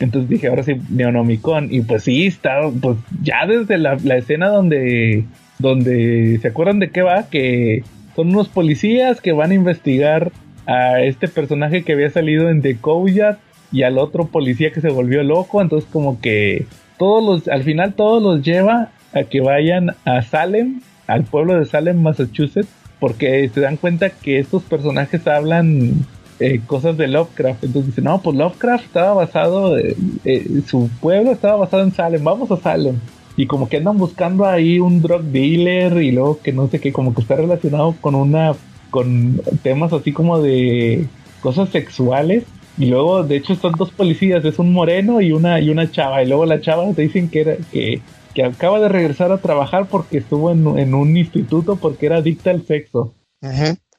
[0.00, 1.68] Entonces dije, ahora sí, Neonomicon.
[1.72, 5.24] Y pues sí, está, pues ya desde la, la escena donde,
[5.58, 7.24] donde, ¿se acuerdan de qué va?
[7.30, 7.84] Que
[8.16, 10.32] son unos policías que van a investigar
[10.66, 13.38] a este personaje que había salido en The Couillard
[13.72, 15.60] y al otro policía que se volvió loco.
[15.62, 16.66] Entonces como que
[16.98, 21.66] todos los, al final todos los lleva a que vayan a Salem, al pueblo de
[21.66, 22.68] Salem, Massachusetts,
[22.98, 26.06] porque se dan cuenta que estos personajes hablan
[26.38, 27.64] eh, cosas de Lovecraft.
[27.64, 32.22] Entonces dicen, no, pues Lovecraft estaba basado, eh, eh, su pueblo estaba basado en Salem,
[32.22, 32.96] vamos a Salem.
[33.36, 36.92] Y como que andan buscando ahí un drug dealer y luego que no sé qué,
[36.92, 38.54] como que está relacionado con una,
[38.90, 41.06] con temas así como de
[41.40, 42.44] cosas sexuales.
[42.78, 46.22] Y luego, de hecho, son dos policías, es un moreno y una, y una chava.
[46.22, 48.00] Y luego la chava te dicen que era, que,
[48.34, 52.50] que acaba de regresar a trabajar porque estuvo en, en un instituto porque era adicta
[52.50, 53.12] al sexo.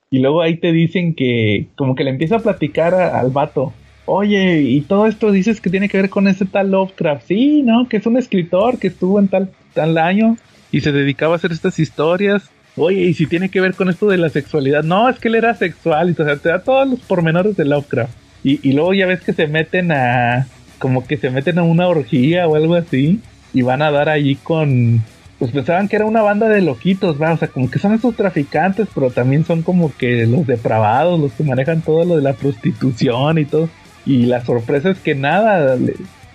[0.10, 3.72] Y luego ahí te dicen que, como que le empieza a platicar a- al vato.
[4.06, 7.28] Oye, y todo esto dices que tiene que ver con ese tal Lovecraft.
[7.28, 7.88] Sí, ¿no?
[7.88, 10.38] Que es un escritor que estuvo en tal, tal año
[10.72, 12.50] y se dedicaba a hacer estas historias.
[12.77, 14.84] Oye, y si tiene que ver con esto de la sexualidad.
[14.84, 16.10] No, es que él era sexual.
[16.10, 18.14] Y o te da todos los pormenores de Lovecraft.
[18.43, 20.48] Y, y luego ya ves que se meten a,
[20.80, 23.19] como que se meten a una orgía o algo así.
[23.53, 25.03] Y van a dar allí con,
[25.41, 27.34] pues pensaban que era una banda de loquitos, ¿va?
[27.34, 31.34] O sea, como que son esos traficantes, pero también son como que los depravados, los
[31.34, 33.68] que manejan todo lo de la prostitución y todo.
[34.06, 35.80] Y la sorpresa es que nada,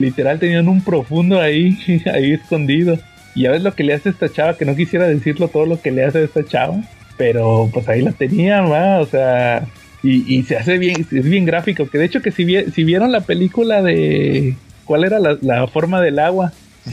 [0.00, 1.78] literal tenían un profundo ahí,
[2.12, 2.98] ahí escondido.
[3.36, 5.66] Y ya ves lo que le hace a esta chava, que no quisiera decirlo todo
[5.66, 6.80] lo que le hace a esta chava,
[7.16, 8.98] pero pues ahí la tenían, ¿va?
[9.00, 9.66] O sea,
[10.02, 12.82] y, y se hace bien, es bien gráfico, que de hecho que si, vi- si
[12.82, 14.54] vieron la película de...
[14.84, 16.52] ¿Cuál era la, la forma del agua?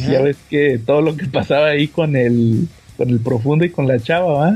[0.09, 2.67] Ya ves que todo lo que pasaba ahí con el,
[2.97, 4.55] con el profundo y con la chava, ¿va?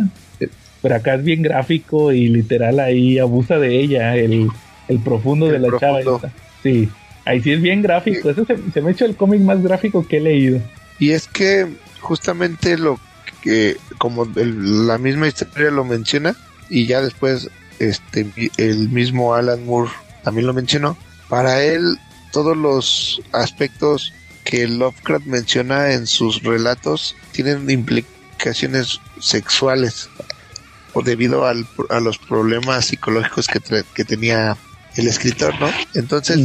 [0.81, 4.47] Pero acá es bien gráfico y literal ahí abusa de ella, el,
[4.87, 5.99] el profundo El de la chava.
[5.99, 6.31] esta.
[6.63, 6.89] Sí,
[7.25, 8.29] ahí sí es bien gráfico.
[8.31, 10.59] Ese se, se me ha hecho el cómic más gráfico que he leído.
[10.99, 11.67] Y es que
[12.01, 12.99] justamente lo
[13.41, 16.35] que, como el- la misma historia lo menciona,
[16.69, 17.49] y ya después
[17.79, 18.25] este
[18.57, 19.91] el mismo Alan Moore
[20.23, 20.97] también lo mencionó,
[21.29, 21.97] para él
[22.31, 24.13] todos los aspectos
[24.43, 30.09] que Lovecraft menciona en sus relatos tienen implicaciones sexuales
[30.93, 33.59] o debido al, a los problemas psicológicos que,
[33.93, 34.57] que tenía
[34.95, 35.69] el escritor, ¿no?
[35.93, 36.39] Entonces,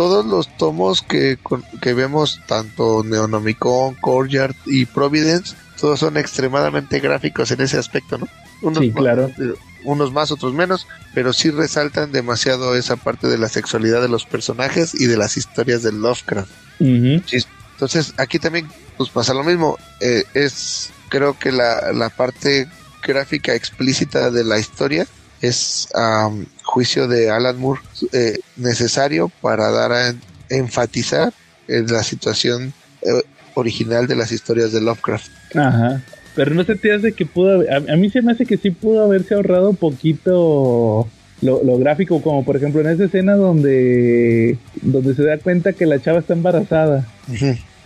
[0.00, 1.38] todos los tomos que,
[1.82, 8.26] que vemos, tanto Neonomicon, Courtyard y Providence, todos son extremadamente gráficos en ese aspecto, ¿no?
[8.62, 9.28] Unos sí, claro.
[9.28, 14.08] Más, unos más, otros menos, pero sí resaltan demasiado esa parte de la sexualidad de
[14.08, 16.50] los personajes y de las historias de Lovecraft.
[16.80, 19.76] Entonces, aquí también pues pasa lo mismo.
[20.00, 22.70] Eh, es, creo que la, la parte
[23.02, 25.06] gráfica explícita de la historia
[25.42, 26.30] es a
[26.70, 27.80] juicio de Alan Moore
[28.12, 30.14] eh, necesario para dar a
[30.48, 31.32] enfatizar
[31.66, 32.72] en la situación
[33.02, 33.22] eh,
[33.54, 35.30] original de las historias de Lovecraft.
[35.56, 36.00] Ajá.
[36.36, 38.70] Pero no se te hace que pudo a, a, mí se me hace que sí
[38.70, 41.08] pudo haberse ahorrado un poquito
[41.42, 45.86] lo, lo, gráfico, como por ejemplo en esa escena donde donde se da cuenta que
[45.86, 47.04] la chava está embarazada.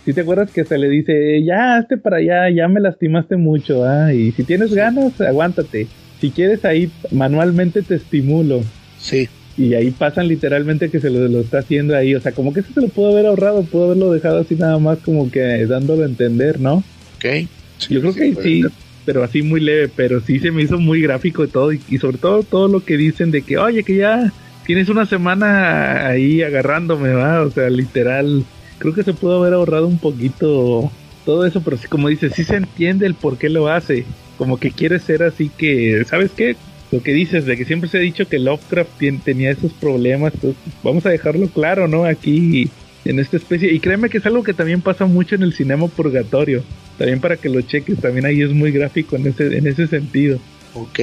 [0.05, 3.83] Si te acuerdas que se le dice, ya, hazte para allá, ya me lastimaste mucho,
[3.83, 5.87] ah, y si tienes ganas, aguántate.
[6.21, 8.63] Si quieres ahí, manualmente te estimulo.
[8.99, 9.29] Sí.
[9.57, 12.15] Y ahí pasan literalmente que se lo, lo está haciendo ahí.
[12.15, 14.77] O sea, como que eso se lo pudo haber ahorrado, pudo haberlo dejado así nada
[14.79, 16.83] más como que dándolo a entender, ¿no?
[17.17, 17.47] Ok.
[17.89, 18.63] Yo creo que sí,
[19.05, 22.17] pero así muy leve, pero sí se me hizo muy gráfico todo y, y sobre
[22.17, 24.31] todo todo lo que dicen de que, oye, que ya
[24.65, 27.41] tienes una semana ahí agarrándome, ¿va?
[27.41, 28.43] O sea, literal
[28.77, 30.91] creo que se pudo haber ahorrado un poquito
[31.25, 34.05] todo eso, pero sí, como dice, sí se entiende el por qué lo hace.
[34.37, 36.55] Como que quiere ser así que, ¿sabes qué?
[36.91, 38.91] Lo que dices, de que siempre se ha dicho que Lovecraft
[39.23, 42.05] tenía esos problemas, pues vamos a dejarlo claro, ¿no?
[42.05, 42.69] Aquí
[43.05, 43.71] en esta especie.
[43.73, 46.63] Y créeme que es algo que también pasa mucho en el cinema purgatorio.
[46.97, 50.39] También para que lo cheques, también ahí es muy gráfico en ese, en ese sentido.
[50.73, 50.99] Ok.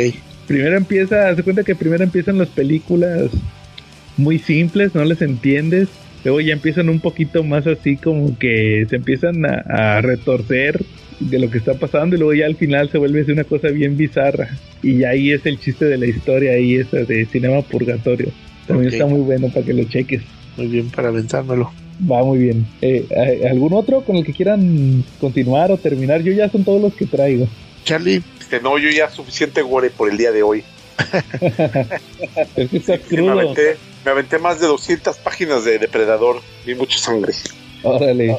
[0.47, 3.31] Primero empieza, haz cuenta que primero empiezan las películas
[4.17, 5.89] muy simples, no les entiendes
[6.25, 10.81] luego ya empiezan un poquito más así como que se empiezan a, retorcer
[11.31, 13.97] de lo que está pasando y luego ya al final se vuelve una cosa bien
[13.97, 14.51] bizarra.
[14.83, 18.29] Y ahí es el chiste de la historia ahí esa de cinema purgatorio.
[18.67, 20.23] También está muy bueno para que lo cheques.
[20.57, 21.73] Muy bien para aventármelo.
[22.11, 22.67] Va muy bien.
[22.81, 23.07] Eh,
[23.51, 27.07] algún otro con el que quieran continuar o terminar yo ya son todos los que
[27.07, 27.47] traigo.
[27.85, 28.23] Charlie
[28.53, 30.63] este, no yo ya suficiente gore por el día de hoy.
[32.55, 33.55] Es que está crudo.
[34.05, 37.33] me aventé más de 200 páginas de Depredador, vi mucha sangre.
[37.83, 38.37] Órale.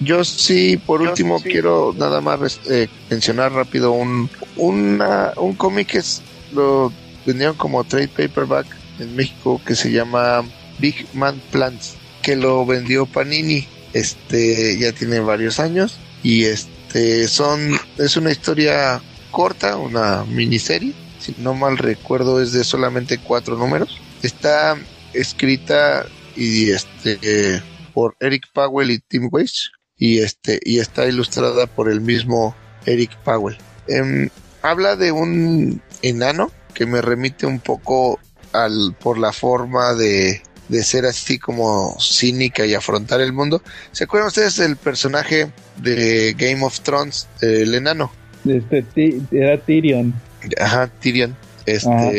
[0.00, 1.50] Yo sí, por Yo último, sí.
[1.50, 6.22] quiero nada más eh, mencionar rápido un, una, un cómic que es,
[6.52, 6.90] lo
[7.26, 8.66] vendieron como trade paperback
[8.98, 10.42] en México que se llama
[10.78, 13.68] Big Man Plants, que lo vendió Panini.
[13.92, 20.94] Este ya tiene varios años y este son es una historia corta, una miniserie.
[21.18, 24.00] Si no mal recuerdo es de solamente cuatro números.
[24.22, 24.78] Está
[25.12, 26.06] escrita
[26.36, 27.62] y este
[27.92, 32.56] por Eric Powell y Tim Weiss y este y está ilustrada por el mismo
[32.86, 33.56] Eric Powell.
[33.86, 34.28] Eh,
[34.62, 38.18] habla de un enano que me remite un poco
[38.52, 43.62] al por la forma de, de ser así como cínica y afrontar el mundo.
[43.92, 48.10] ¿Se acuerdan ustedes del personaje de Game of Thrones, el enano?
[48.46, 50.14] Este, era Tyrion.
[50.58, 51.36] Ajá, Tyrion.
[51.66, 52.10] Este, Ajá.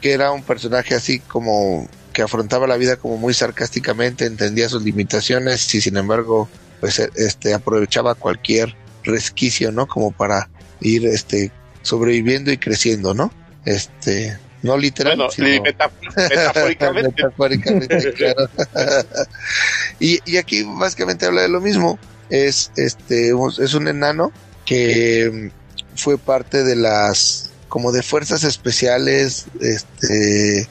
[0.00, 4.82] que era un personaje así como que afrontaba la vida como muy sarcásticamente, entendía sus
[4.82, 6.48] limitaciones y sin embargo,
[6.80, 8.74] pues este aprovechaba cualquier
[9.04, 9.86] resquicio, ¿no?
[9.86, 10.48] Como para
[10.80, 11.52] ir este
[11.82, 13.32] sobreviviendo y creciendo, ¿no?
[13.64, 15.62] Este, no literal, bueno, sino...
[16.28, 17.22] metafóricamente.
[17.22, 18.48] metafóricamente claro.
[20.00, 21.98] y, y aquí básicamente habla de lo mismo.
[22.30, 24.32] Es este es un enano
[24.64, 25.50] que
[25.96, 30.68] fue parte de las como de fuerzas especiales, este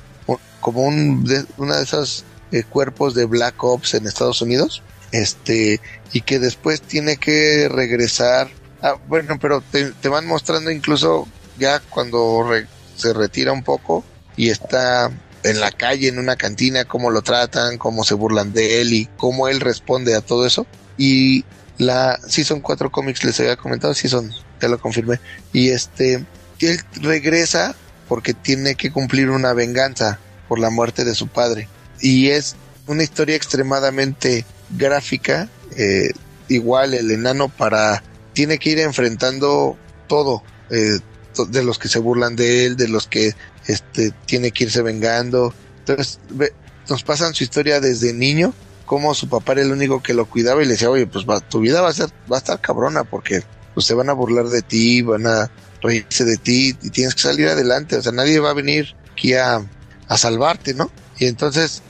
[0.61, 4.81] como un de, una de esos eh, cuerpos de Black Ops en Estados Unidos,
[5.11, 5.79] este,
[6.11, 8.49] y que después tiene que regresar.
[8.81, 11.27] Ah, bueno, pero te, te, van mostrando incluso
[11.57, 12.45] ya cuando
[12.95, 14.03] se retira un poco
[14.37, 15.11] y está
[15.43, 19.05] en la calle, en una cantina, cómo lo tratan, cómo se burlan de él y
[19.17, 20.65] cómo él responde a todo eso.
[20.97, 21.45] Y
[21.77, 25.19] la, sí son cuatro cómics, les había comentado, sí son, ya lo confirmé.
[25.53, 26.25] Y este,
[26.59, 27.75] él regresa
[28.07, 31.67] porque tiene que cumplir una venganza por la muerte de su padre.
[32.01, 32.55] Y es
[32.87, 34.45] una historia extremadamente
[34.77, 35.49] gráfica.
[35.77, 36.11] Eh,
[36.47, 39.77] igual el enano para tiene que ir enfrentando
[40.07, 40.99] todo eh,
[41.47, 43.33] de los que se burlan de él, de los que
[43.67, 45.53] este tiene que irse vengando.
[45.79, 46.53] Entonces ve,
[46.89, 48.53] nos pasan su historia desde niño,
[48.85, 51.39] como su papá era el único que lo cuidaba y le decía, oye, pues va,
[51.39, 53.43] tu vida va a ser, va a estar cabrona porque
[53.73, 55.51] pues se van a burlar de ti, van a
[55.81, 57.95] reírse de ti y tienes que salir adelante.
[57.97, 59.61] O sea, nadie va a venir aquí a,
[60.07, 60.89] a salvarte, ¿no?
[61.19, 61.83] Y entonces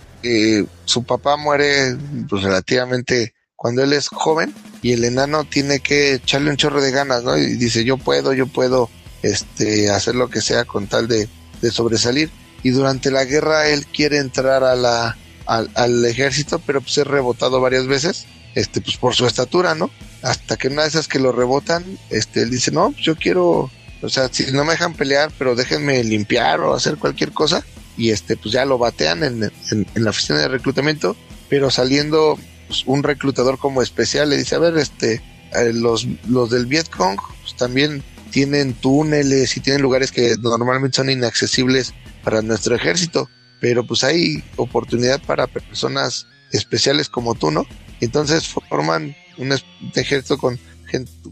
[0.85, 1.95] su papá muere
[2.27, 6.91] pues, relativamente cuando él es joven y el enano tiene que echarle un chorro de
[6.91, 7.37] ganas, ¿no?
[7.37, 8.89] Y dice, yo puedo, yo puedo
[9.21, 11.27] este, hacer lo que sea con tal de,
[11.61, 12.29] de sobresalir.
[12.63, 17.07] Y durante la guerra él quiere entrar a la, al, al ejército, pero pues es
[17.07, 18.25] rebotado varias veces,
[18.55, 19.89] este, pues por su estatura, ¿no?
[20.21, 23.69] Hasta que una de esas que lo rebotan, este, él dice, no, pues yo quiero,
[24.01, 27.63] o sea, si no me dejan pelear, pero déjenme limpiar o hacer cualquier cosa,
[27.99, 31.17] y este, pues ya lo batean en, en, la oficina de reclutamiento,
[31.49, 35.21] pero saliendo pues, un reclutador como especial le dice, a ver, este,
[35.53, 38.01] eh, los, los del Vietcong pues, también
[38.31, 41.93] tienen túneles y tienen lugares que normalmente son inaccesibles
[42.23, 47.65] para nuestro ejército, pero pues hay oportunidad para personas especiales como tú, ¿no?
[47.99, 49.53] Entonces forman un
[49.93, 50.57] ejército con,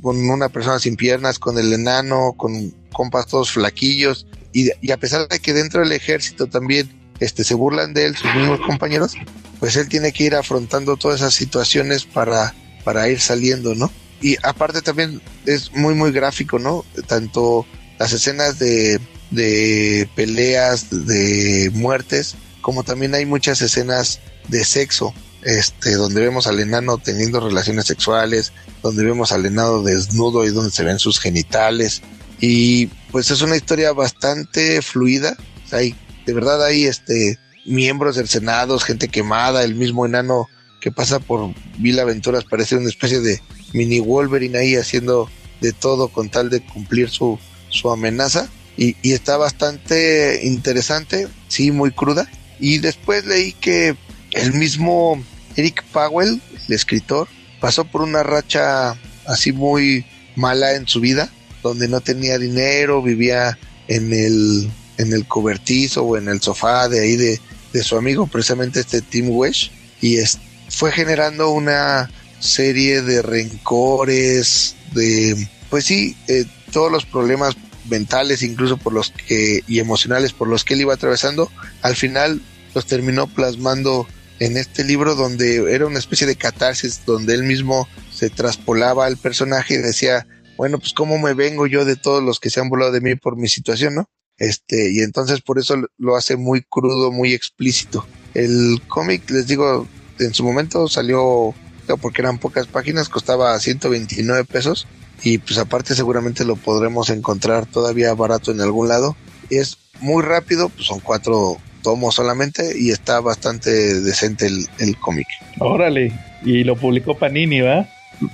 [0.01, 4.27] con una persona sin piernas, con el enano, con compas todos flaquillos,
[4.57, 6.89] y, y a pesar de que dentro del ejército también
[7.19, 9.13] este, se burlan de él, sus mismos compañeros,
[9.59, 13.91] pues él tiene que ir afrontando todas esas situaciones para, para ir saliendo, ¿no?
[14.19, 16.85] Y aparte también es muy, muy gráfico, ¿no?
[17.05, 17.67] Tanto
[17.99, 25.13] las escenas de, de peleas, de muertes, como también hay muchas escenas de sexo,
[25.43, 30.71] este, donde vemos al enano teniendo relaciones sexuales, donde vemos al enano desnudo y donde
[30.71, 32.01] se ven sus genitales.
[32.41, 35.35] Y pues es una historia bastante fluida.
[35.71, 40.47] Hay, de verdad hay este, miembros del Senado, gente quemada, el mismo enano
[40.79, 43.41] que pasa por Mil Aventuras parece una especie de
[43.73, 45.29] mini Wolverine ahí haciendo
[45.61, 47.39] de todo con tal de cumplir su,
[47.69, 48.49] su amenaza.
[48.77, 52.29] Y, y está bastante interesante, sí, muy cruda.
[52.59, 53.95] Y después leí que
[54.31, 55.21] el mismo
[55.55, 57.27] Eric Powell, el escritor,
[57.59, 60.05] pasó por una racha así muy
[60.35, 61.31] mala en su vida,
[61.67, 63.57] donde no tenía dinero, vivía
[63.87, 67.39] en el, en el cobertizo o en el sofá de ahí de,
[67.73, 69.71] de su amigo, precisamente este Tim Wesh,
[70.01, 70.39] y es,
[70.69, 77.55] fue generando una serie de rencores, de, pues sí, eh, todos los problemas
[77.89, 82.41] mentales, incluso por los que, y emocionales por los que él iba atravesando, al final
[82.75, 84.07] los terminó plasmando
[84.39, 89.17] en este libro donde era una especie de catarsis, donde él mismo se traspolaba al
[89.17, 90.27] personaje y decía,
[90.57, 93.15] bueno, pues cómo me vengo yo de todos los que se han volado de mí
[93.15, 94.09] por mi situación, ¿no?
[94.37, 98.05] Este, y entonces por eso lo hace muy crudo, muy explícito.
[98.33, 99.87] El cómic, les digo,
[100.19, 101.53] en su momento salió,
[102.01, 104.87] porque eran pocas páginas, costaba 129 pesos.
[105.23, 109.15] Y pues aparte seguramente lo podremos encontrar todavía barato en algún lado.
[109.49, 113.71] Es muy rápido, pues son cuatro tomos solamente y está bastante
[114.01, 115.27] decente el, el cómic.
[115.59, 116.11] Órale,
[116.43, 117.87] y lo publicó Panini, ¿va?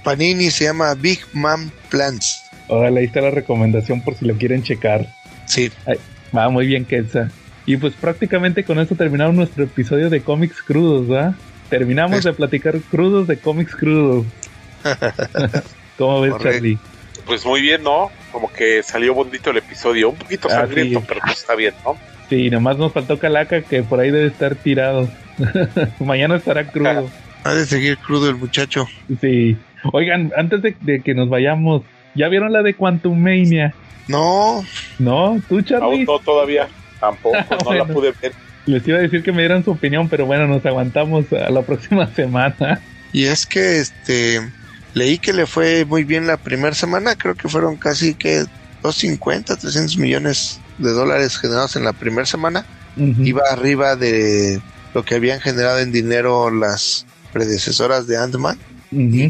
[0.04, 2.44] Panini se llama Big Man Plants.
[2.68, 5.08] Órale, ahí está la recomendación por si lo quieren checar.
[5.46, 5.72] Sí.
[5.86, 5.98] Ay,
[6.36, 7.30] va muy bien, Kenza.
[7.66, 11.36] Y pues prácticamente con esto terminamos nuestro episodio de cómics crudos, ¿va?
[11.70, 14.26] Terminamos Es- de platicar crudos de cómics crudos.
[15.98, 16.52] ¿Cómo ves, Correcto.
[16.58, 16.78] Charlie?
[17.26, 18.10] Pues muy bien, ¿no?
[18.32, 20.10] Como que salió bonito el episodio.
[20.10, 21.06] Un poquito Ah, sangriento, sí.
[21.08, 21.98] pero pues está bien, ¿no?
[22.30, 25.10] Sí, nomás nos faltó Calaca que por ahí debe estar tirado.
[26.00, 27.10] Mañana estará crudo.
[27.46, 28.88] Ha de seguir crudo el muchacho.
[29.20, 29.58] Sí.
[29.92, 31.82] Oigan, antes de, de que nos vayamos,
[32.16, 33.74] ¿ya vieron la de Quantum Mania?
[34.08, 34.64] No,
[35.00, 35.42] ¿No?
[35.48, 35.86] ¿Tú, Charlie?
[35.86, 36.68] Aún no todavía.
[37.00, 38.34] Tampoco, no la pude ver.
[38.66, 41.62] Les iba a decir que me dieran su opinión, pero bueno, nos aguantamos a la
[41.64, 42.82] próxima semana.
[43.12, 44.40] y es que este
[44.94, 48.46] leí que le fue muy bien la primera semana, creo que fueron casi que
[48.84, 52.66] 250, 300 millones de dólares generados en la primera semana.
[52.96, 54.62] Iba arriba de
[54.94, 58.60] lo que habían generado en dinero las predecesoras de Ant-Man.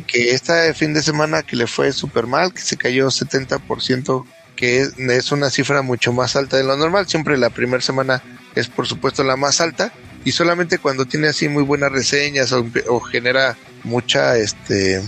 [0.07, 4.25] Que este fin de semana que le fue súper mal, que se cayó 70%,
[4.55, 7.07] que es, es una cifra mucho más alta de lo normal.
[7.07, 8.21] Siempre la primera semana
[8.55, 9.91] es por supuesto la más alta
[10.25, 15.01] y solamente cuando tiene así muy buenas reseñas o, o genera mucha, este,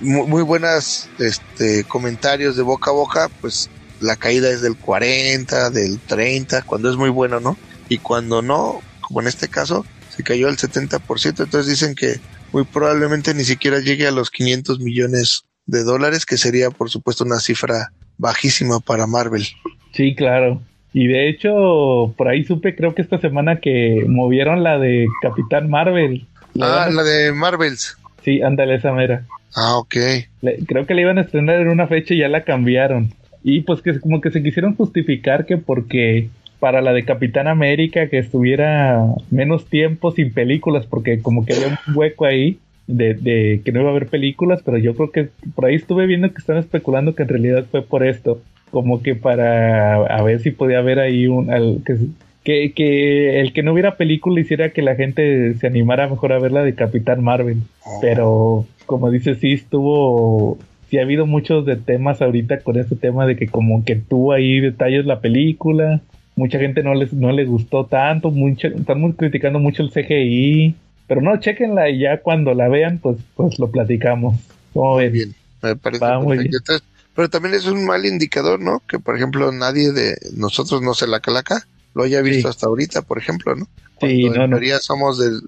[0.00, 3.70] muy, muy buenas, este, comentarios de boca a boca, pues
[4.00, 7.56] la caída es del 40, del 30, cuando es muy bueno, ¿no?
[7.88, 12.20] Y cuando no, como en este caso, se cayó al 70%, entonces dicen que
[12.52, 17.24] muy probablemente ni siquiera llegue a los 500 millones de dólares, que sería por supuesto
[17.24, 19.44] una cifra bajísima para Marvel.
[19.92, 20.60] Sí, claro.
[20.92, 25.70] Y de hecho, por ahí supe, creo que esta semana que movieron la de Capitán
[25.70, 26.26] Marvel.
[26.54, 27.96] La Ah, la de Marvels.
[28.24, 29.24] Sí, ándale esa mera.
[29.54, 29.94] Ah, ok.
[30.42, 33.12] Le- creo que la iban a estrenar en una fecha y ya la cambiaron.
[33.42, 36.28] Y pues que como que se quisieron justificar que porque
[36.62, 41.66] para la de Capitán América que estuviera menos tiempo sin películas, porque como que había
[41.66, 45.28] un hueco ahí de, de que no iba a haber películas, pero yo creo que
[45.56, 48.40] por ahí estuve viendo que están especulando que en realidad fue por esto,
[48.70, 51.96] como que para a ver si podía haber ahí un al- que,
[52.44, 56.38] que, que el que no hubiera película hiciera que la gente se animara mejor a
[56.38, 57.56] ver la de Capitán Marvel.
[58.00, 60.58] Pero como dices, sí estuvo,
[60.88, 64.30] sí ha habido muchos de temas ahorita con este tema de que como que tuvo
[64.30, 66.00] ahí detalles la película,
[66.36, 70.74] mucha gente no les, no les gustó tanto, mucho, estamos criticando mucho el CGI,
[71.06, 74.36] pero no, chequenla y ya cuando la vean, pues, pues lo platicamos.
[74.74, 76.74] Muy bien, me parece perfecto.
[77.14, 78.82] Pero también es un mal indicador, ¿no?
[78.88, 83.02] Que por ejemplo nadie de nosotros, no sé, la calaca, lo haya visto hasta ahorita,
[83.02, 83.68] por ejemplo, ¿no?
[84.00, 84.58] sí, no, en no.
[84.80, 85.40] somos del,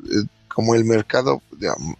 [0.48, 1.42] como el mercado,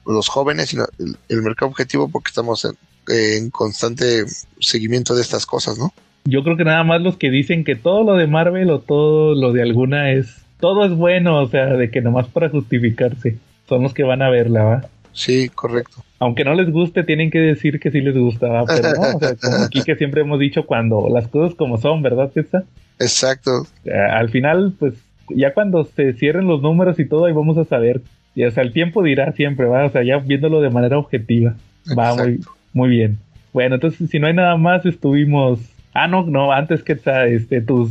[0.07, 0.87] los jóvenes, sino
[1.29, 2.67] el, mercado objetivo porque estamos
[3.09, 4.25] en, constante
[4.61, 5.93] seguimiento de estas cosas, ¿no?
[6.25, 9.35] Yo creo que nada más los que dicen que todo lo de Marvel o todo
[9.35, 13.39] lo de alguna es, todo es bueno, o sea, de que nomás para justificarse,
[13.69, 14.87] son los que van a verla, ¿va?
[15.13, 16.03] Sí, correcto.
[16.19, 19.35] Aunque no les guste, tienen que decir que sí les gusta, pero no, o sea,
[19.43, 22.65] como aquí que siempre hemos dicho cuando las cosas como son, ¿verdad, Tessa?
[22.99, 23.67] Exacto.
[24.11, 24.95] Al final, pues,
[25.29, 28.01] ya cuando se cierren los números y todo, ahí vamos a saber
[28.35, 31.55] y sea, el tiempo dirá siempre, va, o sea, ya viéndolo de manera objetiva.
[31.97, 32.41] Va muy,
[32.73, 33.19] muy bien.
[33.53, 35.61] Bueno, entonces si no hay nada más, estuvimos.
[35.95, 36.99] Ah, no, no, antes que
[37.29, 37.91] este, tus,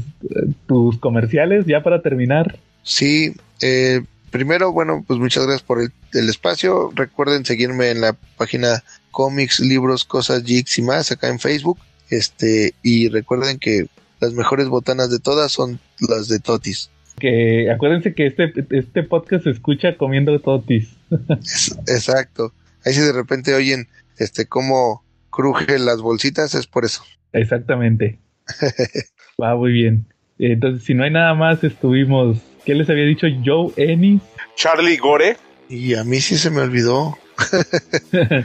[0.68, 2.58] tus comerciales, ya para terminar.
[2.84, 6.92] Sí, eh, primero, bueno, pues muchas gracias por el, el, espacio.
[6.94, 11.80] Recuerden seguirme en la página cómics, libros, cosas, jigs y más acá en Facebook.
[12.10, 13.88] Este, y recuerden que
[14.20, 16.90] las mejores botanas de todas son las de Totis
[17.20, 20.96] que acuérdense que este, este podcast se escucha comiendo totis.
[21.88, 22.54] Exacto.
[22.86, 27.04] Ahí si de repente oyen este cómo crujen las bolsitas es por eso.
[27.34, 28.20] Exactamente.
[29.42, 30.06] Va muy bien.
[30.40, 32.38] Entonces, si no hay nada más, estuvimos.
[32.66, 34.22] ¿Qué les había dicho Joe Ennis?
[34.56, 35.38] Charlie Gore.
[35.70, 37.18] Y a mí sí se me olvidó.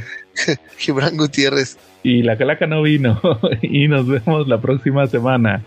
[0.79, 1.79] Gibran Gutiérrez.
[2.03, 3.21] Y la calaca no vino.
[3.63, 5.63] y nos vemos la próxima semana.